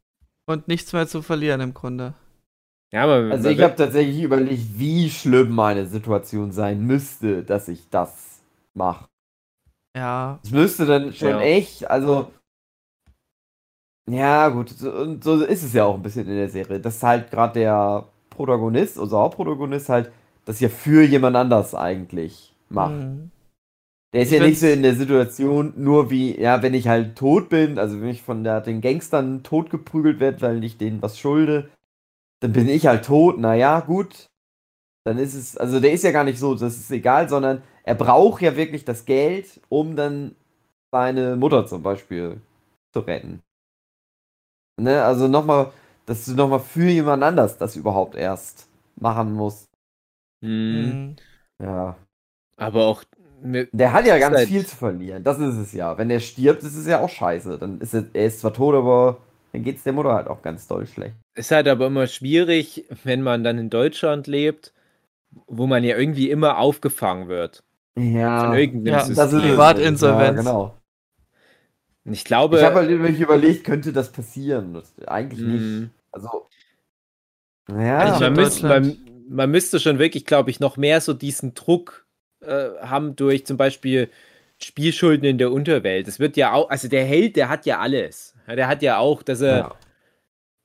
und 0.46 0.68
nichts 0.68 0.94
mehr 0.94 1.08
zu 1.08 1.24
verlieren 1.24 1.62
im 1.62 1.74
Grunde. 1.74 2.14
Ja, 2.94 3.08
man, 3.08 3.32
Also 3.32 3.50
ich 3.50 3.62
habe 3.62 3.76
tatsächlich 3.76 4.22
überlegt, 4.22 4.78
wie 4.78 5.10
schlimm 5.10 5.50
meine 5.50 5.88
Situation 5.88 6.52
sein 6.52 6.86
müsste, 6.86 7.42
dass 7.44 7.70
ich 7.70 7.90
das 7.90 8.31
mache. 8.76 9.08
Ja, 9.96 10.40
Es 10.44 10.52
müsste 10.52 10.86
dann 10.86 11.14
schon 11.14 11.30
Ja. 11.30 11.42
echt, 11.42 11.90
also. 11.90 12.32
Ja, 14.10 14.50
gut, 14.50 14.70
so, 14.70 14.92
und 14.92 15.24
so 15.24 15.42
ist 15.44 15.64
es 15.64 15.74
ja 15.74 15.86
auch 15.86 15.96
ein 15.96 16.02
bisschen 16.02 16.28
in 16.28 16.36
der 16.36 16.50
Serie. 16.50 16.80
Dass 16.80 17.02
halt 17.04 17.30
gerade 17.32 17.60
der 17.60 18.08
Protagonist, 18.30 18.98
unser 18.98 19.20
Hauptprotagonist, 19.20 19.90
halt 19.90 20.12
das 20.46 20.60
ja 20.60 20.70
für 20.70 21.04
jemand 21.04 21.36
anders 21.36 21.76
eigentlich 21.76 22.54
macht. 22.70 22.94
mhm. 22.94 23.32
Der 24.14 24.24
ist 24.24 24.32
Ich 24.32 24.40
ja 24.40 24.46
nicht 24.46 24.60
so 24.60 24.68
in 24.68 24.84
der 24.84 24.96
Situation, 24.96 25.74
nur 25.78 26.10
wie, 26.10 26.38
ja, 26.40 26.62
wenn 26.62 26.74
ich 26.74 26.88
halt 26.88 27.18
tot 27.18 27.48
bin, 27.50 27.78
also 27.80 28.02
wenn 28.02 28.10
ich 28.10 28.22
von 28.22 28.44
der, 28.44 28.60
den 28.60 28.82
Gangstern 28.82 29.44
totgeprügelt 29.44 30.20
werde, 30.20 30.42
weil 30.42 30.64
ich 30.64 30.78
denen 30.78 31.02
was 31.02 31.18
schulde, 31.18 31.70
dann 32.42 32.54
bin 32.54 32.68
ich 32.70 32.88
halt 32.88 33.06
tot, 33.06 33.40
naja, 33.40 33.82
gut. 33.82 34.28
Dann 35.06 35.18
ist 35.18 35.34
es, 35.34 35.58
also 35.58 35.80
der 35.80 35.94
ist 35.94 36.04
ja 36.04 36.12
gar 36.12 36.24
nicht 36.24 36.40
so, 36.40 36.56
das 36.56 36.78
ist 36.78 36.92
egal, 36.92 37.30
sondern 37.30 37.64
er 37.84 37.96
braucht 37.96 38.42
ja 38.42 38.56
wirklich 38.56 38.86
das 38.86 39.06
Geld, 39.06 39.60
um 39.70 39.96
dann 39.96 40.36
seine 40.92 41.36
Mutter 41.36 41.66
zum 41.68 41.84
Beispiel 41.84 42.42
zu 42.94 43.00
retten. 43.02 43.42
Ne, 44.80 45.04
also 45.04 45.28
nochmal, 45.28 45.72
dass 46.06 46.26
du 46.26 46.34
nochmal 46.34 46.60
für 46.60 46.88
jemand 46.90 47.24
anders 47.24 47.58
das 47.58 47.76
überhaupt 47.76 48.16
erst 48.16 48.68
machen 48.96 49.34
musst. 49.34 49.70
Hm, 50.44 50.82
Mhm. 50.90 51.16
Ja. 51.62 51.98
aber 52.58 52.86
auch 52.86 53.04
ne, 53.44 53.68
Der 53.72 53.94
hat 53.94 54.06
ja 54.08 54.18
ganz 54.18 54.38
halt- 54.38 54.48
viel 54.48 54.66
zu 54.66 54.76
verlieren. 54.76 55.24
Das 55.24 55.38
ist 55.40 55.56
es 55.58 55.74
ja. 55.74 55.98
Wenn 55.98 56.10
er 56.10 56.20
stirbt, 56.20 56.64
ist 56.64 56.76
es 56.76 56.88
ja 56.88 57.00
auch 57.02 57.10
scheiße. 57.10 57.58
Dann 57.60 57.80
ist 57.80 57.94
er, 57.94 58.06
er 58.14 58.26
ist 58.26 58.40
zwar 58.40 58.54
tot, 58.54 58.74
aber 58.76 59.18
dann 59.52 59.64
geht 59.64 59.78
es 59.78 59.84
der 59.84 59.94
Mutter 59.94 60.14
halt 60.14 60.28
auch 60.28 60.42
ganz 60.42 60.68
doll 60.68 60.88
schlecht. 60.88 61.16
ist 61.36 61.52
halt 61.52 61.68
aber 61.68 61.88
immer 61.88 62.08
schwierig, 62.08 62.86
wenn 63.04 63.22
man 63.22 63.44
dann 63.44 63.58
in 63.60 63.70
Deutschland 63.70 64.26
lebt, 64.28 64.74
wo 65.48 65.68
man 65.68 65.84
ja 65.84 65.98
irgendwie 65.98 66.30
immer 66.32 66.58
aufgefangen 66.58 67.28
wird 67.28 67.64
Ja. 68.02 68.46
von 68.46 68.58
irgendeinem 68.58 68.94
Ja, 68.94 69.00
System. 69.00 69.16
das 69.16 69.34
ist 69.34 69.40
es. 69.44 69.50
Privatinsolvenz. 69.50 70.38
Ja, 70.38 70.42
genau. 70.44 70.78
Und 72.04 72.14
ich 72.14 72.24
glaube, 72.24 72.58
Ich 72.58 72.64
habe 72.64 72.76
halt 72.76 72.90
überlegt, 72.90 73.64
könnte 73.64 73.94
das 73.94 74.12
passieren? 74.12 74.74
Das, 74.74 74.94
eigentlich 75.08 75.42
nicht. 75.42 75.62
Mhm. 75.62 75.90
Also. 76.12 76.48
Ja. 77.70 78.00
Also 78.00 78.20
man, 78.22 78.34
müsste, 78.34 78.68
man, 78.68 78.98
man 79.30 79.52
müsste 79.52 79.80
schon 79.80 80.00
wirklich, 80.00 80.26
glaube 80.26 80.50
ich, 80.50 80.60
noch 80.60 80.78
mehr 80.78 81.00
so 81.00 81.14
diesen 81.14 81.54
Druck 81.54 82.06
äh, 82.42 82.70
haben 82.82 83.16
durch 83.16 83.46
zum 83.46 83.58
Beispiel 83.58 84.10
Spielschulden 84.58 85.26
in 85.28 85.38
der 85.38 85.52
Unterwelt. 85.52 86.08
Das 86.08 86.20
wird 86.20 86.38
ja 86.38 86.54
auch, 86.54 86.70
also 86.70 86.88
der 86.88 87.06
Held, 87.06 87.36
der 87.36 87.50
hat 87.50 87.66
ja 87.66 87.80
alles. 87.80 88.36
Ja, 88.48 88.56
der 88.56 88.68
hat 88.68 88.82
ja 88.82 88.98
auch, 88.98 89.24
dass 89.24 89.42
er 89.42 89.58
ja. 89.58 89.76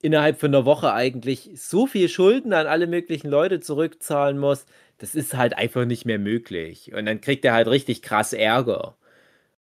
Innerhalb 0.02 0.38
von 0.38 0.54
einer 0.54 0.64
Woche 0.64 0.92
eigentlich 0.92 1.50
so 1.54 1.87
viel 1.87 2.09
Schulden 2.09 2.52
an 2.52 2.66
alle 2.66 2.87
möglichen 2.87 3.28
Leute 3.28 3.61
zurückzahlen 3.61 4.38
muss. 4.38 4.66
Das 4.98 5.14
ist 5.14 5.35
halt 5.35 5.56
einfach 5.56 5.85
nicht 5.85 6.04
mehr 6.04 6.18
möglich. 6.18 6.92
Und 6.94 7.06
dann 7.06 7.20
kriegt 7.20 7.44
er 7.44 7.54
halt 7.54 7.68
richtig 7.68 8.02
krass 8.02 8.32
Ärger. 8.32 8.96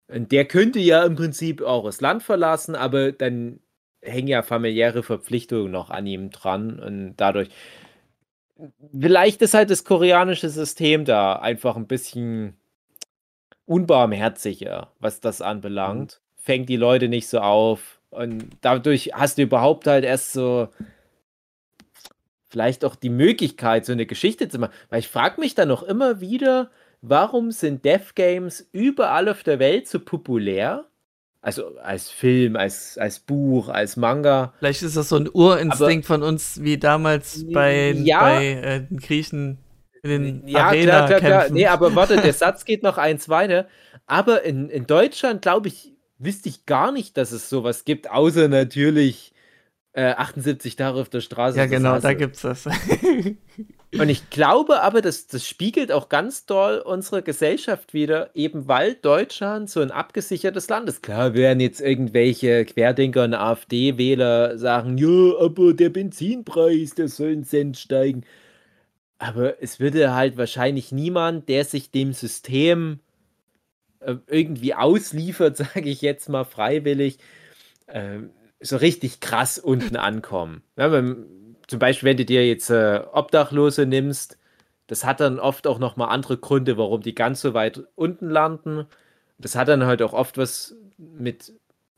Und 0.09 0.33
der 0.33 0.45
könnte 0.45 0.79
ja 0.81 1.05
im 1.05 1.17
Prinzip 1.17 1.63
auch 1.63 1.85
das 1.87 2.01
Land 2.01 2.23
verlassen, 2.23 2.75
aber 2.75 3.13
dann 3.13 3.61
hängen 4.03 4.29
ja 4.29 4.43
familiäre 4.43 5.03
Verpflichtungen 5.03 5.71
noch 5.71 5.91
an 5.91 6.07
ihm 6.07 6.31
dran 6.31 6.79
und 6.79 7.15
dadurch. 7.17 7.49
Vielleicht 8.99 9.43
ist 9.43 9.55
halt 9.55 9.71
das 9.71 9.85
koreanische 9.85 10.49
System 10.49 11.05
da 11.05 11.37
einfach 11.37 11.77
ein 11.77 11.87
bisschen 11.87 12.57
unbarmherziger, 13.67 14.93
was 15.01 15.21
das 15.21 15.41
anbelangt. 15.41 16.21
Fängt 16.37 16.69
die 16.69 16.77
Leute 16.77 17.09
nicht 17.09 17.29
so 17.29 17.39
auf 17.41 18.01
und 18.15 18.45
dadurch 18.61 19.11
hast 19.15 19.39
du 19.39 19.43
überhaupt 19.43 19.87
halt 19.87 20.05
erst 20.05 20.33
so 20.33 20.69
vielleicht 22.49 22.85
auch 22.85 22.95
die 22.95 23.11
Möglichkeit, 23.11 23.85
so 23.85 23.93
eine 23.93 24.07
Geschichte 24.07 24.49
zu 24.49 24.59
machen. 24.59 24.73
Weil 24.89 25.01
ich 25.01 25.09
frage 25.09 25.41
mich 25.41 25.55
dann 25.55 25.69
noch 25.69 25.83
immer 25.83 26.21
wieder, 26.21 26.71
warum 27.03 27.51
sind 27.51 27.85
Death 27.85 28.15
Games 28.15 28.69
überall 28.73 29.29
auf 29.29 29.43
der 29.43 29.59
Welt 29.59 29.89
so 29.89 29.99
populär? 29.99 30.85
Also 31.41 31.77
als 31.79 32.09
Film, 32.11 32.57
als, 32.57 32.97
als 32.97 33.19
Buch, 33.19 33.69
als 33.69 33.97
Manga. 33.97 34.55
Vielleicht 34.59 34.83
ist 34.83 34.97
das 34.97 35.11
so 35.11 35.17
ein 35.17 35.29
Urinstinkt 35.31 36.07
von 36.07 36.23
uns, 36.23 36.63
wie 36.63 36.79
damals 36.79 37.45
bei, 37.53 37.91
Ja. 37.91 38.21
bei 38.21 38.47
äh, 38.47 38.81
den 38.81 38.99
Griechen 38.99 39.59
in 40.03 40.11
den 40.11 40.49
Ja, 40.49 40.69
Arena 40.69 41.07
klar, 41.07 41.07
klar, 41.07 41.21
klar. 41.21 41.47
Nee, 41.51 41.67
aber 41.67 41.95
warte, 41.95 42.17
der 42.17 42.33
Satz 42.33 42.65
geht 42.65 42.83
noch 42.83 42.99
eins 42.99 43.29
weiter. 43.29 43.67
Aber 44.07 44.43
in, 44.45 44.71
in 44.71 44.87
Deutschland, 44.87 45.43
glaube 45.43 45.69
ich, 45.69 45.94
wüsste 46.19 46.49
ich 46.49 46.67
gar 46.67 46.93
nicht, 46.93 47.17
dass 47.17 47.33
es 47.33 47.49
sowas 47.49 47.85
gibt, 47.85 48.11
außer 48.11 48.49
natürlich 48.49 49.33
äh, 49.93 50.13
78 50.13 50.77
Tage 50.77 51.01
auf 51.01 51.09
der 51.09 51.21
Straße. 51.21 51.57
ja, 51.57 51.65
das 51.65 51.71
genau, 51.71 51.99
da 51.99 52.15
gibt's 52.15 52.43
das. 52.43 52.67
Und 53.99 54.09
ich 54.09 54.29
glaube 54.29 54.83
aber, 54.83 55.01
dass 55.01 55.29
das 55.29 55.47
spiegelt 55.47 55.93
auch 55.93 56.09
ganz 56.09 56.47
doll 56.47 56.79
unsere 56.85 57.23
Gesellschaft 57.23 57.95
wieder, 57.95 58.31
eben 58.35 58.67
weil 58.67 58.95
Deutschland 58.95 59.71
so 59.71 59.81
ein 59.81 59.93
abgesichertes 59.93 60.69
Land 60.69 60.89
ist. 60.89 61.03
Klar 61.03 61.35
werden 61.35 61.61
jetzt 61.61 61.81
irgendwelche 61.81 62.65
Querdenker 62.65 63.23
und 63.23 63.35
AfD-Wähler 63.35 64.59
sagen, 64.59 64.99
ja, 64.99 65.39
aber 65.39 65.75
der 65.75 65.91
Benzinpreis, 65.91 66.95
der 66.95 67.09
soll 67.09 67.33
einen 67.33 67.45
Cent 67.45 67.77
steigen. 67.77 68.25
Aber 69.19 69.63
es 69.63 69.79
würde 69.79 70.13
halt 70.13 70.37
wahrscheinlich 70.37 70.91
niemand, 70.91 71.49
der 71.49 71.65
sich 71.65 71.93
dem 71.93 72.13
System 72.13 72.99
äh, 74.05 74.17
irgendwie 74.27 74.75
ausliefert, 74.75 75.57
sage 75.59 75.89
ich 75.89 76.03
jetzt 76.03 76.29
mal 76.29 76.45
freiwillig, 76.45 77.19
ähm, 77.89 78.31
so 78.61 78.77
richtig 78.77 79.21
krass 79.21 79.59
unten 79.59 79.97
ankommen. 79.97 80.63
Ja, 80.77 80.91
wenn, 80.93 81.57
zum 81.67 81.79
Beispiel, 81.79 82.09
wenn 82.11 82.17
du 82.17 82.25
dir 82.25 82.47
jetzt 82.47 82.71
äh, 82.71 83.03
Obdachlose 83.13 83.87
nimmst, 83.87 84.39
das 84.87 85.05
hat 85.05 85.21
dann 85.21 85.39
oft 85.39 85.67
auch 85.67 85.79
nochmal 85.79 86.11
andere 86.11 86.37
Gründe, 86.39 86.77
warum 86.77 87.01
die 87.03 87.15
ganz 87.15 87.41
so 87.41 87.55
weit 87.55 87.85
unten 87.95 88.29
landen. 88.29 88.87
Das 89.39 89.57
hat 89.57 89.69
dann 89.69 89.85
halt 89.85 90.03
auch 90.03 90.13
oft 90.13 90.39
was 90.39 90.77
mit, 90.99 91.53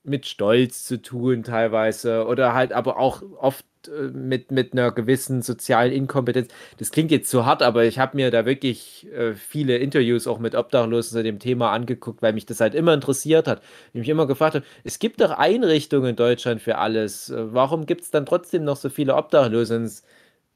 mit 0.06 0.26
Stolz 0.26 0.84
zu 0.84 1.00
tun, 1.00 1.42
teilweise. 1.42 2.26
Oder 2.26 2.54
halt 2.54 2.72
aber 2.72 2.98
auch 2.98 3.22
oft 3.38 3.64
äh, 3.88 4.08
mit, 4.12 4.50
mit 4.50 4.72
einer 4.72 4.92
gewissen 4.92 5.42
sozialen 5.42 5.92
Inkompetenz. 5.92 6.48
Das 6.78 6.90
klingt 6.90 7.10
jetzt 7.10 7.30
zu 7.30 7.46
hart, 7.46 7.62
aber 7.62 7.84
ich 7.84 7.98
habe 7.98 8.16
mir 8.16 8.30
da 8.30 8.46
wirklich 8.46 9.06
äh, 9.12 9.34
viele 9.34 9.78
Interviews 9.78 10.26
auch 10.26 10.38
mit 10.38 10.54
Obdachlosen 10.54 11.18
zu 11.18 11.22
dem 11.22 11.38
Thema 11.38 11.72
angeguckt, 11.72 12.22
weil 12.22 12.32
mich 12.32 12.46
das 12.46 12.60
halt 12.60 12.74
immer 12.74 12.94
interessiert 12.94 13.48
hat. 13.48 13.62
Ich 13.92 14.00
mich 14.00 14.08
immer 14.08 14.26
gefragt 14.26 14.54
habe, 14.56 14.64
es 14.84 14.98
gibt 14.98 15.20
doch 15.20 15.30
Einrichtungen 15.30 16.10
in 16.10 16.16
Deutschland 16.16 16.62
für 16.62 16.78
alles. 16.78 17.30
Äh, 17.30 17.52
Warum 17.52 17.86
gibt 17.86 18.02
es 18.02 18.10
dann 18.10 18.26
trotzdem 18.26 18.64
noch 18.64 18.76
so 18.76 18.88
viele 18.88 19.14
Obdachlose? 19.16 19.90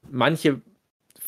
Manche 0.09 0.61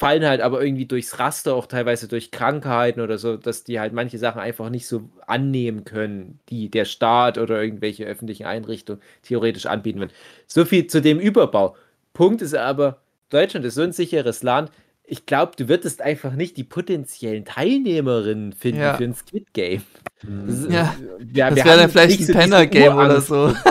fallen 0.03 0.25
halt 0.25 0.41
aber 0.41 0.63
irgendwie 0.63 0.85
durchs 0.85 1.17
Raster, 1.19 1.55
auch 1.55 1.65
teilweise 1.65 2.07
durch 2.07 2.31
Krankheiten 2.31 3.01
oder 3.01 3.17
so, 3.17 3.37
dass 3.37 3.63
die 3.63 3.79
halt 3.79 3.93
manche 3.93 4.17
Sachen 4.17 4.39
einfach 4.41 4.69
nicht 4.69 4.85
so 4.87 5.09
annehmen 5.27 5.85
können, 5.85 6.39
die 6.49 6.69
der 6.69 6.85
Staat 6.85 7.37
oder 7.37 7.61
irgendwelche 7.61 8.05
öffentlichen 8.05 8.45
Einrichtungen 8.45 9.01
theoretisch 9.23 9.65
anbieten 9.65 9.99
würden. 9.99 10.11
So 10.47 10.65
viel 10.65 10.87
zu 10.87 11.01
dem 11.01 11.19
Überbau. 11.19 11.75
Punkt 12.13 12.41
ist 12.41 12.53
aber, 12.55 12.99
Deutschland 13.29 13.65
ist 13.65 13.75
so 13.75 13.81
ein 13.81 13.91
sicheres 13.93 14.43
Land. 14.43 14.71
Ich 15.05 15.25
glaube, 15.25 15.53
du 15.57 15.67
würdest 15.67 16.01
einfach 16.01 16.33
nicht 16.33 16.55
die 16.57 16.63
potenziellen 16.63 17.43
Teilnehmerinnen 17.45 18.53
finden 18.53 18.81
Ja. 18.81 18.95
für 18.95 19.03
ein 19.03 19.15
Squid 19.15 19.53
Game. 19.53 19.83
Das 20.21 20.59
ist- 20.59 20.71
Ja, 20.71 20.95
wir, 21.19 21.45
das 21.47 21.55
wäre 21.55 21.69
haben 21.71 21.77
dann 21.79 21.89
vielleicht 21.89 22.19
ein 22.21 22.25
so 22.27 22.33
Penner-Game 22.33 22.95
oder 22.97 23.21
so. 23.21 23.53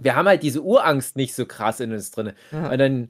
Wir 0.00 0.14
haben 0.14 0.28
halt 0.28 0.44
diese 0.44 0.62
Urangst 0.62 1.16
nicht 1.16 1.34
so 1.34 1.44
krass 1.44 1.80
in 1.80 1.92
uns 1.92 2.12
drin. 2.12 2.30
Ja. 2.52 2.70
Und 2.70 2.78
dann 2.78 3.04
äh, 3.04 3.08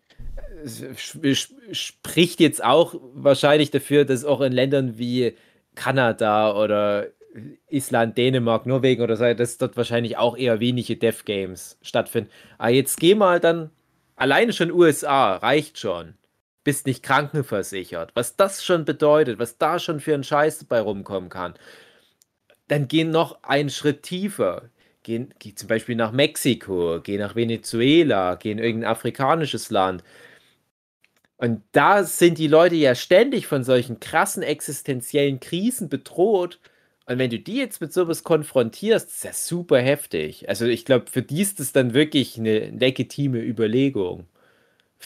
spricht 1.72 2.40
jetzt 2.40 2.62
auch 2.62 2.94
wahrscheinlich 3.14 3.70
dafür, 3.70 4.04
dass 4.04 4.24
auch 4.24 4.40
in 4.40 4.52
Ländern 4.52 4.98
wie 4.98 5.34
Kanada 5.74 6.56
oder 6.56 7.08
Island, 7.68 8.16
Dänemark, 8.16 8.66
Norwegen 8.66 9.02
oder 9.02 9.16
so, 9.16 9.32
dass 9.34 9.58
dort 9.58 9.76
wahrscheinlich 9.76 10.16
auch 10.16 10.36
eher 10.36 10.60
wenige 10.60 10.96
Death 10.96 11.24
Games 11.24 11.78
stattfinden. 11.82 12.30
Aber 12.58 12.70
jetzt 12.70 12.98
geh 12.98 13.14
mal 13.14 13.40
dann, 13.40 13.70
alleine 14.16 14.52
schon 14.52 14.72
USA, 14.72 15.36
reicht 15.36 15.78
schon. 15.78 16.14
Bist 16.64 16.86
nicht 16.86 17.02
krankenversichert. 17.02 18.10
Was 18.14 18.36
das 18.36 18.64
schon 18.64 18.84
bedeutet, 18.84 19.38
was 19.38 19.58
da 19.58 19.78
schon 19.78 20.00
für 20.00 20.14
ein 20.14 20.24
Scheiß 20.24 20.58
dabei 20.60 20.80
rumkommen 20.80 21.30
kann. 21.30 21.54
Dann 22.68 22.88
geh 22.88 23.04
noch 23.04 23.42
einen 23.42 23.70
Schritt 23.70 24.02
tiefer. 24.02 24.70
Geh, 25.02 25.26
geh 25.38 25.54
zum 25.54 25.68
Beispiel 25.68 25.96
nach 25.96 26.12
Mexiko, 26.12 27.00
geh 27.02 27.16
nach 27.16 27.34
Venezuela, 27.34 28.34
geh 28.34 28.50
in 28.50 28.58
irgendein 28.58 28.90
afrikanisches 28.90 29.70
Land. 29.70 30.02
Und 31.38 31.62
da 31.72 32.04
sind 32.04 32.38
die 32.38 32.48
Leute 32.48 32.74
ja 32.76 32.94
ständig 32.94 33.46
von 33.46 33.64
solchen 33.64 34.00
krassen 34.00 34.42
existenziellen 34.42 35.40
Krisen 35.40 35.88
bedroht. 35.88 36.60
Und 37.06 37.18
wenn 37.18 37.30
du 37.30 37.38
die 37.38 37.56
jetzt 37.56 37.80
mit 37.80 37.92
sowas 37.92 38.24
konfrontierst, 38.24 39.08
ist 39.08 39.24
das 39.24 39.48
super 39.48 39.80
heftig. 39.80 40.48
Also 40.48 40.66
ich 40.66 40.84
glaube, 40.84 41.06
für 41.10 41.22
die 41.22 41.42
ist 41.42 41.60
das 41.60 41.72
dann 41.72 41.94
wirklich 41.94 42.38
eine 42.38 42.70
legitime 42.70 43.40
Überlegung. 43.40 44.26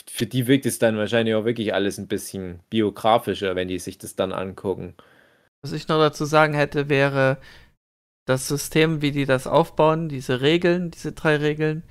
für 0.09 0.27
die 0.27 0.47
wirkt 0.47 0.67
es 0.67 0.79
dann 0.79 0.97
wahrscheinlich 0.97 1.35
auch 1.35 1.45
wirklich 1.45 1.75
alles 1.75 1.99
ein 1.99 2.09
bisschen 2.09 2.61
biografischer, 2.71 3.57
wenn 3.57 3.69
die 3.69 3.79
sich 3.79 3.99
das 3.99 4.17
dann 4.17 4.33
angucken. 4.33 4.95
Was 5.63 5.73
ich 5.73 5.89
noch 5.89 5.99
dazu 5.99 6.25
sagen 6.25 6.55
hätte, 6.55 6.89
wäre, 6.89 7.39
das 8.27 8.49
System, 8.49 9.03
wie 9.03 9.13
die 9.13 9.27
das 9.27 9.47
aufbauen, 9.47 10.09
diese 10.09 10.41
Regeln, 10.41 10.91
diese 10.91 11.13
drei 11.13 11.37
Regeln, 11.37 11.83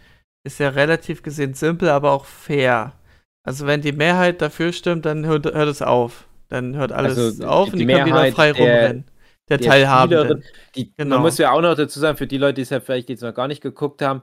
ist 0.43 0.59
ja 0.59 0.69
relativ 0.69 1.23
gesehen 1.23 1.53
simpel, 1.53 1.89
aber 1.89 2.11
auch 2.11 2.25
fair. 2.25 2.93
Also 3.43 3.65
wenn 3.65 3.81
die 3.81 3.91
Mehrheit 3.91 4.41
dafür 4.41 4.71
stimmt, 4.71 5.05
dann 5.05 5.25
hört, 5.25 5.45
hört 5.45 5.67
es 5.69 5.81
auf. 5.81 6.27
Dann 6.49 6.75
hört 6.75 6.91
alles 6.91 7.17
Also, 7.17 7.47
auf 7.47 7.65
die 7.67 7.71
und 7.73 7.79
die 7.79 7.85
können 7.85 8.05
wieder 8.05 8.15
Mehrheit 8.15 8.33
frei 8.33 8.51
der- 8.53 8.61
rumrennen. 8.61 9.05
Der, 9.49 9.57
der 9.57 9.67
Teilhabenden. 9.69 10.43
Die, 10.75 10.93
Genau. 10.95 11.15
Man 11.15 11.23
muss 11.23 11.37
ja 11.37 11.51
auch 11.51 11.61
noch 11.61 11.75
dazu 11.75 11.99
sagen, 11.99 12.17
für 12.17 12.27
die 12.27 12.37
Leute, 12.37 12.53
die 12.55 12.61
es 12.61 12.69
ja 12.69 12.79
vielleicht 12.79 13.09
jetzt 13.09 13.21
noch 13.23 13.33
gar 13.33 13.47
nicht 13.47 13.61
geguckt 13.61 14.01
haben, 14.01 14.21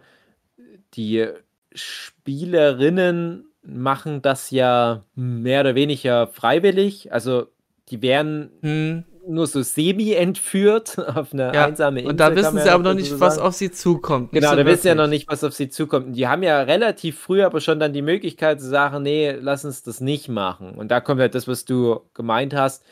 die 0.94 1.26
Spielerinnen 1.74 3.44
machen 3.62 4.22
das 4.22 4.50
ja 4.50 5.04
mehr 5.14 5.60
oder 5.60 5.74
weniger 5.74 6.28
freiwillig. 6.28 7.12
Also 7.12 7.46
die 7.90 8.00
werden 8.02 8.50
Hm, 8.62 9.04
nur 9.28 9.46
so 9.46 9.62
semi 9.62 10.12
entführt 10.12 10.98
auf 11.16 11.32
eine 11.32 11.52
Ja, 11.54 11.66
einsame 11.66 12.00
Insel. 12.00 12.10
und 12.10 12.20
da 12.20 12.34
wissen 12.34 12.58
sie 12.58 12.66
ja 12.66 12.74
aber 12.74 12.82
noch 12.84 12.94
nicht, 12.94 13.20
was 13.20 13.38
auf 13.38 13.54
sie 13.54 13.70
zukommt. 13.70 14.32
Genau, 14.32 14.50
so 14.50 14.56
da 14.56 14.66
wissen 14.66 14.82
sie 14.82 14.88
ja 14.88 14.94
noch 14.94 15.06
nicht, 15.06 15.28
was 15.28 15.44
auf 15.44 15.54
sie 15.54 15.68
zukommt. 15.68 16.06
Und 16.06 16.12
Die 16.14 16.26
haben 16.28 16.42
ja 16.42 16.62
relativ 16.62 17.18
früh 17.18 17.42
aber 17.42 17.60
schon 17.60 17.78
dann 17.80 17.92
die 17.92 18.02
Möglichkeit 18.02 18.60
zu 18.60 18.68
sagen, 18.68 19.02
nee, 19.02 19.32
lass 19.32 19.64
uns 19.64 19.82
das 19.82 20.00
nicht 20.00 20.28
machen. 20.28 20.72
Und 20.76 20.88
da 20.90 21.00
kommt 21.00 21.20
halt 21.20 21.34
das, 21.34 21.46
was 21.48 21.64
du 21.64 22.00
gemeint 22.14 22.54
hast. 22.54 22.84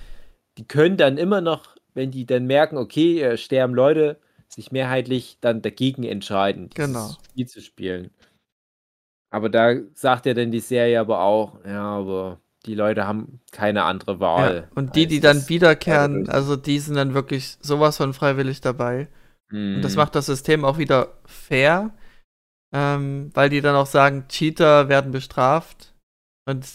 Die 0.59 0.67
können 0.67 0.97
dann 0.97 1.19
immer 1.19 1.41
noch, 1.41 1.77
wenn 1.95 2.11
die 2.11 2.27
dann 2.27 2.47
merken, 2.47 2.77
okay, 2.79 3.21
äh, 3.23 3.37
sterben 3.37 3.75
Leute, 3.75 4.19
sich 4.49 4.73
mehrheitlich 4.73 5.39
dann 5.41 5.61
dagegen 5.63 6.05
entscheiden, 6.05 6.71
dieses 6.71 6.87
Genau. 6.87 7.09
Spiel 7.31 7.47
zu 7.47 7.61
spielen. 7.61 8.11
Aber 9.31 9.49
da 9.49 9.75
sagt 9.95 10.27
ja 10.27 10.35
dann 10.35 10.51
die 10.53 10.61
Serie 10.61 11.01
aber 11.01 11.21
auch, 11.21 11.59
ja, 11.67 11.83
aber 11.83 12.41
die 12.67 12.75
Leute 12.75 13.07
haben 13.07 13.41
keine 13.53 13.85
andere 13.85 14.21
Wahl. 14.21 14.57
Ja. 14.57 14.69
Und 14.75 14.97
die, 14.97 15.07
die 15.07 15.21
dann 15.21 15.49
wiederkehren, 15.49 16.29
also 16.29 16.57
die 16.57 16.79
sind 16.79 16.97
dann 16.97 17.15
wirklich 17.15 17.57
sowas 17.61 17.97
von 17.97 18.13
freiwillig 18.13 18.61
dabei. 18.61 19.09
Und 19.53 19.83
das 19.83 19.93
Mhm. 19.93 19.99
macht 19.99 20.15
das 20.17 20.27
System 20.27 20.65
auch 20.65 20.77
wieder 20.79 21.15
fair, 21.25 21.95
ähm, 22.75 23.31
weil 23.35 23.49
die 23.49 23.61
dann 23.61 23.77
auch 23.77 23.87
sagen, 23.87 24.27
Cheater 24.29 24.89
werden 24.89 25.13
bestraft 25.13 25.95
und 26.47 26.67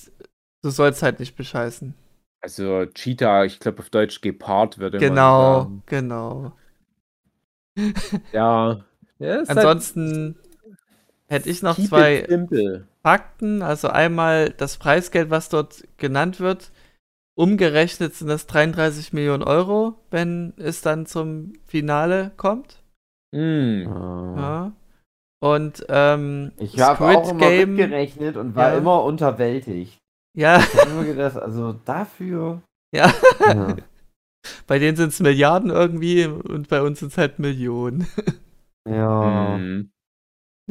du 0.63 0.69
sollst 0.69 1.03
halt 1.03 1.19
nicht 1.19 1.35
bescheißen. 1.35 1.93
Also 2.41 2.85
Cheetah, 2.85 3.43
ich 3.45 3.59
glaube 3.59 3.79
auf 3.79 3.89
Deutsch 3.89 4.21
Gepard 4.21 4.79
würde 4.79 4.97
Genau, 4.99 5.13
man 5.13 5.63
sagen. 5.63 5.83
genau. 5.85 6.53
Ja. 8.31 8.83
ja 9.19 9.35
ist 9.35 9.49
halt- 9.49 9.57
Ansonsten 9.59 10.37
hätte 11.27 11.49
ich 11.49 11.61
noch 11.61 11.77
zwei 11.77 12.25
simple. 12.27 12.87
Fakten. 13.03 13.61
Also 13.61 13.87
einmal 13.89 14.49
das 14.51 14.77
Preisgeld, 14.77 15.29
was 15.29 15.49
dort 15.49 15.83
genannt 15.97 16.39
wird. 16.39 16.71
Umgerechnet 17.37 18.13
sind 18.13 18.27
das 18.27 18.45
33 18.47 19.13
Millionen 19.13 19.43
Euro, 19.43 19.95
wenn 20.11 20.53
es 20.57 20.81
dann 20.81 21.05
zum 21.05 21.53
Finale 21.65 22.31
kommt. 22.37 22.83
Mm. 23.33 23.83
Ja. 23.87 24.71
Und 25.41 25.85
ähm, 25.89 26.51
Ich 26.57 26.79
habe 26.79 27.03
auch 27.17 27.31
immer 27.31 27.49
mitgerechnet 27.65 28.35
und 28.37 28.53
war 28.55 28.73
Ja. 28.73 28.77
immer 28.77 29.03
unterwältigt. 29.03 29.97
ja, 30.37 30.59
Ich 30.59 30.75
habe 30.79 30.89
immer 30.91 31.03
gedacht, 31.05 31.37
also 31.37 31.73
dafür. 31.73 32.61
ja, 32.93 33.11
Ja. 33.47 33.75
bei 34.67 34.77
denen 34.79 34.97
sind 34.97 35.09
es 35.09 35.19
Milliarden 35.19 35.69
irgendwie 35.69 36.25
und 36.25 36.67
bei 36.67 36.81
uns 36.81 36.99
sind 36.99 37.11
es 37.13 37.17
halt 37.17 37.39
Millionen. 37.39 38.07
ja. 38.87 39.57
Mm. 39.57 39.90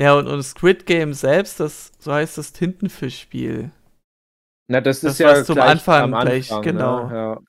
Ja, 0.01 0.15
und, 0.15 0.29
und 0.29 0.43
Squid 0.43 0.87
Game 0.87 1.13
selbst, 1.13 1.61
das, 1.61 1.93
so 1.99 2.11
heißt 2.11 2.39
das 2.39 2.55
Tintenfischspiel. 2.55 3.71
Na, 4.67 4.81
das, 4.81 5.01
Das 5.01 5.13
ist 5.13 5.19
ja 5.19 5.45
zum 5.45 5.59
Anfang, 5.61 6.15
am 6.15 6.21
gleich, 6.23 6.51
Anfang, 6.51 6.63
genau. 6.63 7.07
Ne? 7.09 7.15
Ja. 7.15 7.41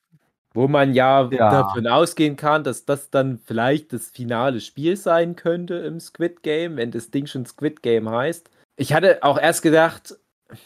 Wo 0.52 0.68
man 0.68 0.92
ja, 0.92 1.30
Ja. 1.32 1.50
davon 1.50 1.86
ausgehen 1.86 2.36
kann, 2.36 2.62
dass 2.62 2.84
das 2.84 3.08
dann 3.08 3.38
vielleicht 3.38 3.94
das 3.94 4.10
finale 4.10 4.60
Spiel 4.60 4.98
sein 4.98 5.34
könnte 5.34 5.76
im 5.76 5.98
Squid 5.98 6.42
Game, 6.42 6.76
wenn 6.76 6.90
das 6.90 7.10
Ding 7.10 7.26
schon 7.26 7.46
Squid 7.46 7.82
Game 7.82 8.10
heißt. 8.10 8.50
Ich 8.76 8.92
hatte 8.92 9.22
auch 9.22 9.38
erst 9.38 9.62
gedacht, 9.62 10.14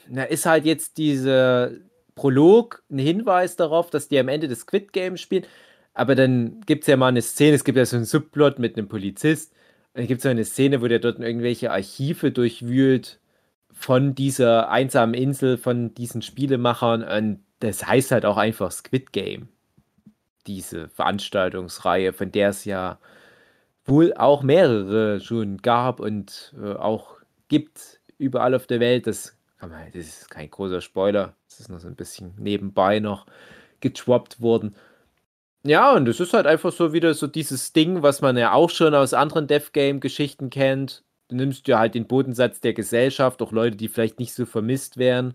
na, 0.08 0.24
ist 0.24 0.44
halt 0.44 0.64
jetzt 0.64 0.98
dieser 0.98 1.70
Prolog 2.16 2.82
ein 2.90 2.98
Hinweis 2.98 3.54
darauf, 3.54 3.90
dass 3.90 4.08
die 4.08 4.18
am 4.18 4.26
Ende 4.26 4.48
des 4.48 4.62
Squid 4.62 4.92
Game 4.92 5.16
spielen. 5.16 5.46
Aber 5.94 6.16
dann 6.16 6.62
gibt 6.62 6.82
es 6.82 6.88
ja 6.88 6.96
mal 6.96 7.08
eine 7.08 7.22
Szene, 7.22 7.54
es 7.54 7.62
gibt 7.62 7.78
ja 7.78 7.86
so 7.86 7.94
einen 7.94 8.06
Subplot 8.06 8.58
mit 8.58 8.76
einem 8.76 8.88
Polizist. 8.88 9.52
Dann 9.96 10.06
gibt 10.06 10.18
es 10.18 10.24
so 10.24 10.28
eine 10.28 10.44
Szene, 10.44 10.82
wo 10.82 10.88
der 10.88 10.98
dort 10.98 11.20
irgendwelche 11.20 11.72
Archive 11.72 12.30
durchwühlt 12.30 13.18
von 13.72 14.14
dieser 14.14 14.68
einsamen 14.68 15.14
Insel, 15.14 15.56
von 15.56 15.94
diesen 15.94 16.20
Spielemachern. 16.20 17.02
Und 17.02 17.42
das 17.60 17.86
heißt 17.86 18.10
halt 18.10 18.26
auch 18.26 18.36
einfach 18.36 18.70
Squid 18.70 19.12
Game. 19.12 19.48
Diese 20.46 20.90
Veranstaltungsreihe, 20.90 22.12
von 22.12 22.30
der 22.30 22.50
es 22.50 22.66
ja 22.66 22.98
wohl 23.86 24.12
auch 24.12 24.42
mehrere 24.42 25.18
schon 25.20 25.56
gab 25.58 26.00
und 26.00 26.54
äh, 26.62 26.74
auch 26.74 27.16
gibt 27.48 27.98
überall 28.18 28.54
auf 28.54 28.66
der 28.66 28.80
Welt. 28.80 29.06
Das, 29.06 29.34
das 29.60 29.94
ist 29.94 30.30
kein 30.30 30.50
großer 30.50 30.82
Spoiler. 30.82 31.34
Das 31.48 31.60
ist 31.60 31.70
nur 31.70 31.80
so 31.80 31.88
ein 31.88 31.96
bisschen 31.96 32.34
nebenbei 32.36 33.00
noch 33.00 33.24
getroppt 33.80 34.42
worden. 34.42 34.76
Ja, 35.66 35.92
und 35.92 36.06
es 36.06 36.20
ist 36.20 36.32
halt 36.32 36.46
einfach 36.46 36.70
so 36.70 36.92
wieder 36.92 37.12
so 37.14 37.26
dieses 37.26 37.72
Ding, 37.72 38.02
was 38.02 38.20
man 38.20 38.36
ja 38.36 38.52
auch 38.52 38.70
schon 38.70 38.94
aus 38.94 39.12
anderen 39.14 39.48
Death 39.48 39.72
Game-Geschichten 39.72 40.48
kennt. 40.48 41.02
Du 41.28 41.34
nimmst 41.34 41.66
dir 41.66 41.78
halt 41.78 41.96
den 41.96 42.06
Bodensatz 42.06 42.60
der 42.60 42.72
Gesellschaft, 42.72 43.42
auch 43.42 43.50
Leute, 43.50 43.76
die 43.76 43.88
vielleicht 43.88 44.20
nicht 44.20 44.32
so 44.32 44.46
vermisst 44.46 44.96
wären. 44.96 45.34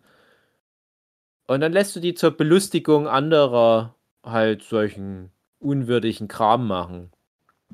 Und 1.47 1.59
dann 1.59 1.73
lässt 1.73 1.93
du 1.97 1.99
die 1.99 2.13
zur 2.13 2.31
Belustigung 2.31 3.09
anderer 3.09 3.93
halt 4.23 4.63
solchen 4.63 5.31
unwürdigen 5.59 6.29
Kram 6.29 6.65
machen. 6.65 7.11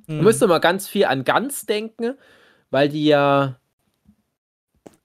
Hm. 0.07 0.17
Du 0.17 0.23
musst 0.23 0.41
doch 0.41 0.47
mal 0.47 0.57
ganz 0.57 0.87
viel 0.87 1.05
an 1.05 1.23
Gans 1.25 1.67
denken, 1.67 2.15
weil 2.71 2.89
die 2.89 3.05
ja, 3.05 3.59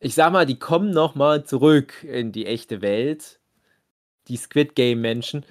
ich 0.01 0.15
sag 0.15 0.33
mal, 0.33 0.47
die 0.47 0.59
kommen 0.59 0.91
noch 0.91 1.15
mal 1.15 1.45
zurück 1.45 2.03
in 2.03 2.33
die 2.33 2.47
echte 2.47 2.81
Welt, 2.81 3.41
die 4.29 4.39
Squid 4.39 4.75
Game 4.75 5.03
Menschen. 5.03 5.45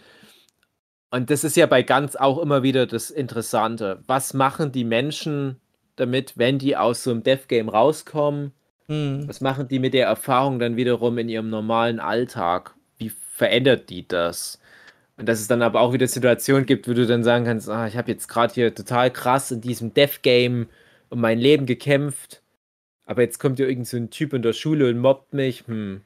Und 1.12 1.30
das 1.30 1.44
ist 1.44 1.58
ja 1.58 1.66
bei 1.66 1.84
Gans 1.84 2.16
auch 2.16 2.40
immer 2.40 2.64
wieder 2.64 2.88
das 2.88 3.12
Interessante. 3.12 4.00
Was 4.08 4.34
machen 4.34 4.72
die 4.72 4.86
Menschen 4.86 5.58
damit, 5.98 6.38
wenn 6.38 6.58
die 6.58 6.78
aus 6.78 7.04
so 7.04 7.12
einem 7.12 7.22
Death 7.22 7.50
Game 7.50 7.68
rauskommen? 7.68 8.54
Hm. 8.88 9.28
Was 9.28 9.42
machen 9.42 9.68
die 9.68 9.80
mit 9.80 9.94
der 9.94 10.08
Erfahrung 10.08 10.58
dann 10.58 10.78
wiederum 10.78 11.18
in 11.18 11.28
ihrem 11.28 11.50
normalen 11.50 12.00
Alltag? 12.00 12.74
Wie 12.98 13.10
verändert 13.10 13.90
die 13.90 14.08
das? 14.08 14.60
Und 15.18 15.28
dass 15.28 15.42
es 15.42 15.48
dann 15.48 15.62
aber 15.62 15.82
auch 15.82 15.94
wieder 15.94 16.08
Situationen 16.08 16.66
gibt, 16.66 16.88
wo 16.88 16.94
du 16.94 17.06
dann 17.06 17.24
sagen 17.24 17.46
kannst, 17.46 17.70
ah, 17.70 17.88
ich 17.88 17.98
habe 17.98 18.10
jetzt 18.10 18.28
gerade 18.28 18.54
hier 18.54 18.74
total 18.74 19.12
krass 19.12 19.52
in 19.52 19.62
diesem 19.62 19.94
Death 19.94 20.24
Game 20.24 20.68
um 21.10 21.20
mein 21.20 21.40
Leben 21.40 21.66
gekämpft, 21.66 22.42
aber 23.06 23.22
jetzt 23.22 23.38
kommt 23.38 23.58
hier 23.58 23.68
irgend 23.68 23.88
so 23.88 23.98
ein 23.98 24.10
Typ 24.10 24.32
in 24.34 24.42
der 24.42 24.54
Schule 24.54 24.90
und 24.90 24.98
mobbt 24.98 25.34
mich. 25.34 25.68
Hm. 25.68 26.02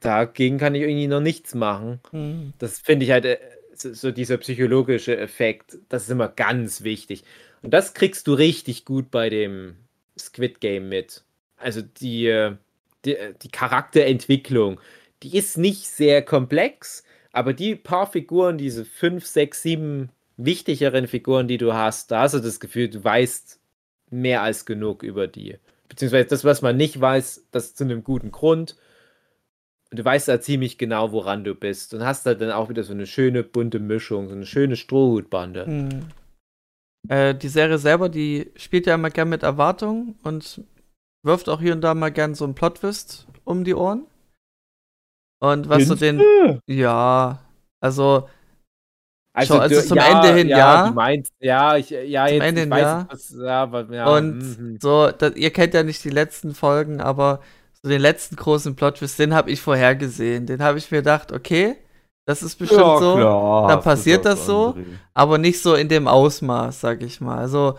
Dagegen 0.00 0.58
kann 0.58 0.74
ich 0.74 0.82
irgendwie 0.82 1.08
noch 1.08 1.20
nichts 1.20 1.54
machen. 1.54 2.00
Hm. 2.10 2.52
Das 2.58 2.78
finde 2.78 3.06
ich 3.06 3.10
halt 3.10 3.24
äh, 3.24 3.38
so, 3.82 4.10
dieser 4.10 4.36
psychologische 4.38 5.16
Effekt, 5.16 5.78
das 5.88 6.04
ist 6.04 6.10
immer 6.10 6.28
ganz 6.28 6.82
wichtig. 6.82 7.24
Und 7.62 7.72
das 7.72 7.94
kriegst 7.94 8.26
du 8.26 8.34
richtig 8.34 8.84
gut 8.84 9.10
bei 9.10 9.30
dem 9.30 9.76
Squid 10.18 10.60
Game 10.60 10.88
mit. 10.88 11.22
Also 11.56 11.82
die, 11.82 12.26
äh, 12.26 12.56
die, 13.04 13.16
äh, 13.16 13.34
die 13.40 13.48
Charakterentwicklung, 13.48 14.80
die 15.22 15.36
ist 15.36 15.58
nicht 15.58 15.86
sehr 15.86 16.22
komplex, 16.22 17.02
aber 17.32 17.52
die 17.52 17.74
paar 17.74 18.10
Figuren, 18.10 18.58
diese 18.58 18.84
fünf, 18.84 19.26
sechs, 19.26 19.62
sieben 19.62 20.10
wichtigeren 20.36 21.08
Figuren, 21.08 21.48
die 21.48 21.58
du 21.58 21.74
hast, 21.74 22.10
da 22.10 22.20
hast 22.22 22.34
du 22.34 22.38
das 22.38 22.60
Gefühl, 22.60 22.88
du 22.88 23.02
weißt 23.02 23.58
mehr 24.10 24.42
als 24.42 24.64
genug 24.64 25.02
über 25.02 25.26
die. 25.26 25.56
Beziehungsweise 25.88 26.28
das, 26.28 26.44
was 26.44 26.62
man 26.62 26.76
nicht 26.76 27.00
weiß, 27.00 27.46
das 27.50 27.74
zu 27.74 27.84
einem 27.84 28.04
guten 28.04 28.30
Grund. 28.30 28.76
Und 29.90 29.98
du 29.98 30.04
weißt 30.04 30.28
da 30.28 30.40
ziemlich 30.40 30.78
genau, 30.78 31.12
woran 31.12 31.44
du 31.44 31.54
bist. 31.54 31.94
Und 31.94 32.04
hast 32.04 32.26
da 32.26 32.34
dann 32.34 32.50
auch 32.50 32.68
wieder 32.68 32.82
so 32.82 32.92
eine 32.92 33.06
schöne 33.06 33.42
bunte 33.42 33.78
Mischung, 33.78 34.28
so 34.28 34.34
eine 34.34 34.46
schöne 34.46 34.76
Strohhutbande. 34.76 35.66
Hm. 35.66 36.00
Äh, 37.08 37.34
die 37.34 37.48
Serie 37.48 37.78
selber, 37.78 38.08
die 38.08 38.50
spielt 38.56 38.86
ja 38.86 38.94
immer 38.94 39.10
gern 39.10 39.28
mit 39.28 39.42
Erwartungen 39.42 40.18
und 40.24 40.62
wirft 41.24 41.48
auch 41.48 41.60
hier 41.60 41.72
und 41.72 41.80
da 41.80 41.94
mal 41.94 42.10
gern 42.10 42.34
so 42.34 42.44
einen 42.44 42.54
Plot-Twist 42.54 43.26
um 43.44 43.64
die 43.64 43.74
Ohren. 43.74 44.06
Und 45.40 45.68
was 45.68 45.86
so 45.86 45.94
den. 45.94 46.20
Ja, 46.66 47.40
also 47.80 48.28
Schon, 49.46 49.60
also 49.60 49.76
du- 49.76 49.86
zum 49.86 49.98
Ende 49.98 50.34
hin, 50.34 50.48
ja. 50.48 50.88
Du 50.88 50.94
meinst, 50.94 51.32
ja, 51.38 51.76
ich, 51.76 51.90
ja, 51.90 52.26
jetzt, 52.26 52.42
Ende 52.42 52.62
hin, 52.62 52.70
weiß, 52.70 52.82
ja. 52.82 53.06
Was, 53.08 53.30
ja, 53.30 53.62
aber, 53.62 53.94
ja 53.94 54.06
und 54.08 54.38
mhm. 54.38 54.78
so, 54.80 55.10
da, 55.10 55.28
ihr 55.28 55.52
kennt 55.52 55.74
ja 55.74 55.82
nicht 55.82 56.02
die 56.04 56.10
letzten 56.10 56.54
Folgen, 56.54 57.00
aber 57.00 57.40
so 57.82 57.88
den 57.88 58.00
letzten 58.00 58.36
großen 58.36 58.74
Plot-Twist, 58.74 59.18
den 59.18 59.34
habe 59.34 59.50
ich 59.50 59.60
vorhergesehen. 59.60 60.46
Den 60.46 60.62
habe 60.62 60.78
ich 60.78 60.90
mir 60.90 60.98
gedacht, 60.98 61.32
okay, 61.32 61.76
das 62.26 62.42
ist 62.42 62.56
bestimmt 62.56 62.98
so, 62.98 63.16
klar, 63.16 63.68
dann 63.68 63.80
passiert 63.80 64.26
das 64.26 64.44
so. 64.44 64.74
André. 64.74 64.84
aber 65.14 65.38
nicht 65.38 65.62
so 65.62 65.74
in 65.74 65.88
dem 65.88 66.06
Ausmaß, 66.06 66.80
sag 66.80 67.02
ich 67.02 67.20
mal. 67.22 67.38
Also 67.38 67.78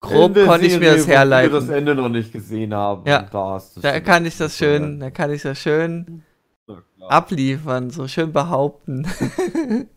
grob 0.00 0.34
konnte 0.34 0.66
ich 0.66 0.78
mir 0.78 0.94
das 0.94 1.04
wo 1.04 1.08
wir 1.08 1.16
herleiten. 1.16 1.52
das 1.52 1.68
Ende 1.68 1.94
noch 1.96 2.08
nicht 2.08 2.32
gesehen 2.32 2.72
haben. 2.72 3.06
Ja. 3.08 3.22
Da, 3.22 3.60
Da 3.80 3.94
schon 3.94 4.04
kann 4.04 4.24
ich 4.24 4.36
das 4.36 4.56
schön, 4.56 5.00
da 5.00 5.10
kann 5.10 5.32
ich 5.32 5.42
das 5.42 5.58
schön 5.58 6.22
ja. 6.68 7.08
abliefern, 7.08 7.90
so 7.90 8.06
schön 8.06 8.32
behaupten. 8.32 9.06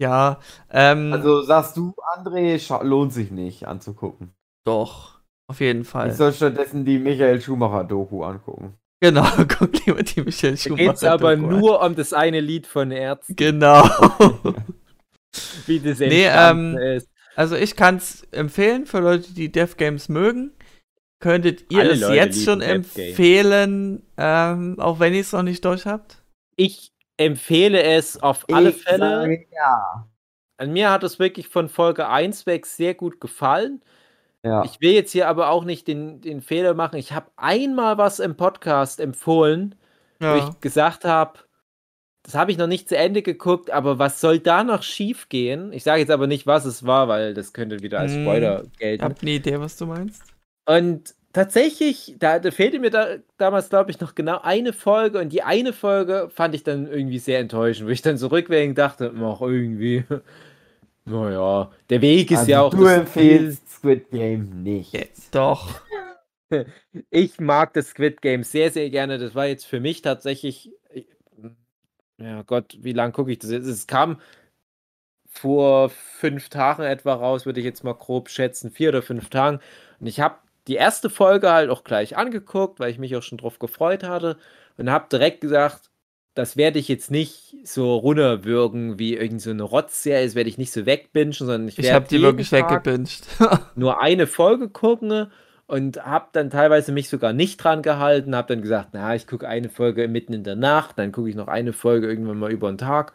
ja, 0.00 0.40
ähm, 0.70 1.12
Also 1.12 1.42
sagst 1.42 1.76
du, 1.76 1.94
André, 2.16 2.82
lohnt 2.82 3.12
sich 3.12 3.30
nicht 3.30 3.68
anzugucken. 3.68 4.32
doch, 4.64 5.19
auf 5.50 5.60
jeden 5.60 5.84
Fall. 5.84 6.10
Ich 6.10 6.14
soll 6.16 6.32
stattdessen 6.32 6.84
die 6.84 6.98
Michael 6.98 7.40
Schumacher-Doku 7.40 8.22
angucken. 8.22 8.74
Genau, 9.00 9.26
guck 9.58 9.84
lieber 9.86 10.02
die 10.02 10.22
Michelle 10.22 10.52
Da 10.54 10.58
Schumacher. 10.58 10.84
geht's 10.84 11.04
aber 11.04 11.36
Doku 11.36 11.48
an. 11.48 11.58
nur 11.60 11.82
um 11.82 11.94
das 11.96 12.12
eine 12.12 12.40
Lied 12.40 12.66
von 12.66 12.90
Ärzten, 12.90 13.34
Genau. 13.36 13.82
wie 15.66 15.80
das 15.80 15.98
Nee, 16.00 16.26
ähm, 16.26 16.76
ist. 16.76 17.08
Also 17.36 17.56
ich 17.56 17.76
kann 17.76 17.96
es 17.96 18.24
empfehlen 18.32 18.86
für 18.86 18.98
Leute, 19.00 19.32
die 19.32 19.50
Death 19.50 19.78
Games 19.78 20.08
mögen. 20.08 20.52
Könntet 21.20 21.70
ihr 21.70 21.80
Alle 21.80 21.92
es 21.92 22.00
Leute 22.00 22.14
jetzt 22.14 22.44
schon 22.44 22.60
empfehlen, 22.60 24.02
ähm, 24.16 24.76
auch 24.80 25.00
wenn 25.00 25.14
ihr 25.14 25.20
es 25.20 25.32
noch 25.32 25.42
nicht 25.42 25.64
durch 25.64 25.86
habt? 25.86 26.22
Ich 26.56 26.92
empfehle 27.18 27.82
es 27.82 28.22
auf 28.22 28.46
alle 28.52 28.70
Ich 28.70 28.82
Fälle. 28.82 28.98
sage 29.22 29.46
ja. 29.54 30.08
An 30.56 30.72
mir 30.72 30.90
hat 30.90 31.04
es 31.04 31.18
wirklich 31.18 31.48
von 31.48 31.68
Folge 31.68 32.08
1 32.08 32.46
weg 32.46 32.66
sehr 32.66 32.94
gut 32.94 33.20
gefallen. 33.20 33.82
Ja. 34.44 34.64
Ich 34.64 34.80
will 34.80 34.92
jetzt 34.92 35.12
hier 35.12 35.28
aber 35.28 35.50
auch 35.50 35.64
nicht 35.64 35.86
den, 35.88 36.20
den 36.20 36.40
Fehler 36.40 36.74
machen. 36.74 36.96
Ich 36.96 37.12
habe 37.12 37.30
einmal 37.36 37.98
was 37.98 38.20
im 38.20 38.36
Podcast 38.36 38.98
empfohlen, 39.00 39.74
wo 40.32 40.34
ich 40.36 40.60
gesagt 40.60 41.04
habe, 41.04 41.40
das 42.22 42.34
habe 42.34 42.52
ich 42.52 42.58
noch 42.58 42.66
nicht 42.66 42.88
zu 42.88 42.96
Ende 42.96 43.22
geguckt, 43.22 43.70
aber 43.70 43.98
was 43.98 44.20
soll 44.20 44.38
da 44.38 44.62
noch 44.62 44.82
schief 44.82 45.28
gehen? 45.28 45.72
Ich 45.72 45.84
sage 45.84 46.00
jetzt 46.00 46.10
aber 46.10 46.26
nicht, 46.26 46.46
was 46.46 46.64
es 46.66 46.84
war, 46.86 47.08
weil 47.08 47.32
das 47.34 47.52
könnte 47.52 47.82
wieder 47.82 48.00
als 48.00 48.14
Hm, 48.14 48.22
Spoiler 48.22 48.62
Ich 48.64 48.78
gelten. 48.78 49.04
hab 49.04 49.20
eine 49.22 49.30
Idee, 49.30 49.58
was 49.60 49.76
du 49.76 49.86
meinst. 49.86 50.22
Und 50.66 51.14
tatsächlich, 51.32 52.16
da, 52.18 52.38
da 52.38 52.50
fehlte 52.50 52.78
mir 52.78 52.90
da, 52.90 53.16
damals, 53.38 53.70
glaube 53.70 53.90
ich, 53.90 54.00
noch 54.00 54.14
genau 54.14 54.40
eine 54.42 54.72
Folge 54.72 55.18
und 55.20 55.32
die 55.32 55.42
eine 55.42 55.72
Folge 55.72 56.28
fand 56.32 56.54
ich 56.54 56.62
dann 56.62 56.86
irgendwie 56.86 57.18
sehr 57.18 57.38
enttäuschend, 57.40 57.88
wo 57.88 57.90
ich 57.92 58.02
dann 58.02 58.18
so 58.18 58.28
rückwärts 58.28 58.74
dachte, 58.74 59.12
ach, 59.16 59.40
irgendwie, 59.40 60.04
naja, 61.10 61.70
der 61.88 62.00
Weg 62.00 62.30
ist 62.30 62.38
also 62.38 62.50
ja 62.50 62.62
auch 62.62 62.70
du 62.70 62.84
das 62.84 62.98
empfehlst 62.98 63.68
Squid 63.70 64.10
Game 64.10 64.62
nicht. 64.62 64.94
Doch. 65.34 65.80
Ziel. 66.48 66.66
Ich 67.10 67.38
mag 67.38 67.74
das 67.74 67.90
Squid 67.90 68.20
Game 68.22 68.42
sehr, 68.42 68.72
sehr 68.72 68.90
gerne. 68.90 69.18
Das 69.18 69.36
war 69.36 69.46
jetzt 69.46 69.66
für 69.66 69.78
mich 69.78 70.02
tatsächlich, 70.02 70.72
ich- 70.92 71.06
ja 72.18 72.42
Gott, 72.42 72.76
wie 72.80 72.92
lange 72.92 73.12
gucke 73.12 73.30
ich 73.30 73.38
das 73.38 73.52
jetzt? 73.52 73.66
Es 73.66 73.86
kam 73.86 74.20
vor 75.28 75.90
fünf 75.90 76.48
Tagen 76.48 76.82
etwa 76.82 77.14
raus, 77.14 77.46
würde 77.46 77.60
ich 77.60 77.66
jetzt 77.66 77.84
mal 77.84 77.94
grob 77.94 78.28
schätzen, 78.28 78.70
vier 78.70 78.88
oder 78.88 79.02
fünf 79.02 79.30
Tagen. 79.30 79.60
Und 80.00 80.08
ich 80.08 80.20
habe 80.20 80.36
die 80.66 80.74
erste 80.74 81.08
Folge 81.08 81.50
halt 81.52 81.70
auch 81.70 81.84
gleich 81.84 82.16
angeguckt, 82.16 82.80
weil 82.80 82.90
ich 82.90 82.98
mich 82.98 83.14
auch 83.16 83.22
schon 83.22 83.38
drauf 83.38 83.58
gefreut 83.60 84.02
hatte 84.02 84.36
und 84.76 84.90
habe 84.90 85.06
direkt 85.10 85.40
gesagt, 85.40 85.89
das 86.34 86.56
werde 86.56 86.78
ich 86.78 86.88
jetzt 86.88 87.10
nicht 87.10 87.56
so 87.64 87.96
runterwürgen 87.96 88.98
wie 88.98 89.16
irgend 89.16 89.42
so 89.42 89.50
eine 89.50 89.62
Rotzserie, 89.62 90.24
das 90.24 90.34
werde 90.34 90.48
ich 90.48 90.58
nicht 90.58 90.72
so 90.72 90.86
wegbingen, 90.86 91.32
sondern 91.32 91.68
ich 91.68 91.78
Ich 91.78 91.84
werde 91.84 91.96
hab 91.96 92.08
die 92.08 92.16
jeden 92.16 92.24
wirklich 92.24 92.52
weggebinged. 92.52 93.22
nur 93.74 94.00
eine 94.00 94.26
Folge 94.26 94.68
gucken 94.68 95.30
und 95.66 96.04
habe 96.04 96.28
dann 96.32 96.50
teilweise 96.50 96.92
mich 96.92 97.08
sogar 97.08 97.32
nicht 97.32 97.58
dran 97.58 97.82
gehalten, 97.82 98.34
habe 98.34 98.54
dann 98.54 98.62
gesagt, 98.62 98.90
na, 98.92 99.14
ich 99.14 99.26
gucke 99.26 99.48
eine 99.48 99.68
Folge 99.68 100.06
mitten 100.08 100.32
in 100.32 100.44
der 100.44 100.56
Nacht, 100.56 100.98
dann 100.98 101.12
gucke 101.12 101.28
ich 101.28 101.36
noch 101.36 101.48
eine 101.48 101.72
Folge 101.72 102.08
irgendwann 102.08 102.38
mal 102.38 102.52
über 102.52 102.70
den 102.70 102.78
Tag. 102.78 103.12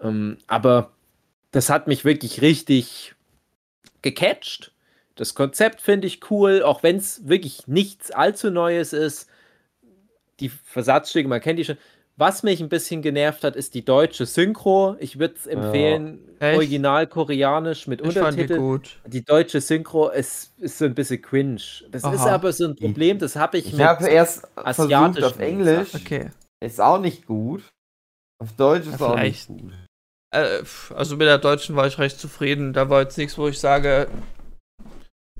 Ähm, 0.00 0.38
aber 0.46 0.92
das 1.52 1.70
hat 1.70 1.86
mich 1.86 2.04
wirklich 2.04 2.42
richtig 2.42 3.14
gecatcht. 4.02 4.72
Das 5.14 5.34
Konzept 5.34 5.80
finde 5.80 6.06
ich 6.06 6.30
cool, 6.30 6.62
auch 6.62 6.82
wenn 6.82 6.96
es 6.96 7.26
wirklich 7.28 7.66
nichts 7.66 8.10
allzu 8.10 8.50
Neues 8.50 8.92
ist. 8.92 9.28
Die 10.40 10.50
Versatzstücke, 10.50 11.28
man 11.28 11.40
kennt 11.40 11.58
die 11.58 11.64
schon. 11.64 11.78
Was 12.18 12.42
mich 12.42 12.62
ein 12.62 12.70
bisschen 12.70 13.02
genervt 13.02 13.44
hat, 13.44 13.56
ist 13.56 13.74
die 13.74 13.84
deutsche 13.84 14.24
Synchro. 14.24 14.96
Ich 15.00 15.18
würde 15.18 15.34
es 15.34 15.46
empfehlen, 15.46 16.18
Echt? 16.38 16.56
original 16.56 17.06
koreanisch 17.06 17.86
mit 17.86 18.00
Ich 18.00 18.14
fand 18.14 18.38
die 18.38 18.46
gut. 18.46 18.98
Die 19.06 19.22
deutsche 19.22 19.60
Synchro 19.60 20.08
ist, 20.08 20.58
ist 20.58 20.78
so 20.78 20.86
ein 20.86 20.94
bisschen 20.94 21.20
cringe. 21.20 21.60
Das 21.90 22.02
ist 22.02 22.04
Aha. 22.04 22.30
aber 22.30 22.54
so 22.54 22.68
ein 22.68 22.76
Problem, 22.76 23.18
das 23.18 23.36
habe 23.36 23.58
ich, 23.58 23.66
Ich 23.66 23.72
mit 23.74 23.82
habe 23.86 24.08
erst 24.08 24.48
versucht 24.54 24.66
asiatischen 24.80 25.24
auf 25.24 25.38
Englisch. 25.38 25.94
Okay. 25.94 26.30
Ist 26.64 26.80
auch 26.80 26.98
nicht 26.98 27.26
gut. 27.26 27.62
Auf 28.42 28.52
Deutsch 28.52 28.86
ist 28.86 28.98
Ja, 28.98 29.06
auch 29.08 29.20
nicht 29.20 29.46
gut. 29.46 29.72
Äh, 30.34 30.62
also 30.94 31.16
mit 31.16 31.26
der 31.26 31.36
deutschen 31.36 31.76
war 31.76 31.86
ich 31.86 31.98
recht 31.98 32.18
zufrieden. 32.18 32.72
Da 32.72 32.88
war 32.88 33.02
jetzt 33.02 33.18
nichts, 33.18 33.36
wo 33.36 33.46
ich 33.46 33.58
sage, 33.58 34.08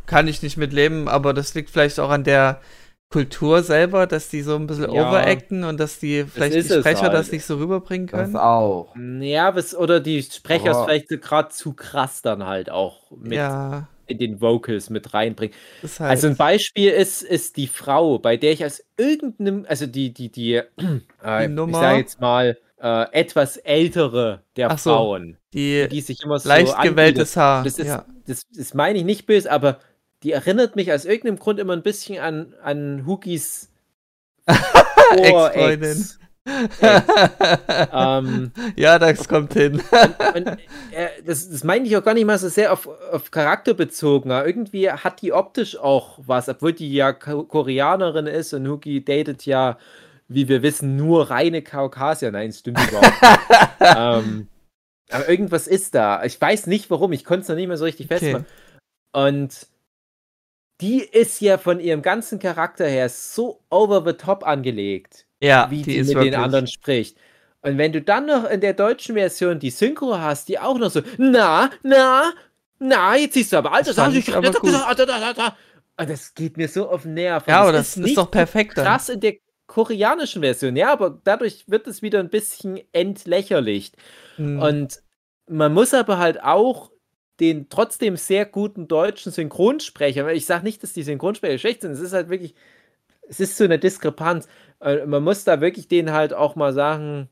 kann 0.05 0.29
ich 0.29 0.43
nicht 0.43 0.59
mit 0.59 0.75
leben, 0.75 1.09
aber 1.09 1.33
das 1.33 1.55
liegt 1.55 1.71
vielleicht 1.71 1.99
auch 2.01 2.11
an 2.11 2.25
der 2.25 2.61
Kultur 3.09 3.63
selber, 3.63 4.07
dass 4.07 4.29
die 4.29 4.43
so 4.43 4.57
ein 4.57 4.67
bisschen 4.67 4.93
Ja. 4.93 5.09
overacten 5.09 5.63
und 5.65 5.79
dass 5.79 5.99
die 6.01 6.25
vielleicht 6.25 6.55
ist 6.57 6.71
die 6.71 6.81
Sprecher 6.81 7.03
halt. 7.03 7.15
das 7.15 7.31
nicht 7.31 7.45
so 7.45 7.57
rüberbringen 7.57 8.09
Das 8.09 8.21
können. 8.33 8.37
auch. 8.37 8.95
Ja, 9.21 9.55
was, 9.55 9.77
oder 9.77 10.01
die 10.01 10.23
Sprecher 10.23 10.71
es 10.73 10.77
Aber- 10.77 10.87
vielleicht 10.87 11.09
so 11.09 11.19
gerade 11.19 11.49
zu 11.51 11.73
krass 11.73 12.23
dann 12.23 12.45
halt 12.47 12.69
auch 12.69 13.11
mit 13.13 13.35
ja, 13.35 13.89
in 14.09 14.19
den 14.19 14.41
Vocals 14.41 14.91
mit 14.91 15.15
reinbringen. 15.15 15.55
das 15.83 16.01
halt. 16.01 16.11
Also 16.11 16.27
ein 16.27 16.37
Beispiel 16.37 16.91
ist, 16.91 17.23
ist 17.23 17.57
die 17.57 17.69
Frau, 17.69 18.19
bei 18.19 18.37
der 18.37 18.53
ich 18.53 18.65
aus 18.65 18.83
irgendeinem, 18.97 19.67
also 19.69 19.87
die, 19.87 20.13
die, 20.13 20.29
die, 20.31 20.55
äh, 21.25 21.45
ich 21.45 21.49
Nummer? 21.51 21.79
sage 21.81 21.99
jetzt 21.99 22.21
mal, 22.21 22.59
äh, 22.81 23.07
etwas 23.13 23.57
ältere 23.57 24.43
der 24.57 24.71
Ach 24.71 24.79
so, 24.79 24.91
Frauen, 24.91 25.39
die 25.55 25.89
die 25.89 26.01
sich 26.01 26.23
immer 26.23 26.39
so 26.41 26.49
leicht 26.49 26.81
gewelltes 26.83 27.37
Haar. 27.37 27.63
Das 27.65 27.79
ist, 27.79 27.87
ja. 27.87 28.05
das, 28.27 28.43
das 28.55 28.75
meine 28.75 28.99
ich 28.99 29.05
nicht 29.05 29.27
böse, 29.27 29.51
aber 29.51 29.79
die 30.27 30.33
erinnert 30.33 30.75
mich 30.75 30.93
aus 30.93 31.05
irgendeinem 31.05 31.39
Grund 31.39 31.61
immer 31.61 31.73
ein 31.73 31.85
bisschen 31.85 32.19
an, 32.19 32.53
an 32.61 33.07
Hugis 33.07 33.71
Ex-Freundin. 34.47 35.91
Ex. 35.93 36.19
ähm, 37.93 38.51
ja, 38.75 38.99
das 38.99 39.29
kommt 39.29 39.53
hin. 39.53 39.81
und, 40.35 40.47
äh, 40.49 41.09
das, 41.25 41.49
das 41.49 41.63
meine 41.63 41.87
ich 41.87 41.97
auch 41.97 42.03
gar 42.03 42.15
nicht 42.15 42.25
mal 42.25 42.39
so 42.39 42.49
sehr 42.49 42.73
auf, 42.73 42.89
auf 43.13 43.31
Charakter 43.31 43.73
bezogen. 43.75 44.31
Irgendwie 44.31 44.91
hat 44.91 45.23
die 45.23 45.33
optisch 45.33 45.79
auch 45.79 46.19
was, 46.27 46.49
obwohl 46.49 46.73
die 46.73 46.93
ja 46.93 47.13
Ko 47.13 47.45
Koreanerin 47.45 48.27
ist 48.27 48.53
und 48.53 48.67
Hugi 48.67 49.05
datet 49.05 49.47
ja, 49.47 49.79
wie 50.27 50.49
wir 50.49 50.61
wissen, 50.63 50.97
nur 50.97 51.31
reine 51.31 51.63
Kaukasier. 51.63 52.33
Nein, 52.33 52.53
stimmt 52.53 52.81
überhaupt 52.89 53.23
nicht. 53.23 53.79
ähm, 53.97 54.49
aber 55.09 55.29
irgendwas 55.29 55.69
ist 55.69 55.95
da. 55.95 56.25
Ich 56.25 56.41
weiß 56.41 56.67
nicht 56.67 56.91
warum, 56.91 57.13
ich 57.13 57.25
konnte 57.25 57.43
es 57.43 57.49
noch 57.49 57.55
nicht 57.55 57.69
mehr 57.69 57.77
so 57.77 57.85
richtig 57.85 58.07
Okay. 58.07 58.19
festmachen. 58.19 58.47
Und 59.13 59.69
die 60.81 61.01
ist 61.03 61.41
ja 61.41 61.59
von 61.59 61.81
ihrem 61.81 62.03
ganzen 62.03 62.39
Charakter 62.39 62.87
her 62.87 63.09
so 63.09 63.61
over 63.71 64.03
the 64.07 64.13
top 64.15 64.47
angelegt 64.47 65.27
Ja, 65.43 65.71
wie 65.71 65.83
die 65.83 65.93
die 65.93 65.97
ist 65.97 66.09
mit 66.09 66.17
wirklich. 66.17 66.33
den 66.35 66.41
anderen 66.41 66.67
spricht. 66.67 67.17
Und 67.63 67.79
wenn 67.79 67.93
du 67.93 68.01
dann 68.03 68.27
noch 68.27 68.45
in 68.49 68.61
der 68.61 68.75
deutschen 68.75 69.15
Version 69.17 69.59
die 69.59 69.71
Synchro 69.71 70.19
hast, 70.19 70.49
die 70.49 70.59
auch 70.59 70.79
noch 70.79 70.91
so, 70.91 71.01
na, 71.19 71.71
na, 71.83 72.33
na, 72.79 73.17
jetzt 73.17 73.35
siehst 73.35 73.53
du 73.53 73.57
aber, 73.57 73.73
Alter, 73.73 73.93
Das 73.95 73.97
das 73.97 74.15
ich 74.15 74.27
du 74.27 74.33
aber 74.35 74.43
gesagt, 74.49 74.61
gut. 74.61 74.73
da, 74.73 74.95
da, 74.95 75.05
da, 75.07 75.33
da. 75.33 75.57
Und 75.99 76.11
das 76.11 76.35
geht 76.35 76.57
mir 76.59 76.69
so 76.69 76.89
auf 76.91 77.03
den 77.03 77.15
Nerv. 77.15 77.47
Ja, 77.49 77.63
aber 77.63 77.73
das 77.73 77.89
ist 77.91 77.97
nicht 77.97 78.17
doch 78.19 78.31
perfekt 78.31 78.77
dann. 78.77 78.85
krass 78.85 79.09
in 79.09 79.21
der 79.21 79.35
koreanischen 79.67 80.43
Version, 80.43 80.77
ja, 80.77 80.93
aber 80.93 81.19
dadurch 81.25 81.65
wird 81.69 81.87
es 81.89 82.03
wieder 82.03 82.21
ein 82.21 82.29
bisschen 82.31 82.81
entlächerlicht. 82.93 83.97
Hm. 84.37 84.61
Und 84.61 85.03
man 85.49 85.73
muss 85.73 85.95
aber 85.95 86.19
halt 86.19 86.43
auch 86.43 86.91
den 87.41 87.69
trotzdem 87.69 88.17
sehr 88.17 88.47
guten 88.47 88.89
deutschen 88.89 89.33
Synchronsprecher, 89.33 90.33
ich 90.33 90.47
sage 90.47 90.65
nicht, 90.65 90.83
dass 90.83 90.93
die 90.93 91.03
Synchronsprecher 91.03 91.59
schlecht 91.59 91.83
sind, 91.83 91.93
es 91.93 92.01
ist 92.01 92.13
halt 92.13 92.29
wirklich, 92.31 92.55
es 93.29 93.41
ist 93.41 93.57
so 93.57 93.65
eine 93.65 93.79
Diskrepanz. 93.79 94.49
Äh, 94.81 95.07
Man 95.07 95.25
muss 95.25 95.45
da 95.45 95.61
wirklich 95.61 95.89
denen 95.89 96.13
halt 96.13 96.33
auch 96.33 96.57
mal 96.57 96.73
sagen, 96.73 97.29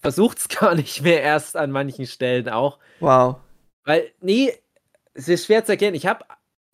versucht 0.00 0.38
es 0.38 0.48
gar 0.60 0.74
nicht 0.74 1.02
mehr 1.02 1.22
erst 1.22 1.56
an 1.56 1.70
manchen 1.70 2.06
Stellen 2.06 2.48
auch. 2.48 2.78
wow. 3.00 3.36
Weil, 3.84 4.10
nee, 4.20 4.52
es 5.14 5.28
ist 5.28 5.46
schwer 5.46 5.64
zu 5.64 5.72
erklären. 5.72 5.94
Ich 5.94 6.06
habe 6.06 6.24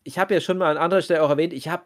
ich 0.04 0.18
hab 0.18 0.30
ja 0.30 0.40
schon 0.40 0.58
mal 0.58 0.70
an 0.70 0.78
anderer 0.78 1.02
Stelle 1.02 1.22
auch 1.22 1.30
erwähnt, 1.30 1.52
ich 1.52 1.68
habe 1.68 1.84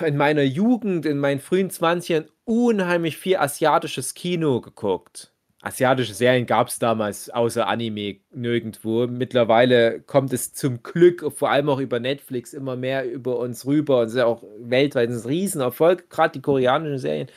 in 0.00 0.16
meiner 0.16 0.42
Jugend, 0.42 1.06
in 1.06 1.18
meinen 1.18 1.40
frühen 1.40 1.70
20ern, 1.70 2.28
unheimlich 2.44 3.16
viel 3.16 3.36
asiatisches 3.36 4.14
Kino 4.14 4.60
geguckt. 4.60 5.29
Asiatische 5.62 6.14
Serien 6.14 6.46
gab 6.46 6.68
es 6.68 6.78
damals 6.78 7.28
außer 7.28 7.66
Anime 7.66 8.16
nirgendwo. 8.32 9.06
Mittlerweile 9.06 10.00
kommt 10.00 10.32
es 10.32 10.54
zum 10.54 10.82
Glück, 10.82 11.32
vor 11.36 11.50
allem 11.50 11.68
auch 11.68 11.80
über 11.80 12.00
Netflix, 12.00 12.54
immer 12.54 12.76
mehr 12.76 13.10
über 13.10 13.38
uns 13.38 13.66
rüber. 13.66 14.00
Und 14.00 14.06
es 14.06 14.12
ist 14.12 14.18
ja 14.18 14.26
auch 14.26 14.42
weltweit 14.58 15.10
ein 15.10 15.18
Riesenerfolg, 15.18 16.08
gerade 16.08 16.32
die 16.32 16.42
koreanischen 16.42 16.98
Serien. 16.98 17.28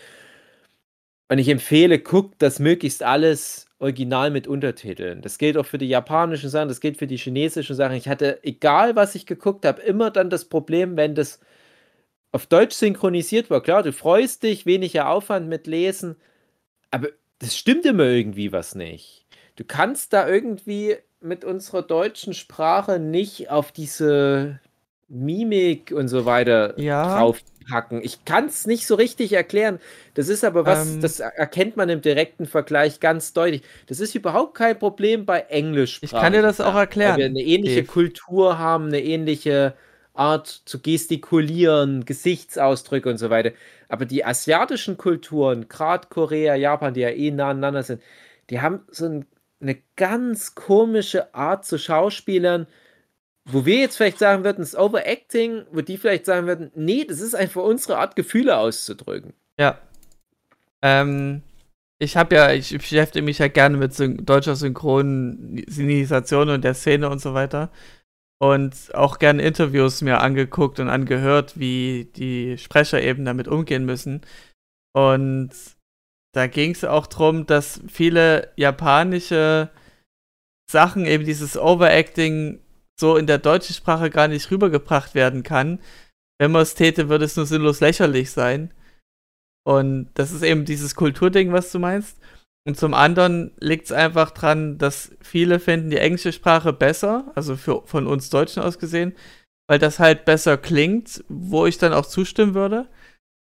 Und 1.30 1.38
ich 1.39 1.49
empfehle, 1.49 1.99
guckt 1.99 2.36
das 2.41 2.59
möglichst 2.59 3.03
alles 3.03 3.65
original 3.80 4.32
mit 4.32 4.47
Untertiteln. 4.47 5.21
Das 5.21 5.38
gilt 5.38 5.57
auch 5.57 5.65
für 5.65 5.78
die 5.78 5.89
japanischen 5.89 6.49
Sachen, 6.49 6.69
das 6.69 6.80
gilt 6.80 6.97
für 6.97 7.07
die 7.07 7.17
chinesischen 7.17 7.76
Sachen. 7.76 7.95
Ich 7.97 8.07
hatte, 8.07 8.41
egal 8.43 8.95
was 8.95 9.15
ich 9.15 9.26
geguckt 9.26 9.65
habe, 9.65 9.82
immer 9.82 10.11
dann 10.11 10.30
das 10.30 10.45
Problem, 10.45 10.95
wenn 10.95 11.15
das 11.15 11.39
auf 12.32 12.47
Deutsch 12.47 12.76
synchronisiert 12.76 13.49
war. 13.49 13.61
Klar, 13.61 13.84
du 13.84 13.91
freust 13.91 14.43
dich, 14.43 14.65
weniger 14.65 15.09
Aufwand 15.09 15.49
mit 15.49 15.67
Lesen, 15.67 16.15
aber 16.91 17.09
das 17.44 17.56
stimmt 17.58 17.86
immer 17.86 18.06
irgendwie 18.06 18.52
was 18.52 18.76
nicht. 18.76 19.26
Du 19.56 19.64
kannst 19.66 20.14
da 20.14 20.28
irgendwie, 20.28 20.98
mit 21.22 21.46
unserer 21.46 21.82
deutschen 21.84 22.34
Sprache 22.34 23.00
nicht 23.00 23.50
auf 23.50 23.72
diese 23.72 24.60
Mimik 25.08 25.91
und 25.96 26.08
so 26.10 26.26
weiter 26.26 26.78
Ja. 26.80 27.18
draufpacken. 27.18 28.02
Ich 28.04 28.26
kann 28.26 28.48
es 28.48 28.66
nicht 28.68 28.88
so 28.88 28.96
richtig 28.96 29.32
erklären. 29.34 29.80
Das 30.16 30.28
ist 30.28 30.44
aber 30.44 30.66
was, 30.66 30.96
Ähm. 30.96 31.02
das 31.02 31.20
erkennt 31.22 31.78
man 31.78 31.89
im 31.89 32.02
direkten 32.02 32.46
Vergleich 32.46 33.00
ganz 33.00 33.32
deutlich. 33.34 33.62
Das 33.88 34.00
ist 34.00 34.16
überhaupt 34.16 34.56
kein 34.56 34.78
Problem 34.78 35.26
bei 35.26 35.41
Englisch. 35.41 36.00
Ich 36.02 36.12
kann 36.12 36.34
dir 36.34 36.41
das 36.41 36.60
auch 36.62 36.76
erklären, 36.76 37.14
Weil 37.14 37.20
wir 37.20 37.26
eine 37.28 37.41
ähnliche 37.41 37.84
Dave. 37.84 37.86
Kultur 37.86 38.58
haben, 38.60 38.88
eine 38.88 39.02
ähnliche 39.02 39.76
Art 40.14 40.47
zu 40.66 40.80
gestikulieren, 40.80 42.05
Gesichtsausdrücke 42.05 43.09
und 43.09 43.18
so 43.18 43.30
weiter. 43.30 43.51
Aber 43.89 44.05
die 44.05 44.26
asiatischen 44.26 44.97
Kulturen, 44.97 45.68
gerade 45.68 46.07
Korea, 46.09 46.55
Japan, 46.55 46.93
die 46.93 47.01
ja 47.01 47.09
eh 47.09 47.32
nah 47.32 47.49
aneinander 47.49 47.84
sind, 47.84 48.01
die 48.49 48.61
haben 48.61 48.82
so 48.89 49.05
ein, 49.05 49.26
eine 49.61 49.78
ganz 49.95 50.55
komische 50.55 51.34
Art 51.34 51.66
zu 51.66 51.78
Schauspielern, 51.80 52.68
wo 53.45 53.66
wir 53.66 53.80
jetzt 53.80 53.97
vielleicht 53.97 54.20
sagen 54.20 54.43
würden, 54.43 54.61
es 54.61 54.70
ist 54.70 54.80
Overacting, 54.80 55.66
wo 55.72 55.82
die 55.82 55.97
vielleicht 55.97 56.26
sagen 56.26 56.47
würden, 56.47 56.72
nee, 56.76 57.05
das 57.05 57.20
ist 57.20 57.36
einfach 57.36 57.64
unsere 57.64 57.97
Art, 57.97 58.16
Gefühle 58.16 58.57
auszudrücken. 58.57 59.34
Ja. 59.59 59.80
Ähm, 60.82 61.41
ich 61.99 62.18
habe 62.18 62.36
ja, 62.36 62.51
ich 62.51 62.72
beschäftige 62.72 63.24
mich 63.24 63.39
ja 63.39 63.47
gerne 63.47 63.78
mit 63.78 63.93
syn 63.93 64.26
deutscher 64.26 64.55
Synchronisation 64.55 66.49
und 66.49 66.64
der 66.64 66.74
Szene 66.74 67.09
und 67.09 67.20
so 67.20 67.34
weiter. 67.34 67.72
Und 68.44 68.94
auch 68.94 69.20
gerne 69.20 69.41
Interviews 69.41 70.02
mir 70.02 70.20
angeguckt 70.20 70.82
und 70.82 70.89
angehört, 70.89 71.58
wie 71.58 72.12
die 72.18 72.58
Sprecher 72.58 73.02
eben 73.02 73.24
damit 73.24 73.48
umgehen 73.48 73.86
müssen. 73.86 74.20
Und 74.94 75.52
da 76.36 76.48
ging 76.48 76.72
es 76.72 76.84
auch 76.84 77.08
darum, 77.08 77.46
dass 77.46 77.80
viele 77.88 78.52
japanische 78.58 79.70
Sachen, 80.70 81.06
eben 81.06 81.24
dieses 81.24 81.56
Overacting, 81.56 82.60
so 83.00 83.16
in 83.16 83.28
der 83.28 83.38
deutschen 83.38 83.76
Sprache 83.76 84.10
gar 84.10 84.28
nicht 84.28 84.52
rübergebracht 84.52 85.16
werden 85.16 85.44
kann. 85.44 85.80
Wenn 86.38 86.52
man 86.52 86.64
es 86.64 86.76
täte, 86.76 87.08
würde 87.08 87.24
es 87.24 87.38
nur 87.38 87.46
sinnlos 87.46 87.80
lächerlich 87.80 88.32
sein. 88.32 88.74
Und 89.66 90.10
das 90.16 90.34
ist 90.34 90.44
eben 90.44 90.66
dieses 90.66 90.96
Kulturding, 90.96 91.54
was 91.54 91.72
du 91.72 91.80
meinst. 91.80 92.18
Und 92.66 92.78
zum 92.78 92.93
anderen 92.93 93.51
liegt 93.59 93.86
es 93.86 93.91
einfach 93.91 94.32
dran, 94.32 94.78
dass 94.78 95.11
viele 95.22 95.59
finden 95.59 95.89
die 95.89 95.97
englische 95.97 96.32
Sprache 96.32 96.72
besser, 96.72 97.32
also 97.36 97.57
für, 97.57 97.84
von 97.86 98.07
uns 98.07 98.30
Deutschen 98.30 98.64
aus 98.64 98.80
gesehen, 98.80 99.14
weil 99.68 99.80
das 99.80 99.99
halt 99.99 100.26
besser 100.26 100.57
klingt, 100.57 101.24
wo 101.28 101.66
ich 101.66 101.78
dann 101.78 101.93
auch 101.93 102.05
zustimmen 102.05 102.53
würde, 102.53 102.88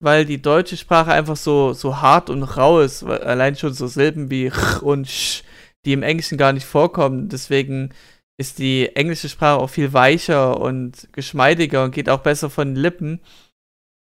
weil 0.02 0.24
die 0.24 0.40
deutsche 0.40 0.78
Sprache 0.78 1.12
einfach 1.12 1.36
so, 1.36 1.74
so 1.74 2.00
hart 2.00 2.30
und 2.30 2.42
rau 2.42 2.80
ist, 2.80 3.04
allein 3.04 3.56
schon 3.56 3.74
so 3.74 3.86
Silben 3.86 4.30
wie 4.30 4.50
ch 4.50 4.82
und 4.82 5.06
sch, 5.06 5.42
die 5.84 5.92
im 5.92 6.02
Englischen 6.02 6.38
gar 6.38 6.52
nicht 6.52 6.66
vorkommen. 6.66 7.28
Deswegen 7.28 7.90
ist 8.38 8.58
die 8.58 8.96
englische 8.96 9.28
Sprache 9.28 9.60
auch 9.60 9.68
viel 9.68 9.92
weicher 9.92 10.58
und 10.58 11.08
geschmeidiger 11.12 11.84
und 11.84 11.92
geht 11.92 12.08
auch 12.08 12.20
besser 12.20 12.48
von 12.48 12.68
den 12.68 12.82
Lippen. 12.82 13.20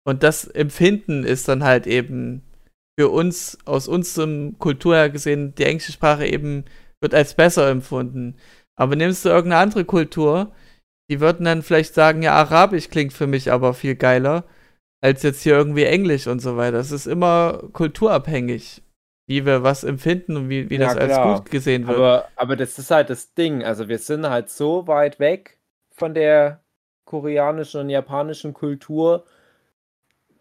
Und 0.05 0.22
das 0.22 0.45
Empfinden 0.45 1.24
ist 1.24 1.47
dann 1.47 1.63
halt 1.63 1.88
eben 1.88 2.43
für 2.98 3.10
uns, 3.10 3.58
aus 3.66 3.88
unserem 3.88 4.58
Kultur 4.60 4.95
her 4.95 5.10
gesehen, 5.10 5.54
die 5.56 5.64
englische 5.66 5.91
Sprache 5.91 6.26
eben 6.28 6.66
wird 7.02 7.14
als 7.14 7.36
besser 7.36 7.70
empfunden. 7.70 8.36
Aber 8.76 8.95
nimmst 8.95 9.26
du 9.26 9.30
irgendeine 9.30 9.62
andere 9.62 9.86
Kultur, 9.86 10.54
die 11.10 11.20
würden 11.22 11.45
dann 11.45 11.64
vielleicht 11.64 11.93
sagen, 11.95 12.24
ja, 12.24 12.34
Arabisch 12.34 12.89
klingt 12.89 13.14
für 13.14 13.28
mich 13.28 13.52
aber 13.52 13.74
viel 13.74 13.95
geiler, 13.95 14.45
als 15.02 15.24
jetzt 15.24 15.43
hier 15.43 15.56
irgendwie 15.56 15.86
Englisch 15.86 16.28
und 16.28 16.41
so 16.41 16.58
weiter. 16.58 16.78
Es 16.80 16.91
ist 16.91 17.08
immer 17.08 17.64
kulturabhängig, 17.74 18.84
wie 19.28 19.45
wir 19.45 19.64
was 19.64 19.84
empfinden 19.84 20.38
und 20.38 20.50
wie, 20.50 20.70
wie 20.70 20.78
Ja, 20.78 20.80
das 20.80 20.98
als 20.98 21.22
klar. 21.22 21.22
gut 21.22 21.52
gesehen 21.52 21.88
wird. 21.88 21.98
Aber, 21.98 22.32
aber 22.36 22.56
das 22.56 22.78
ist 22.80 22.91
halt 22.91 23.10
das 23.10 23.34
Ding. 23.34 23.64
Also 23.64 23.88
wir 23.89 24.00
sind 24.00 24.30
halt 24.30 24.50
so 24.50 24.88
weit 24.88 25.20
weg 25.20 25.60
von 25.91 26.14
der 26.14 26.64
koreanischen 27.06 27.82
und 27.82 27.89
japanischen 27.89 28.54
Kultur, 28.54 29.26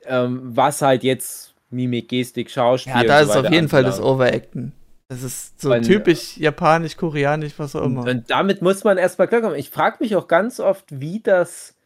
ähm, 0.04 0.40
was 0.56 0.82
halt 0.82 1.02
jetzt 1.04 1.55
Mimik, 1.76 2.08
Gestik, 2.08 2.50
Schauspiel 2.50 2.92
ja, 2.94 3.04
da 3.04 3.20
ist 3.20 3.32
so 3.32 3.40
auf 3.40 3.50
jeden 3.50 3.68
Fall 3.68 3.84
das. 3.84 4.00
Overacten. 4.00 4.72
Das 5.08 5.22
ist 5.22 5.60
so 5.60 5.72
Und- 5.72 5.82
typisch 5.82 6.36
japanisch, 6.36 6.96
koreanisch, 6.96 7.52
was 7.58 7.76
auch 7.76 7.84
immer. 7.84 8.02
Und, 8.02 8.08
und 8.08 8.30
damit 8.30 8.60
muss 8.62 8.82
man 8.82 8.98
erstmal 8.98 9.28
klarkommen. 9.28 9.56
Ich 9.56 9.70
frage 9.70 9.98
mich 10.00 10.16
auch 10.16 10.26
ganz 10.26 10.58
oft, 10.58 10.86
wie 11.00 11.20
das 11.20 11.76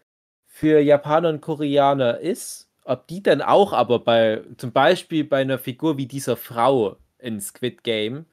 für 0.46 0.80
Japaner 0.80 1.28
und 1.28 1.40
Koreaner 1.42 2.18
ist. 2.18 2.68
Ob 2.84 3.06
die 3.08 3.22
dann 3.22 3.42
auch 3.42 3.74
aber 3.74 3.98
bei, 3.98 4.40
zum 4.56 4.72
Beispiel 4.72 5.24
bei 5.24 5.42
einer 5.42 5.58
Figur 5.58 5.98
wie 5.98 6.06
dieser 6.06 6.36
Frau 6.36 6.96
in 7.18 7.40
Squid 7.40 7.84
Game, 7.84 8.24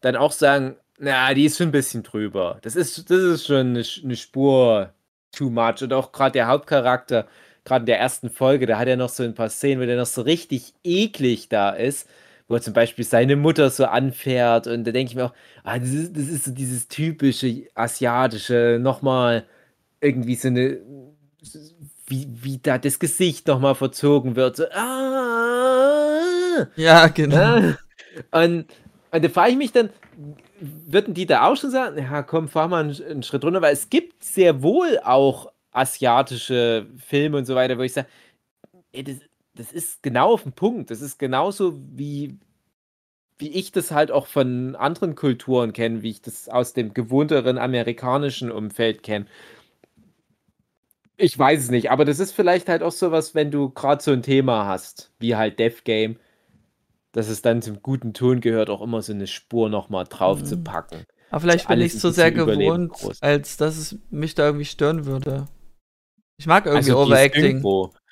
dann 0.00 0.16
auch 0.16 0.32
sagen, 0.32 0.76
na, 0.98 1.32
die 1.32 1.44
ist 1.44 1.58
schon 1.58 1.68
ein 1.68 1.72
bisschen 1.72 2.02
drüber. 2.02 2.58
Das 2.62 2.74
ist, 2.74 3.08
das 3.08 3.18
ist 3.18 3.46
schon 3.46 3.68
eine, 3.68 3.84
eine 4.04 4.16
Spur 4.16 4.92
too 5.30 5.48
much. 5.48 5.82
Und 5.82 5.92
auch 5.92 6.10
gerade 6.12 6.32
der 6.32 6.48
Hauptcharakter, 6.48 7.26
gerade 7.64 7.82
in 7.82 7.86
der 7.86 7.98
ersten 7.98 8.30
Folge, 8.30 8.66
da 8.66 8.78
hat 8.78 8.88
er 8.88 8.96
noch 8.96 9.08
so 9.08 9.22
ein 9.22 9.34
paar 9.34 9.48
Szenen, 9.50 9.80
wo 9.80 9.86
der 9.86 9.96
noch 9.96 10.06
so 10.06 10.22
richtig 10.22 10.74
eklig 10.82 11.48
da 11.48 11.70
ist, 11.70 12.08
wo 12.48 12.54
er 12.54 12.62
zum 12.62 12.74
Beispiel 12.74 13.04
seine 13.04 13.36
Mutter 13.36 13.70
so 13.70 13.86
anfährt. 13.86 14.66
Und 14.66 14.84
da 14.84 14.92
denke 14.92 15.10
ich 15.10 15.16
mir 15.16 15.26
auch, 15.26 15.34
ah, 15.64 15.78
das 15.78 15.90
ist, 15.90 16.16
das 16.16 16.28
ist 16.28 16.44
so 16.44 16.50
dieses 16.50 16.88
typische 16.88 17.68
asiatische, 17.74 18.78
nochmal 18.80 19.44
irgendwie 20.00 20.34
so 20.34 20.48
eine, 20.48 20.78
wie, 22.06 22.28
wie 22.30 22.58
da 22.58 22.78
das 22.78 22.98
Gesicht 22.98 23.46
nochmal 23.46 23.74
verzogen 23.74 24.36
wird. 24.36 24.56
So, 24.56 24.64
ah, 24.72 26.66
ja, 26.76 27.06
genau. 27.08 27.36
ja. 27.36 27.78
Und, 28.30 28.66
und 29.10 29.24
da 29.24 29.28
frage 29.28 29.52
ich 29.52 29.56
mich 29.56 29.72
dann, 29.72 29.90
würden 30.60 31.14
die 31.14 31.26
da 31.26 31.46
auch 31.46 31.56
schon 31.56 31.70
sagen, 31.70 31.98
ja 31.98 32.22
komm, 32.22 32.48
fahr 32.48 32.68
mal 32.68 32.84
einen, 32.84 33.02
einen 33.04 33.22
Schritt 33.22 33.44
runter, 33.44 33.62
weil 33.62 33.72
es 33.72 33.90
gibt 33.90 34.22
sehr 34.24 34.62
wohl 34.62 34.98
auch 35.02 35.51
asiatische 35.72 36.86
Filme 36.98 37.38
und 37.38 37.46
so 37.46 37.54
weiter, 37.54 37.78
wo 37.78 37.82
ich 37.82 37.92
sage, 37.92 38.08
ey, 38.92 39.04
das, 39.04 39.16
das 39.54 39.72
ist 39.72 40.02
genau 40.02 40.34
auf 40.34 40.42
den 40.44 40.52
Punkt. 40.52 40.90
Das 40.90 41.00
ist 41.00 41.18
genauso 41.18 41.78
wie, 41.94 42.38
wie 43.38 43.48
ich 43.50 43.72
das 43.72 43.90
halt 43.90 44.10
auch 44.10 44.26
von 44.26 44.76
anderen 44.76 45.14
Kulturen 45.14 45.72
kenne, 45.72 46.02
wie 46.02 46.10
ich 46.10 46.22
das 46.22 46.48
aus 46.48 46.72
dem 46.74 46.94
gewohnteren 46.94 47.58
amerikanischen 47.58 48.50
Umfeld 48.50 49.02
kenne. 49.02 49.26
Ich 51.16 51.38
weiß 51.38 51.64
es 51.64 51.70
nicht, 51.70 51.90
aber 51.90 52.04
das 52.04 52.18
ist 52.18 52.32
vielleicht 52.32 52.68
halt 52.68 52.82
auch 52.82 52.92
sowas, 52.92 53.34
wenn 53.34 53.50
du 53.50 53.70
gerade 53.70 54.02
so 54.02 54.10
ein 54.12 54.22
Thema 54.22 54.66
hast, 54.66 55.12
wie 55.18 55.36
halt 55.36 55.58
Death 55.58 55.84
Game, 55.84 56.16
dass 57.12 57.28
es 57.28 57.42
dann 57.42 57.62
zum 57.62 57.82
guten 57.82 58.14
Ton 58.14 58.40
gehört, 58.40 58.70
auch 58.70 58.80
immer 58.80 59.02
so 59.02 59.12
eine 59.12 59.26
Spur 59.26 59.68
nochmal 59.68 60.04
drauf 60.08 60.40
Mhm. 60.40 60.46
zu 60.46 60.56
packen. 60.58 61.04
Aber 61.30 61.40
vielleicht 61.40 61.68
bin 61.68 61.80
ich 61.80 61.92
so 61.94 62.10
sehr 62.10 62.32
gewohnt, 62.32 62.92
als 63.20 63.56
dass 63.56 63.76
es 63.76 63.98
mich 64.10 64.34
da 64.34 64.46
irgendwie 64.46 64.64
stören 64.64 65.06
würde. 65.06 65.46
Ich 66.38 66.46
mag 66.46 66.66
irgendwie 66.66 66.90
Also 66.92 67.02
Overacting. 67.02 67.62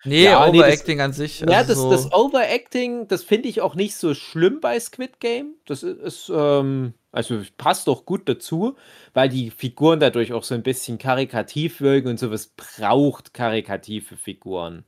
Nee, 0.04 0.24
Ja, 0.24 0.48
nee, 0.50 0.58
das- 0.58 0.66
Overacting 0.66 1.00
an 1.00 1.12
sich. 1.12 1.40
Ja, 1.40 1.48
also 1.48 1.68
das, 1.68 1.78
so, 1.78 1.90
das 1.90 2.12
Overacting, 2.12 3.06
das 3.08 3.22
finde 3.22 3.48
ich 3.48 3.60
auch 3.60 3.74
nicht 3.74 3.96
so 3.96 4.14
schlimm 4.14 4.60
bei 4.60 4.78
Squid 4.80 5.20
Game. 5.20 5.54
Das 5.66 5.82
ist, 5.82 6.00
ist 6.00 6.32
ähm, 6.34 6.94
also 7.12 7.42
passt 7.58 7.86
doch 7.88 8.06
gut 8.06 8.28
dazu, 8.28 8.76
weil 9.12 9.28
die 9.28 9.50
Figuren 9.50 10.00
dadurch 10.00 10.32
auch 10.32 10.44
so 10.44 10.54
ein 10.54 10.62
bisschen 10.62 10.96
karikativ 10.98 11.80
wirken 11.80 12.08
und 12.08 12.18
sowas 12.18 12.52
braucht 12.56 13.34
karikative 13.34 14.16
Figuren. 14.16 14.84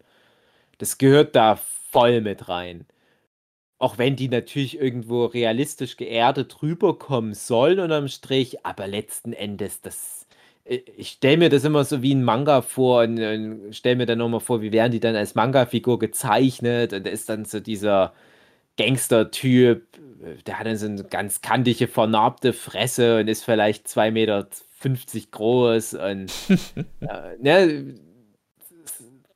Das 0.79 0.99
gehört 0.99 1.37
da 1.37 1.57
voll 1.91 2.21
mit 2.23 2.49
rein. 2.49 2.87
Auch 3.79 3.99
wenn 3.99 4.17
die 4.17 4.29
natürlich 4.29 4.79
irgendwo 4.79 5.27
realistisch 5.27 5.97
geerdet 5.97 6.63
rüberkommen 6.63 7.35
sollen 7.35 7.81
unterm 7.81 8.09
Strich, 8.09 8.65
aber 8.65 8.87
letzten 8.87 9.33
Endes, 9.33 9.81
das. 9.81 10.22
Äh, 10.65 10.77
Ich 10.97 11.11
stelle 11.11 11.37
mir 11.39 11.49
das 11.49 11.65
immer 11.65 11.85
so 11.85 12.03
wie 12.03 12.15
ein 12.15 12.25
Manga 12.25 12.63
vor 12.63 13.03
und, 13.03 13.19
und 13.21 13.75
stelle 13.75 13.97
mir 13.97 14.07
dann 14.07 14.19
nochmal 14.19 14.41
vor, 14.41 14.63
wie 14.63 14.73
werden 14.73 14.93
die 14.93 15.01
dann 15.01 15.17
als 15.17 15.35
Manga-Figur 15.35 15.99
gezeichnet 15.99 16.93
und 16.93 17.07
da 17.07 17.11
ist 17.11 17.29
dann 17.29 17.45
so 17.45 17.61
dieser 17.61 18.13
Gangster-Typ, 18.79 19.87
äh, 20.23 20.43
der 20.47 20.59
hat 20.59 20.67
dann 20.67 20.77
so 20.77 20.87
eine 20.87 21.05
ganz 21.05 21.41
kantige, 21.41 21.89
vernarbte 21.89 22.53
Fresse 22.53 23.21
und 23.21 23.29
ist 23.29 23.45
vielleicht 23.45 23.87
2,50 23.87 24.11
Meter 24.13 24.49
groß 25.31 25.95
und 25.95 26.33
äh, 27.01 27.37
ne, 27.39 27.95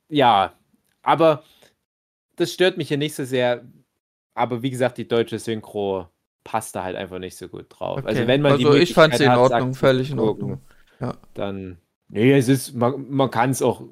ja, 0.09 0.53
aber 1.01 1.43
das 2.35 2.53
stört 2.53 2.77
mich 2.77 2.87
hier 2.87 2.97
nicht 2.97 3.15
so 3.15 3.25
sehr. 3.25 3.65
Aber 4.33 4.61
wie 4.61 4.69
gesagt, 4.69 4.97
die 4.97 5.07
deutsche 5.07 5.39
Synchro 5.39 6.07
passt 6.43 6.75
da 6.75 6.83
halt 6.83 6.95
einfach 6.95 7.19
nicht 7.19 7.35
so 7.35 7.47
gut 7.49 7.65
drauf. 7.69 7.99
okay. 7.99 8.07
Also 8.07 8.27
wenn 8.27 8.41
man 8.41 8.57
die 8.57 8.65
also 8.65 8.77
ich 8.77 8.93
fand 8.93 9.15
sie 9.15 9.25
in 9.25 9.31
Ordnung, 9.31 9.73
sagt, 9.73 9.77
völlig 9.77 10.11
in 10.11 10.17
gucken, 10.17 10.61
Ordnung. 11.01 11.21
Dann, 11.33 11.77
nee, 12.09 12.33
es 12.33 12.47
ist, 12.47 12.73
man, 12.73 13.09
man 13.09 13.31
kann 13.31 13.51
es 13.51 13.61
auch 13.61 13.83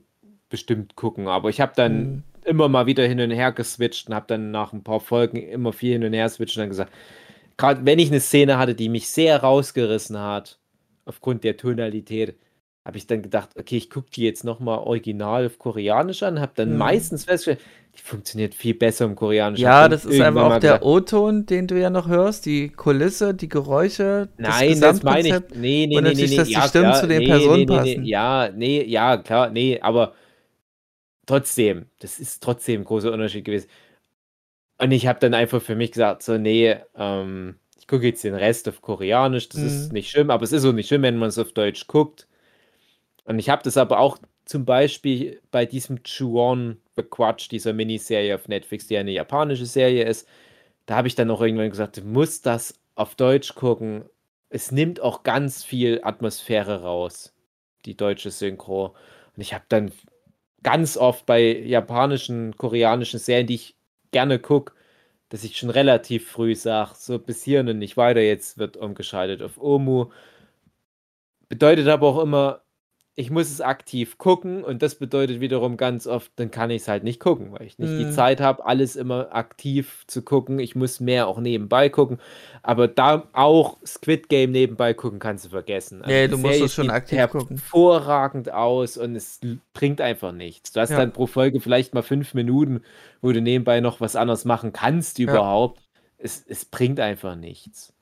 bestimmt 0.49 0.95
gucken, 0.95 1.27
aber 1.27 1.49
ich 1.49 1.61
habe 1.61 1.73
dann 1.75 2.13
Mhm. 2.13 2.23
immer 2.45 2.69
mal 2.69 2.85
wieder 2.85 3.07
hin 3.07 3.19
und 3.19 3.31
her 3.31 3.51
geswitcht 3.51 4.07
und 4.09 4.15
habe 4.15 4.27
dann 4.27 4.51
nach 4.51 4.73
ein 4.73 4.83
paar 4.83 4.99
Folgen 4.99 5.37
immer 5.37 5.73
viel 5.73 5.93
hin 5.93 6.03
und 6.03 6.13
her 6.13 6.29
switchen 6.29 6.61
und 6.61 6.63
dann 6.65 6.69
gesagt, 6.69 6.93
gerade 7.57 7.85
wenn 7.85 7.99
ich 7.99 8.09
eine 8.09 8.19
Szene 8.19 8.57
hatte, 8.57 8.75
die 8.75 8.89
mich 8.89 9.09
sehr 9.09 9.41
rausgerissen 9.43 10.19
hat, 10.19 10.59
aufgrund 11.05 11.43
der 11.43 11.57
Tonalität, 11.57 12.37
habe 12.85 12.97
ich 12.97 13.07
dann 13.07 13.21
gedacht, 13.23 13.49
okay, 13.57 13.77
ich 13.77 13.89
gucke 13.89 14.09
die 14.11 14.23
jetzt 14.23 14.43
nochmal 14.43 14.79
original 14.79 15.47
auf 15.47 15.59
Koreanisch 15.59 16.23
an, 16.23 16.39
habe 16.39 16.53
dann 16.55 16.73
Mhm. 16.73 16.77
meistens 16.77 17.25
festgestellt, 17.25 17.61
die 17.95 18.01
funktioniert 18.01 18.55
viel 18.55 18.75
besser 18.75 19.05
im 19.05 19.15
Koreanischen. 19.15 19.71
Ja, 19.71 19.87
das 19.87 20.05
ist 20.05 20.19
einfach 20.19 20.43
auch 20.43 20.57
der 20.57 20.83
O-Ton, 20.83 21.45
den 21.45 21.67
du 21.67 21.79
ja 21.79 21.89
noch 21.89 22.07
hörst, 22.09 22.45
die 22.45 22.69
Kulisse, 22.69 23.33
die 23.33 23.47
Geräusche, 23.47 24.29
Nein, 24.37 24.81
das 24.81 25.01
meine 25.03 25.29
ich. 25.29 25.43
Nee, 25.53 25.87
nee, 25.87 26.01
Und 26.01 26.03
nee, 26.03 26.13
nee, 26.13 26.27
nee. 26.27 26.43
dass 26.43 26.51
die 26.51 26.61
Ja, 26.61 26.67
Stimmen 26.67 26.91
klar, 26.91 26.93
zu 26.93 27.07
den 27.07 27.23
nee, 27.23 27.23
Personen 27.23 27.65
nee, 27.65 27.65
passen. 27.65 28.03
nee. 28.05 28.05
Ja, 28.05 28.49
nee, 28.53 28.83
ja, 28.83 29.15
klar, 29.17 29.49
nee, 29.49 29.79
aber 29.79 30.13
trotzdem, 31.25 31.89
das 31.99 32.19
ist 32.19 32.41
trotzdem 32.43 32.81
ein 32.81 32.85
großer 32.85 33.11
Unterschied 33.11 33.45
gewesen. 33.45 33.69
Und 34.77 34.91
ich 34.91 35.07
habe 35.07 35.19
dann 35.19 35.33
einfach 35.33 35.61
für 35.61 35.75
mich 35.75 35.91
gesagt, 35.91 36.23
so, 36.23 36.37
nee, 36.37 36.75
ähm, 36.95 37.59
ich 37.77 37.87
gucke 37.87 38.05
jetzt 38.07 38.23
den 38.23 38.35
Rest 38.35 38.67
auf 38.67 38.81
Koreanisch, 38.81 39.49
das 39.49 39.61
ist 39.61 39.91
Mhm. 39.91 39.93
nicht 39.93 40.09
schlimm, 40.09 40.29
aber 40.29 40.43
es 40.43 40.51
ist 40.51 40.65
auch 40.65 40.73
nicht 40.73 40.87
schlimm, 40.87 41.03
wenn 41.03 41.17
man 41.17 41.29
es 41.29 41.37
auf 41.39 41.53
Deutsch 41.53 41.87
guckt. 41.87 42.27
Und 43.25 43.39
ich 43.39 43.49
habe 43.49 43.63
das 43.63 43.77
aber 43.77 43.99
auch 43.99 44.17
zum 44.45 44.65
Beispiel 44.65 45.41
bei 45.51 45.65
diesem 45.65 46.03
Chuon 46.03 46.77
the 46.95 47.03
Quatsch, 47.03 47.49
dieser 47.51 47.73
Miniserie 47.73 48.35
auf 48.35 48.47
Netflix, 48.47 48.87
die 48.87 48.97
eine 48.97 49.11
japanische 49.11 49.65
Serie 49.65 50.05
ist, 50.05 50.27
da 50.85 50.95
habe 50.95 51.07
ich 51.07 51.15
dann 51.15 51.31
auch 51.31 51.41
irgendwann 51.41 51.69
gesagt, 51.69 51.97
du 51.97 52.01
musst 52.01 52.45
das 52.45 52.79
auf 52.93 53.15
Deutsch 53.15 53.55
gucken. 53.55 54.05
Es 54.49 54.71
nimmt 54.71 54.99
auch 54.99 55.23
ganz 55.23 55.63
viel 55.63 55.99
Atmosphäre 56.03 56.83
raus, 56.83 57.33
die 57.85 57.97
deutsche 57.97 58.31
Synchro. 58.31 58.95
Und 59.35 59.41
ich 59.41 59.53
habe 59.53 59.65
dann 59.69 59.91
ganz 60.63 60.97
oft 60.97 61.25
bei 61.25 61.41
japanischen, 61.59 62.55
koreanischen 62.57 63.19
Serien, 63.19 63.47
die 63.47 63.55
ich 63.55 63.75
gerne 64.11 64.39
gucke, 64.39 64.73
dass 65.29 65.43
ich 65.43 65.57
schon 65.57 65.69
relativ 65.71 66.29
früh 66.29 66.55
sage, 66.55 66.91
so 66.95 67.19
bis 67.19 67.43
hierhin 67.43 67.69
und 67.69 67.79
nicht 67.79 67.97
weiter, 67.97 68.21
jetzt 68.21 68.57
wird 68.57 68.77
umgeschaltet 68.77 69.41
auf 69.41 69.59
Omu. 69.59 70.11
Bedeutet 71.49 71.87
aber 71.87 72.07
auch 72.07 72.21
immer, 72.21 72.61
ich 73.17 73.31
muss 73.31 73.49
es 73.49 73.61
aktiv 73.61 74.17
gucken 74.17 74.63
und 74.63 74.81
das 74.81 74.95
bedeutet 74.95 75.39
wiederum 75.39 75.77
ganz 75.77 76.05
oft, 76.05 76.31
dann 76.35 76.51
kann 76.51 76.69
ich 76.69 76.81
es 76.83 76.87
halt 76.89 77.03
nicht 77.05 77.19
gucken, 77.21 77.53
weil 77.53 77.65
ich 77.65 77.79
nicht 77.79 77.97
die 77.97 78.07
Mhm. 78.07 78.11
Zeit 78.11 78.41
habe, 78.41 78.65
alles 78.65 78.95
immer 78.97 79.33
aktiv 79.33 80.03
zu 80.07 80.21
gucken. 80.21 80.59
Ich 80.59 80.75
muss 80.75 80.99
mehr 80.99 81.27
auch 81.27 81.39
nebenbei 81.39 81.87
gucken. 81.89 82.19
Aber 82.61 82.87
da 82.89 83.27
auch 83.33 83.77
Squid 83.85 84.27
Game 84.29 84.51
nebenbei 84.51 84.93
gucken, 84.93 85.19
kannst 85.19 85.45
du 85.45 85.49
vergessen. 85.49 86.01
Also 86.01 86.11
Nee, 86.11 86.27
die 86.27 86.31
du 86.31 86.37
musst 86.37 86.61
es 86.61 86.73
schon 86.73 86.89
aktiv 86.89 87.29
gucken. 87.29 87.61
hervorragend 87.61 88.51
aus 88.51 88.97
und 88.97 89.15
es 89.15 89.39
bringt 89.73 90.01
einfach 90.01 90.31
nichts. 90.33 90.73
Du 90.73 90.81
hast 90.81 90.91
Ja. 90.91 90.97
dann 90.97 91.13
pro 91.13 91.25
Folge 91.27 91.61
vielleicht 91.61 91.93
mal 91.93 92.03
fünf 92.03 92.33
Minuten, 92.33 92.81
wo 93.21 93.31
du 93.31 93.41
nebenbei 93.41 93.79
noch 93.79 94.01
was 94.01 94.15
anderes 94.15 94.45
machen 94.45 94.73
kannst 94.73 95.19
überhaupt. 95.19 95.81
Es, 96.17 96.43
es 96.47 96.65
bringt 96.65 96.99
einfach 96.99 97.35
nichts. 97.35 97.93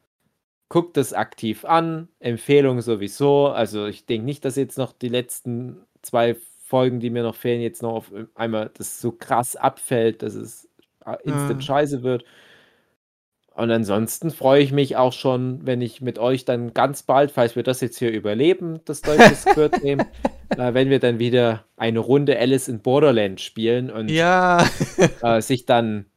Guckt 0.74 0.98
das 0.98 1.14
aktiv 1.14 1.66
an, 1.66 2.08
Empfehlung 2.20 2.82
sowieso. 2.82 3.50
Also 3.50 3.86
ich 3.86 4.08
denke 4.08 4.26
nicht, 4.26 4.44
dass 4.44 4.56
jetzt 4.56 4.80
noch 4.80 4.92
die 4.92 5.08
letzten 5.10 5.78
zwei 6.02 6.36
Folgen, 6.66 7.00
die 7.00 7.12
mir 7.12 7.22
noch 7.22 7.36
fehlen, 7.36 7.62
jetzt 7.62 7.84
noch 7.84 7.94
auf 7.94 8.12
einmal 8.34 8.72
das 8.76 9.00
so 9.00 9.12
krass 9.12 9.56
abfällt, 9.56 10.24
dass 10.24 10.34
es 10.34 10.68
äh, 11.06 11.16
instant 11.24 11.62
Ja. 11.62 11.68
scheiße 11.68 12.02
wird. 12.02 12.26
Und 13.54 13.70
ansonsten 13.70 14.32
freue 14.32 14.64
ich 14.64 14.72
mich 14.72 14.96
auch 14.98 15.14
schon, 15.14 15.60
wenn 15.64 15.82
ich 15.82 16.02
mit 16.02 16.18
euch 16.18 16.44
dann 16.44 16.74
ganz 16.74 17.04
bald, 17.04 17.30
falls 17.30 17.56
wir 17.56 17.62
das 17.62 17.80
jetzt 17.82 18.00
hier 18.00 18.10
überleben, 18.12 18.80
das 18.86 19.02
deutsche 19.02 19.36
Squirt 19.36 19.80
Game, 19.80 20.00
äh, 20.58 20.74
wenn 20.74 20.90
wir 20.90 20.98
dann 21.00 21.20
wieder 21.20 21.66
eine 21.78 22.00
Runde 22.00 22.40
Alice 22.40 22.68
in 22.68 22.80
Borderland 22.80 23.40
spielen 23.42 23.92
und 23.92 24.10
Ja. 24.10 24.66
äh, 25.22 25.40
sich 25.40 25.68
dann, 25.68 26.08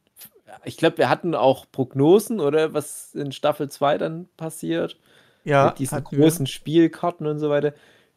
ich 0.65 0.77
glaube, 0.77 0.97
wir 0.97 1.09
hatten 1.09 1.35
auch 1.35 1.65
Prognosen 1.71 2.39
oder 2.39 2.73
was 2.73 3.13
in 3.15 3.31
Staffel 3.31 3.69
2 3.69 3.97
dann 3.97 4.27
passiert 4.37 4.97
ja, 5.43 5.67
mit 5.67 5.79
diesen 5.79 5.95
hatten 5.97 6.11
wir. 6.15 6.19
großen 6.25 6.47
Spielkarten 6.47 7.25
und 7.27 7.39
so 7.39 7.49
weiter. 7.49 7.73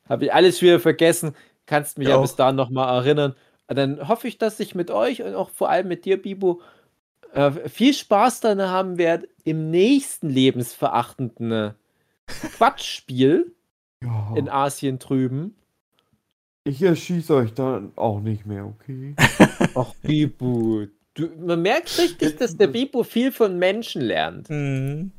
Habe 0.09 0.25
ich 0.27 0.35
alles 0.35 0.61
wieder 0.63 0.81
vergessen. 0.81 1.35
Kannst 1.67 1.99
mich 1.99 2.07
Ich 2.07 2.11
ja 2.11 2.17
auch. 2.19 2.23
bis 2.23 2.35
dahin 2.37 2.57
nochmal 2.57 2.93
erinnern. 2.97 3.35
Dann 3.69 4.09
hoffe 4.09 4.27
ich, 4.27 4.39
dass 4.39 4.59
ich 4.59 4.75
mit 4.75 4.91
euch 4.91 5.23
und 5.23 5.35
auch 5.37 5.51
vor 5.51 5.71
allem 5.71 5.87
mit 5.87 6.05
dir, 6.05 6.21
Bibo, 6.21 6.61
äh, 7.33 7.53
viel 7.69 7.95
Spaß 7.95 8.41
dann 8.41 8.61
haben 8.61 8.99
werde 8.99 9.29
im 9.45 9.71
nächsten 9.71 10.29
lebensverachtenden 10.29 11.53
äh, 11.53 11.73
Quatschspiel 12.57 13.55
Ja. 14.03 14.33
in 14.35 14.49
Asien 14.49 14.99
drüben. 14.99 15.55
Ich 16.65 16.83
erschieße 16.83 17.33
euch 17.35 17.55
dann 17.55 17.93
auch 17.97 18.21
nicht 18.21 18.45
mehr, 18.47 18.67
okay? 18.67 19.15
Ach, 19.77 19.95
Bibo. 20.03 20.87
Du, 21.21 21.29
man 21.47 21.63
merkt 21.63 21.97
richtig, 21.99 22.37
dass 22.39 22.57
der 22.57 22.69
Bibo 22.69 23.03
viel 23.03 23.33
von 23.33 23.59
Menschen 23.59 24.03
lernt. 24.03 24.49
Mhm. 24.49 25.13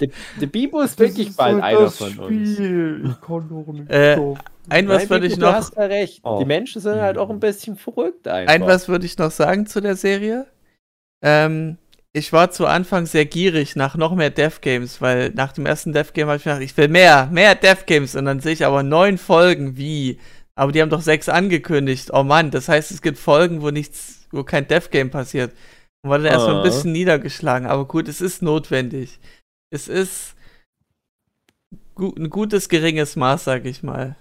Der, 0.00 0.08
der 0.40 0.46
Bibo 0.46 0.80
ist 0.80 1.00
Das 1.00 1.08
wirklich 1.08 1.28
ist 1.28 1.36
bald 1.36 1.54
halt 1.62 1.64
einer 1.64 1.80
das 1.80 1.96
von 1.96 2.18
uns. 2.18 2.52
Spiel. 2.54 3.02
Ich 3.10 3.20
kann 3.26 3.48
doch 3.48 3.72
nicht 3.72 3.90
Äh. 3.90 4.16
Ein 4.68 4.88
was 4.88 5.02
Nein, 5.02 5.10
würde 5.10 5.22
Bibo, 5.22 5.32
ich 5.32 5.34
du 5.34 5.40
noch, 5.40 5.52
hast 5.54 5.76
ja 5.76 5.82
recht. 5.84 6.20
Oh. 6.22 6.38
Die 6.38 6.44
Menschen 6.44 6.80
sind 6.82 7.00
halt 7.00 7.18
auch 7.18 7.30
ein 7.30 7.40
bisschen 7.40 7.76
verrückt 7.76 8.28
einfach. 8.28 8.54
ein 8.54 8.62
was 8.62 8.88
würde 8.88 9.06
ich 9.06 9.18
noch 9.18 9.30
sagen 9.30 9.66
zu 9.66 9.80
der 9.80 9.96
Serie. 9.96 10.46
Ähm, 11.22 11.78
ich 12.12 12.32
war 12.32 12.50
zu 12.50 12.66
Anfang 12.66 13.06
sehr 13.06 13.24
gierig 13.24 13.74
nach 13.74 13.96
noch 13.96 14.14
mehr 14.14 14.30
Death 14.30 14.60
Games, 14.60 15.00
weil 15.00 15.30
nach 15.30 15.52
dem 15.52 15.64
ersten 15.66 15.92
Death 15.92 16.12
Game 16.12 16.28
habe 16.28 16.36
ich 16.36 16.44
gedacht, 16.44 16.60
ich 16.60 16.76
will 16.76 16.88
mehr, 16.88 17.28
mehr 17.32 17.54
Death 17.54 17.86
Games 17.86 18.14
und 18.14 18.26
dann 18.26 18.40
sehe 18.40 18.52
ich 18.52 18.66
aber 18.66 18.82
neun 18.82 19.16
Folgen, 19.18 19.76
wie? 19.76 20.18
Aber 20.54 20.72
die 20.72 20.82
haben 20.82 20.90
doch 20.90 21.00
sechs 21.00 21.28
angekündigt. 21.28 22.10
Oh 22.12 22.22
Mann, 22.22 22.50
das 22.50 22.68
heißt, 22.68 22.90
es 22.90 23.00
gibt 23.02 23.18
Folgen, 23.18 23.62
wo 23.62 23.70
nichts, 23.70 24.26
wo 24.32 24.44
kein 24.44 24.66
Death 24.68 24.90
Game 24.90 25.10
passiert. 25.10 25.52
Und 26.02 26.10
war 26.10 26.18
dann 26.18 26.26
erstmal 26.26 26.56
ein 26.56 26.60
Ah. 26.60 26.64
bisschen 26.64 26.92
niedergeschlagen. 26.92 27.66
Aber 27.66 27.86
gut, 27.86 28.08
es 28.08 28.20
ist 28.20 28.42
notwendig. 28.42 29.18
Es 29.70 29.88
ist 29.88 30.34
gu 31.94 32.12
ein 32.16 32.28
gutes, 32.28 32.68
geringes 32.68 33.16
Maß, 33.16 33.44
sag 33.44 33.64
ich 33.64 33.82
mal. 33.82 34.16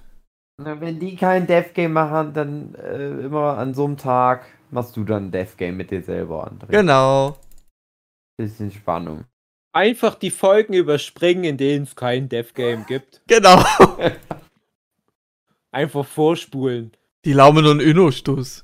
Na, 0.62 0.80
wenn 0.80 1.00
die 1.00 1.16
kein 1.16 1.48
Death 1.48 1.74
Game 1.74 1.94
machen, 1.94 2.34
dann 2.34 2.76
äh, 2.76 3.26
immer 3.26 3.58
an 3.58 3.74
so 3.74 3.86
einem 3.86 3.98
Tag 3.98 4.46
machst 4.70 4.96
du 4.96 5.04
dann 5.04 5.26
ein 5.28 5.32
Death 5.32 5.58
Game 5.58 5.76
mit 5.76 5.92
dir 5.92 6.02
selber, 6.02 6.50
André. 6.50 6.68
Genau. 6.68 7.38
Bisschen 8.38 8.72
Spannung. 8.72 9.26
Einfach 9.74 10.16
die 10.16 10.32
Folgen 10.32 10.74
überspringen, 10.74 11.44
in 11.46 11.58
denen 11.58 11.84
es 11.84 11.96
kein 11.96 12.30
Death 12.30 12.54
Game 12.54 12.86
gibt. 12.86 13.22
Genau. 13.28 13.64
Einfach 15.72 16.06
vorspulen. 16.06 16.92
Die 17.26 17.34
Laumen 17.34 17.66
und 17.66 17.80
Inno-Stoß. 17.80 18.64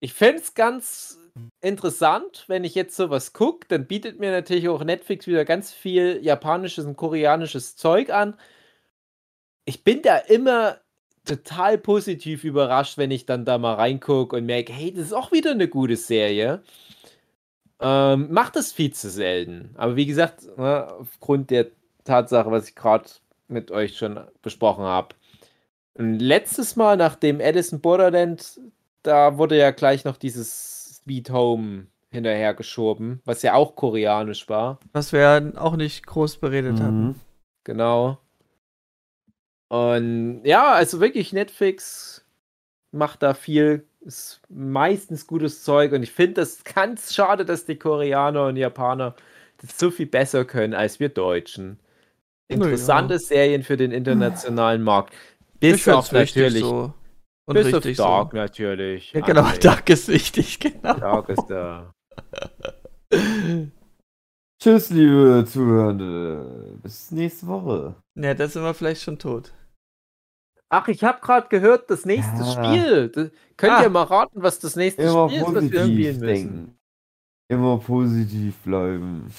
Ich 0.00 0.14
fände 0.14 0.40
es 0.40 0.54
ganz 0.54 1.18
interessant, 1.60 2.44
wenn 2.48 2.64
ich 2.64 2.74
jetzt 2.74 2.96
sowas 2.96 3.32
gucke, 3.32 3.66
dann 3.68 3.86
bietet 3.86 4.18
mir 4.18 4.30
natürlich 4.30 4.68
auch 4.68 4.82
Netflix 4.84 5.26
wieder 5.26 5.44
ganz 5.44 5.72
viel 5.72 6.20
japanisches 6.22 6.86
und 6.86 6.96
koreanisches 6.96 7.76
Zeug 7.76 8.10
an. 8.10 8.34
Ich 9.64 9.84
bin 9.84 10.02
da 10.02 10.16
immer 10.16 10.78
total 11.24 11.78
positiv 11.78 12.44
überrascht, 12.44 12.98
wenn 12.98 13.10
ich 13.10 13.26
dann 13.26 13.44
da 13.44 13.58
mal 13.58 13.74
reingucke 13.74 14.36
und 14.36 14.46
merke, 14.46 14.72
hey, 14.72 14.92
das 14.92 15.06
ist 15.06 15.12
auch 15.12 15.32
wieder 15.32 15.52
eine 15.52 15.68
gute 15.68 15.96
Serie. 15.96 16.62
Ähm, 17.80 18.32
macht 18.32 18.56
das 18.56 18.72
viel 18.72 18.92
zu 18.92 19.10
selten. 19.10 19.70
Aber 19.76 19.96
wie 19.96 20.06
gesagt, 20.06 20.44
ne, 20.56 20.92
aufgrund 20.98 21.50
der 21.50 21.68
Tatsache, 22.04 22.50
was 22.50 22.68
ich 22.68 22.74
gerade 22.74 23.08
mit 23.48 23.70
euch 23.70 23.96
schon 23.96 24.20
besprochen 24.42 24.84
habe. 24.84 25.14
Letztes 25.96 26.76
Mal 26.76 26.96
nach 26.96 27.16
dem 27.16 27.40
Edison 27.40 27.80
Borderland, 27.80 28.60
da 29.02 29.38
wurde 29.38 29.56
ja 29.56 29.70
gleich 29.70 30.04
noch 30.04 30.16
dieses 30.16 31.02
Sweet 31.04 31.30
Home 31.30 31.86
hinterhergeschoben, 32.10 33.20
was 33.24 33.42
ja 33.42 33.54
auch 33.54 33.76
koreanisch 33.76 34.48
war. 34.48 34.78
Was 34.92 35.12
wir 35.12 35.20
ja 35.20 35.42
auch 35.56 35.76
nicht 35.76 36.06
groß 36.06 36.38
beredet 36.38 36.80
hatten. 36.80 37.06
Mhm. 37.08 37.14
Genau. 37.64 38.18
Und 39.68 40.42
ja, 40.44 40.72
also 40.72 41.00
wirklich, 41.00 41.32
Netflix 41.32 42.24
macht 42.90 43.22
da 43.22 43.34
viel, 43.34 43.84
ist 44.00 44.40
meistens 44.48 45.26
gutes 45.26 45.62
Zeug 45.62 45.92
und 45.92 46.02
ich 46.02 46.10
finde 46.10 46.34
das 46.34 46.64
ganz 46.64 47.14
schade, 47.14 47.44
dass 47.44 47.66
die 47.66 47.76
Koreaner 47.78 48.46
und 48.46 48.56
Japaner 48.56 49.14
das 49.58 49.78
so 49.78 49.90
viel 49.90 50.06
besser 50.06 50.44
können 50.44 50.74
als 50.74 50.98
wir 50.98 51.08
Deutschen. 51.08 51.78
Interessante 52.48 53.20
Serien 53.20 53.62
für 53.62 53.76
den 53.76 53.92
internationalen 53.92 54.82
Markt. 54.82 55.14
Bis 55.60 55.86
auf 55.88 56.12
wichtig 56.12 56.36
natürlich, 56.42 56.60
so. 56.62 56.92
Und 57.46 57.54
bis 57.54 57.74
auf 57.74 57.82
Dark 57.84 58.30
so. 58.32 58.36
natürlich. 58.36 59.12
Ja, 59.12 59.20
genau, 59.20 59.42
André. 59.42 59.60
Dark 59.62 59.90
ist 59.90 60.08
wichtig, 60.08 60.58
genau. 60.60 60.94
Dark 60.94 61.28
ist 61.28 61.46
da. 61.48 61.92
Tschüss, 64.62 64.90
liebe 64.90 65.44
Zuhörende. 65.46 66.78
Bis 66.82 67.10
nächste 67.10 67.46
Woche. 67.46 67.94
Ja, 68.14 68.34
da 68.34 68.46
sind 68.46 68.62
wir 68.62 68.74
vielleicht 68.74 69.02
schon 69.02 69.18
tot. 69.18 69.52
Ach, 70.68 70.86
ich 70.88 71.02
habe 71.02 71.20
gerade 71.20 71.48
gehört, 71.48 71.90
das 71.90 72.04
nächste 72.04 72.42
Ja. 72.42 72.52
Spiel. 72.52 73.08
Das, 73.08 73.30
könnt 73.56 73.72
Ah. 73.72 73.82
ihr 73.82 73.90
mal 73.90 74.02
raten, 74.04 74.42
was 74.42 74.58
das 74.60 74.76
nächste 74.76 75.02
Immer 75.02 75.28
Spiel 75.28 75.40
ist, 75.40 75.46
was 75.54 75.62
wir 75.70 75.82
spielen 75.84 75.96
müssen? 75.96 76.20
denken. 76.26 76.78
Immer 77.48 77.78
positiv 77.78 78.56
bleiben. 78.58 79.32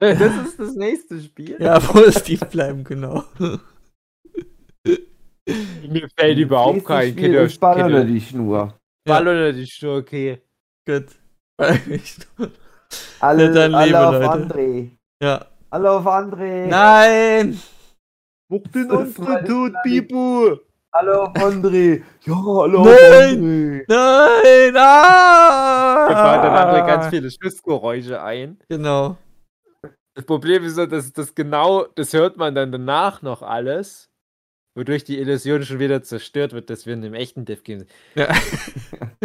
Das 0.00 0.20
ist 0.20 0.58
das 0.58 0.74
nächste 0.74 1.20
Spiel. 1.22 1.56
Ja, 1.60 1.78
positiv 1.78 2.40
bleiben, 2.40 2.84
genau. 2.84 3.24
Mir 5.46 6.08
fällt 6.16 6.38
überhaupt 6.38 6.84
kein 6.84 7.10
Spiel 7.10 7.22
Kinder, 7.24 7.42
ist 7.42 7.60
Ball 7.60 7.74
unter 7.76 7.86
Kinder 7.86 8.04
die 8.04 8.20
Schnur. 8.20 8.74
Ball 9.04 9.28
unter 9.28 9.52
die 9.52 9.66
Schnur, 9.66 9.96
okay. 9.98 10.40
Gut. 10.86 11.06
Alle, 13.20 13.52
dann, 13.52 13.74
alle 13.74 13.86
liebe 13.86 14.06
auf 14.06 14.14
Leute. 14.14 14.30
André. 14.30 14.90
ja. 15.22 15.46
Alle 15.70 15.90
auf 15.90 16.06
André. 16.06 16.66
Nein! 16.66 17.60
Den 18.48 18.88
war 18.90 18.98
anderen 18.98 19.46
tot, 19.46 19.72
alles 19.74 19.82
Bibu! 19.82 20.56
Hallo 20.92 21.24
André. 21.34 22.02
Ja, 22.24 22.34
hallo 22.36 22.84
Nein! 22.84 23.40
André. 23.40 23.84
Nein! 23.88 24.76
Ah! 24.76 26.08
Da 26.08 26.14
fallen 26.14 26.42
dann 26.42 26.54
andere 26.54 26.86
ganz 26.86 27.06
viele 27.08 27.30
Schussgeräusche 27.30 28.22
ein. 28.22 28.58
Genau. 28.68 29.16
Das 30.14 30.24
Problem 30.24 30.62
ist 30.62 30.76
so, 30.76 30.86
dass 30.86 31.12
das 31.12 31.34
genau, 31.34 31.86
das 31.96 32.12
hört 32.12 32.36
man 32.36 32.54
dann 32.54 32.70
danach 32.70 33.22
noch 33.22 33.42
alles, 33.42 34.08
wodurch 34.74 35.04
die 35.04 35.18
Illusion 35.18 35.62
schon 35.64 35.78
wieder 35.78 36.02
zerstört 36.02 36.52
wird, 36.52 36.68
dass 36.70 36.84
wir 36.86 36.94
in 36.94 37.04
einem 37.04 37.14
echten 37.14 37.44
Dev 37.44 37.62
Game 37.62 37.80
sind. 37.80 37.90
Ja. 38.14 38.28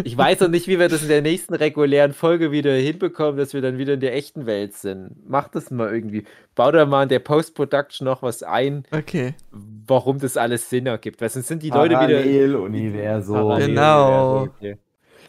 Ich 0.05 0.17
weiß 0.17 0.39
noch 0.39 0.47
nicht, 0.47 0.67
wie 0.67 0.79
wir 0.79 0.87
das 0.87 1.01
in 1.03 1.09
der 1.09 1.21
nächsten 1.21 1.53
regulären 1.53 2.13
Folge 2.13 2.51
wieder 2.53 2.71
hinbekommen, 2.73 3.35
dass 3.37 3.53
wir 3.53 3.61
dann 3.61 3.77
wieder 3.77 3.95
in 3.95 3.99
der 3.99 4.15
echten 4.15 4.45
Welt 4.45 4.73
sind. 4.73 5.11
Mach 5.27 5.49
das 5.49 5.71
mal 5.71 5.93
irgendwie. 5.93 6.23
Bau 6.55 6.71
da 6.71 6.85
mal 6.85 7.03
in 7.03 7.09
der 7.09 7.19
Post-Production 7.19 8.05
noch 8.05 8.21
was 8.23 8.41
ein, 8.41 8.83
Okay. 8.91 9.33
warum 9.51 10.19
das 10.19 10.37
alles 10.37 10.69
Sinn 10.69 10.85
ergibt. 10.85 11.19
Weil 11.19 11.27
sonst 11.29 11.47
sind 11.49 11.63
die 11.63 11.69
Leute 11.69 11.95
wieder. 11.95 12.21
Parallel- 12.21 12.55
Genau. 13.67 14.41
Okay. 14.43 14.77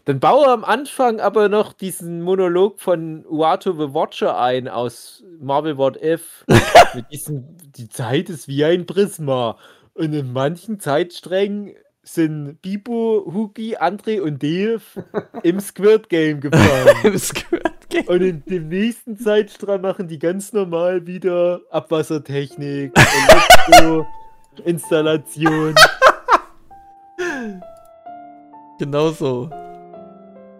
Dann 0.04 0.20
baue 0.20 0.46
am 0.46 0.64
Anfang 0.64 1.18
aber 1.20 1.48
noch 1.48 1.72
diesen 1.72 2.22
Monolog 2.22 2.80
von 2.80 3.24
Uatu 3.28 3.72
the 3.72 3.92
Watcher 3.92 4.38
ein 4.40 4.68
aus 4.68 5.24
Marvel 5.40 5.76
What 5.78 6.00
If. 6.00 6.44
mit 6.94 7.06
diesem, 7.10 7.44
die 7.76 7.88
Zeit 7.88 8.30
ist 8.30 8.46
wie 8.46 8.64
ein 8.64 8.86
Prisma. 8.86 9.56
Und 9.94 10.12
in 10.12 10.32
manchen 10.32 10.80
Zeitsträngen 10.80 11.74
sind 12.02 12.60
Bibo, 12.62 13.30
Huki, 13.32 13.76
André 13.76 14.20
und 14.20 14.42
Dave 14.42 14.80
im 15.42 15.60
Squirt 15.60 16.08
Game 16.08 16.40
gefangen. 16.40 16.96
Im 17.04 17.18
Squirt 17.18 17.88
Game. 17.90 18.06
Und 18.06 18.22
in 18.22 18.44
dem 18.44 18.68
nächsten 18.68 19.16
Zeitstrahl 19.18 19.78
machen 19.78 20.08
die 20.08 20.18
ganz 20.18 20.52
normal 20.52 21.06
wieder 21.06 21.60
Abwassertechnik, 21.70 22.92
Elektro, 23.68 24.06
Installation. 24.64 25.74
Genau 28.78 29.10
so. 29.10 29.50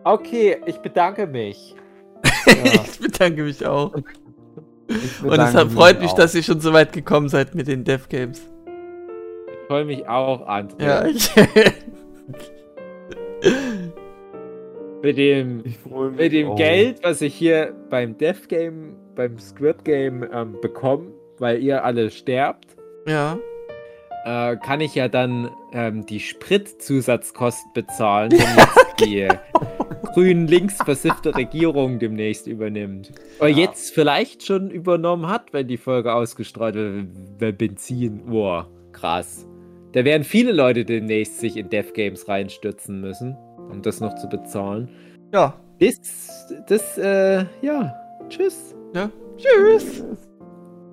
Okay, 0.04 0.60
ich 0.66 0.76
bedanke 0.76 1.26
mich. 1.26 1.74
Ich 2.44 3.00
bedanke 3.00 3.44
mich 3.44 3.64
auch. 3.64 3.94
Ich 3.94 5.22
Und 5.22 5.32
es 5.32 5.52
bedanke 5.52 5.70
freut 5.70 5.94
mich 5.94 6.02
mich, 6.02 6.12
auch. 6.12 6.16
dass 6.16 6.34
ihr 6.34 6.42
schon 6.42 6.60
so 6.60 6.74
weit 6.74 6.92
gekommen 6.92 7.30
seid 7.30 7.54
mit 7.54 7.66
den 7.66 7.82
Dev 7.82 8.08
Games. 8.10 8.42
Ich 9.70 9.72
freue 9.72 9.84
mich 9.84 10.08
auch, 10.08 10.48
André. 10.48 10.82
Ja, 10.84 11.04
ich. 11.04 11.30
Mit 15.00 15.16
dem, 15.16 15.62
mit 16.16 16.32
dem 16.32 16.48
auch. 16.48 16.56
Geld, 16.56 16.98
was 17.04 17.22
ich 17.22 17.36
hier 17.36 17.72
beim 17.88 18.18
Death 18.18 18.48
Game, 18.48 18.96
beim 19.14 19.38
Squirt 19.38 19.84
Game 19.84 20.26
ähm, 20.32 20.56
bekomme, 20.60 21.12
weil 21.38 21.62
ihr 21.62 21.84
alle 21.84 22.10
sterbt, 22.10 22.66
ja. 23.06 23.38
äh, 24.24 24.56
kann 24.56 24.80
ich 24.80 24.96
ja 24.96 25.06
dann 25.06 25.48
ähm, 25.72 26.04
die 26.04 26.18
Spritzusatzkosten 26.18 27.70
bezahlen, 27.72 28.32
wenn 28.32 28.40
jetzt 28.40 28.86
die 29.00 29.28
grün 30.14 30.48
links 30.48 30.78
versiffte 30.82 31.32
Regierung 31.36 32.00
demnächst 32.00 32.48
übernimmt. 32.48 33.12
Oder 33.38 33.48
Ja. 33.50 33.56
jetzt 33.56 33.94
vielleicht 33.94 34.44
schon 34.44 34.68
übernommen 34.70 35.28
hat, 35.28 35.52
wenn 35.52 35.68
die 35.68 35.78
Folge 35.78 36.12
ausgestrahlt 36.12 36.74
wird. 36.74 37.06
weil 37.38 37.52
Benzin, 37.52 38.26
boah, 38.26 38.68
krass. 38.92 39.46
Da 39.92 40.04
werden 40.04 40.22
viele 40.22 40.52
Leute 40.52 40.84
demnächst 40.84 41.40
sich 41.40 41.56
in 41.56 41.68
Death 41.68 41.94
Games 41.94 42.28
reinstürzen 42.28 43.00
müssen, 43.00 43.36
um 43.70 43.82
das 43.82 44.00
noch 44.00 44.14
zu 44.14 44.28
bezahlen. 44.28 44.88
Ja. 45.32 45.54
Das, 45.80 46.52
das, 46.68 46.98
äh, 46.98 47.44
ja, 47.62 47.94
tschüss. 48.28 48.76
Ja. 48.94 49.10
Tschüss. 49.36 50.04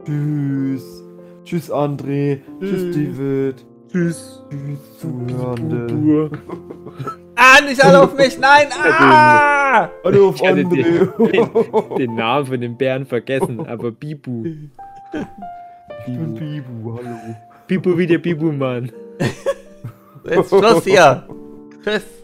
Tschüss. 0.06 1.04
Tschüss, 1.44 1.72
André. 1.72 2.40
Tschüss, 2.60 2.96
Tschüss. 2.96 3.18
David. 3.18 3.66
Tschüss. 3.92 4.44
Tschüss, 4.50 5.00
Zuhörende. 5.00 6.32
Ah, 7.36 7.62
nicht 7.62 7.84
alle 7.84 8.02
auf 8.02 8.16
mich. 8.18 8.40
Nein. 8.40 8.68
Ah! 9.00 9.90
Hallo 10.04 10.30
auf 10.30 10.42
André. 10.42 11.98
Den 11.98 12.16
Namen 12.16 12.46
von 12.48 12.62
dem 12.62 12.78
Bären 12.78 13.06
vergessen, 13.06 13.66
aber 13.68 13.92
Bibu. 13.92 14.46
Ich 14.46 16.14
bin 16.14 16.34
Bibu, 16.34 16.98
hallo. 16.98 17.36
Bibu 17.68 17.98
wie 17.98 18.08
der 18.08 18.18
Bibu-Mann. 18.20 18.92
Jetzt 20.30 20.50
Schluss 20.50 20.84
hier. 20.84 21.28
Tschüss. 21.84 22.17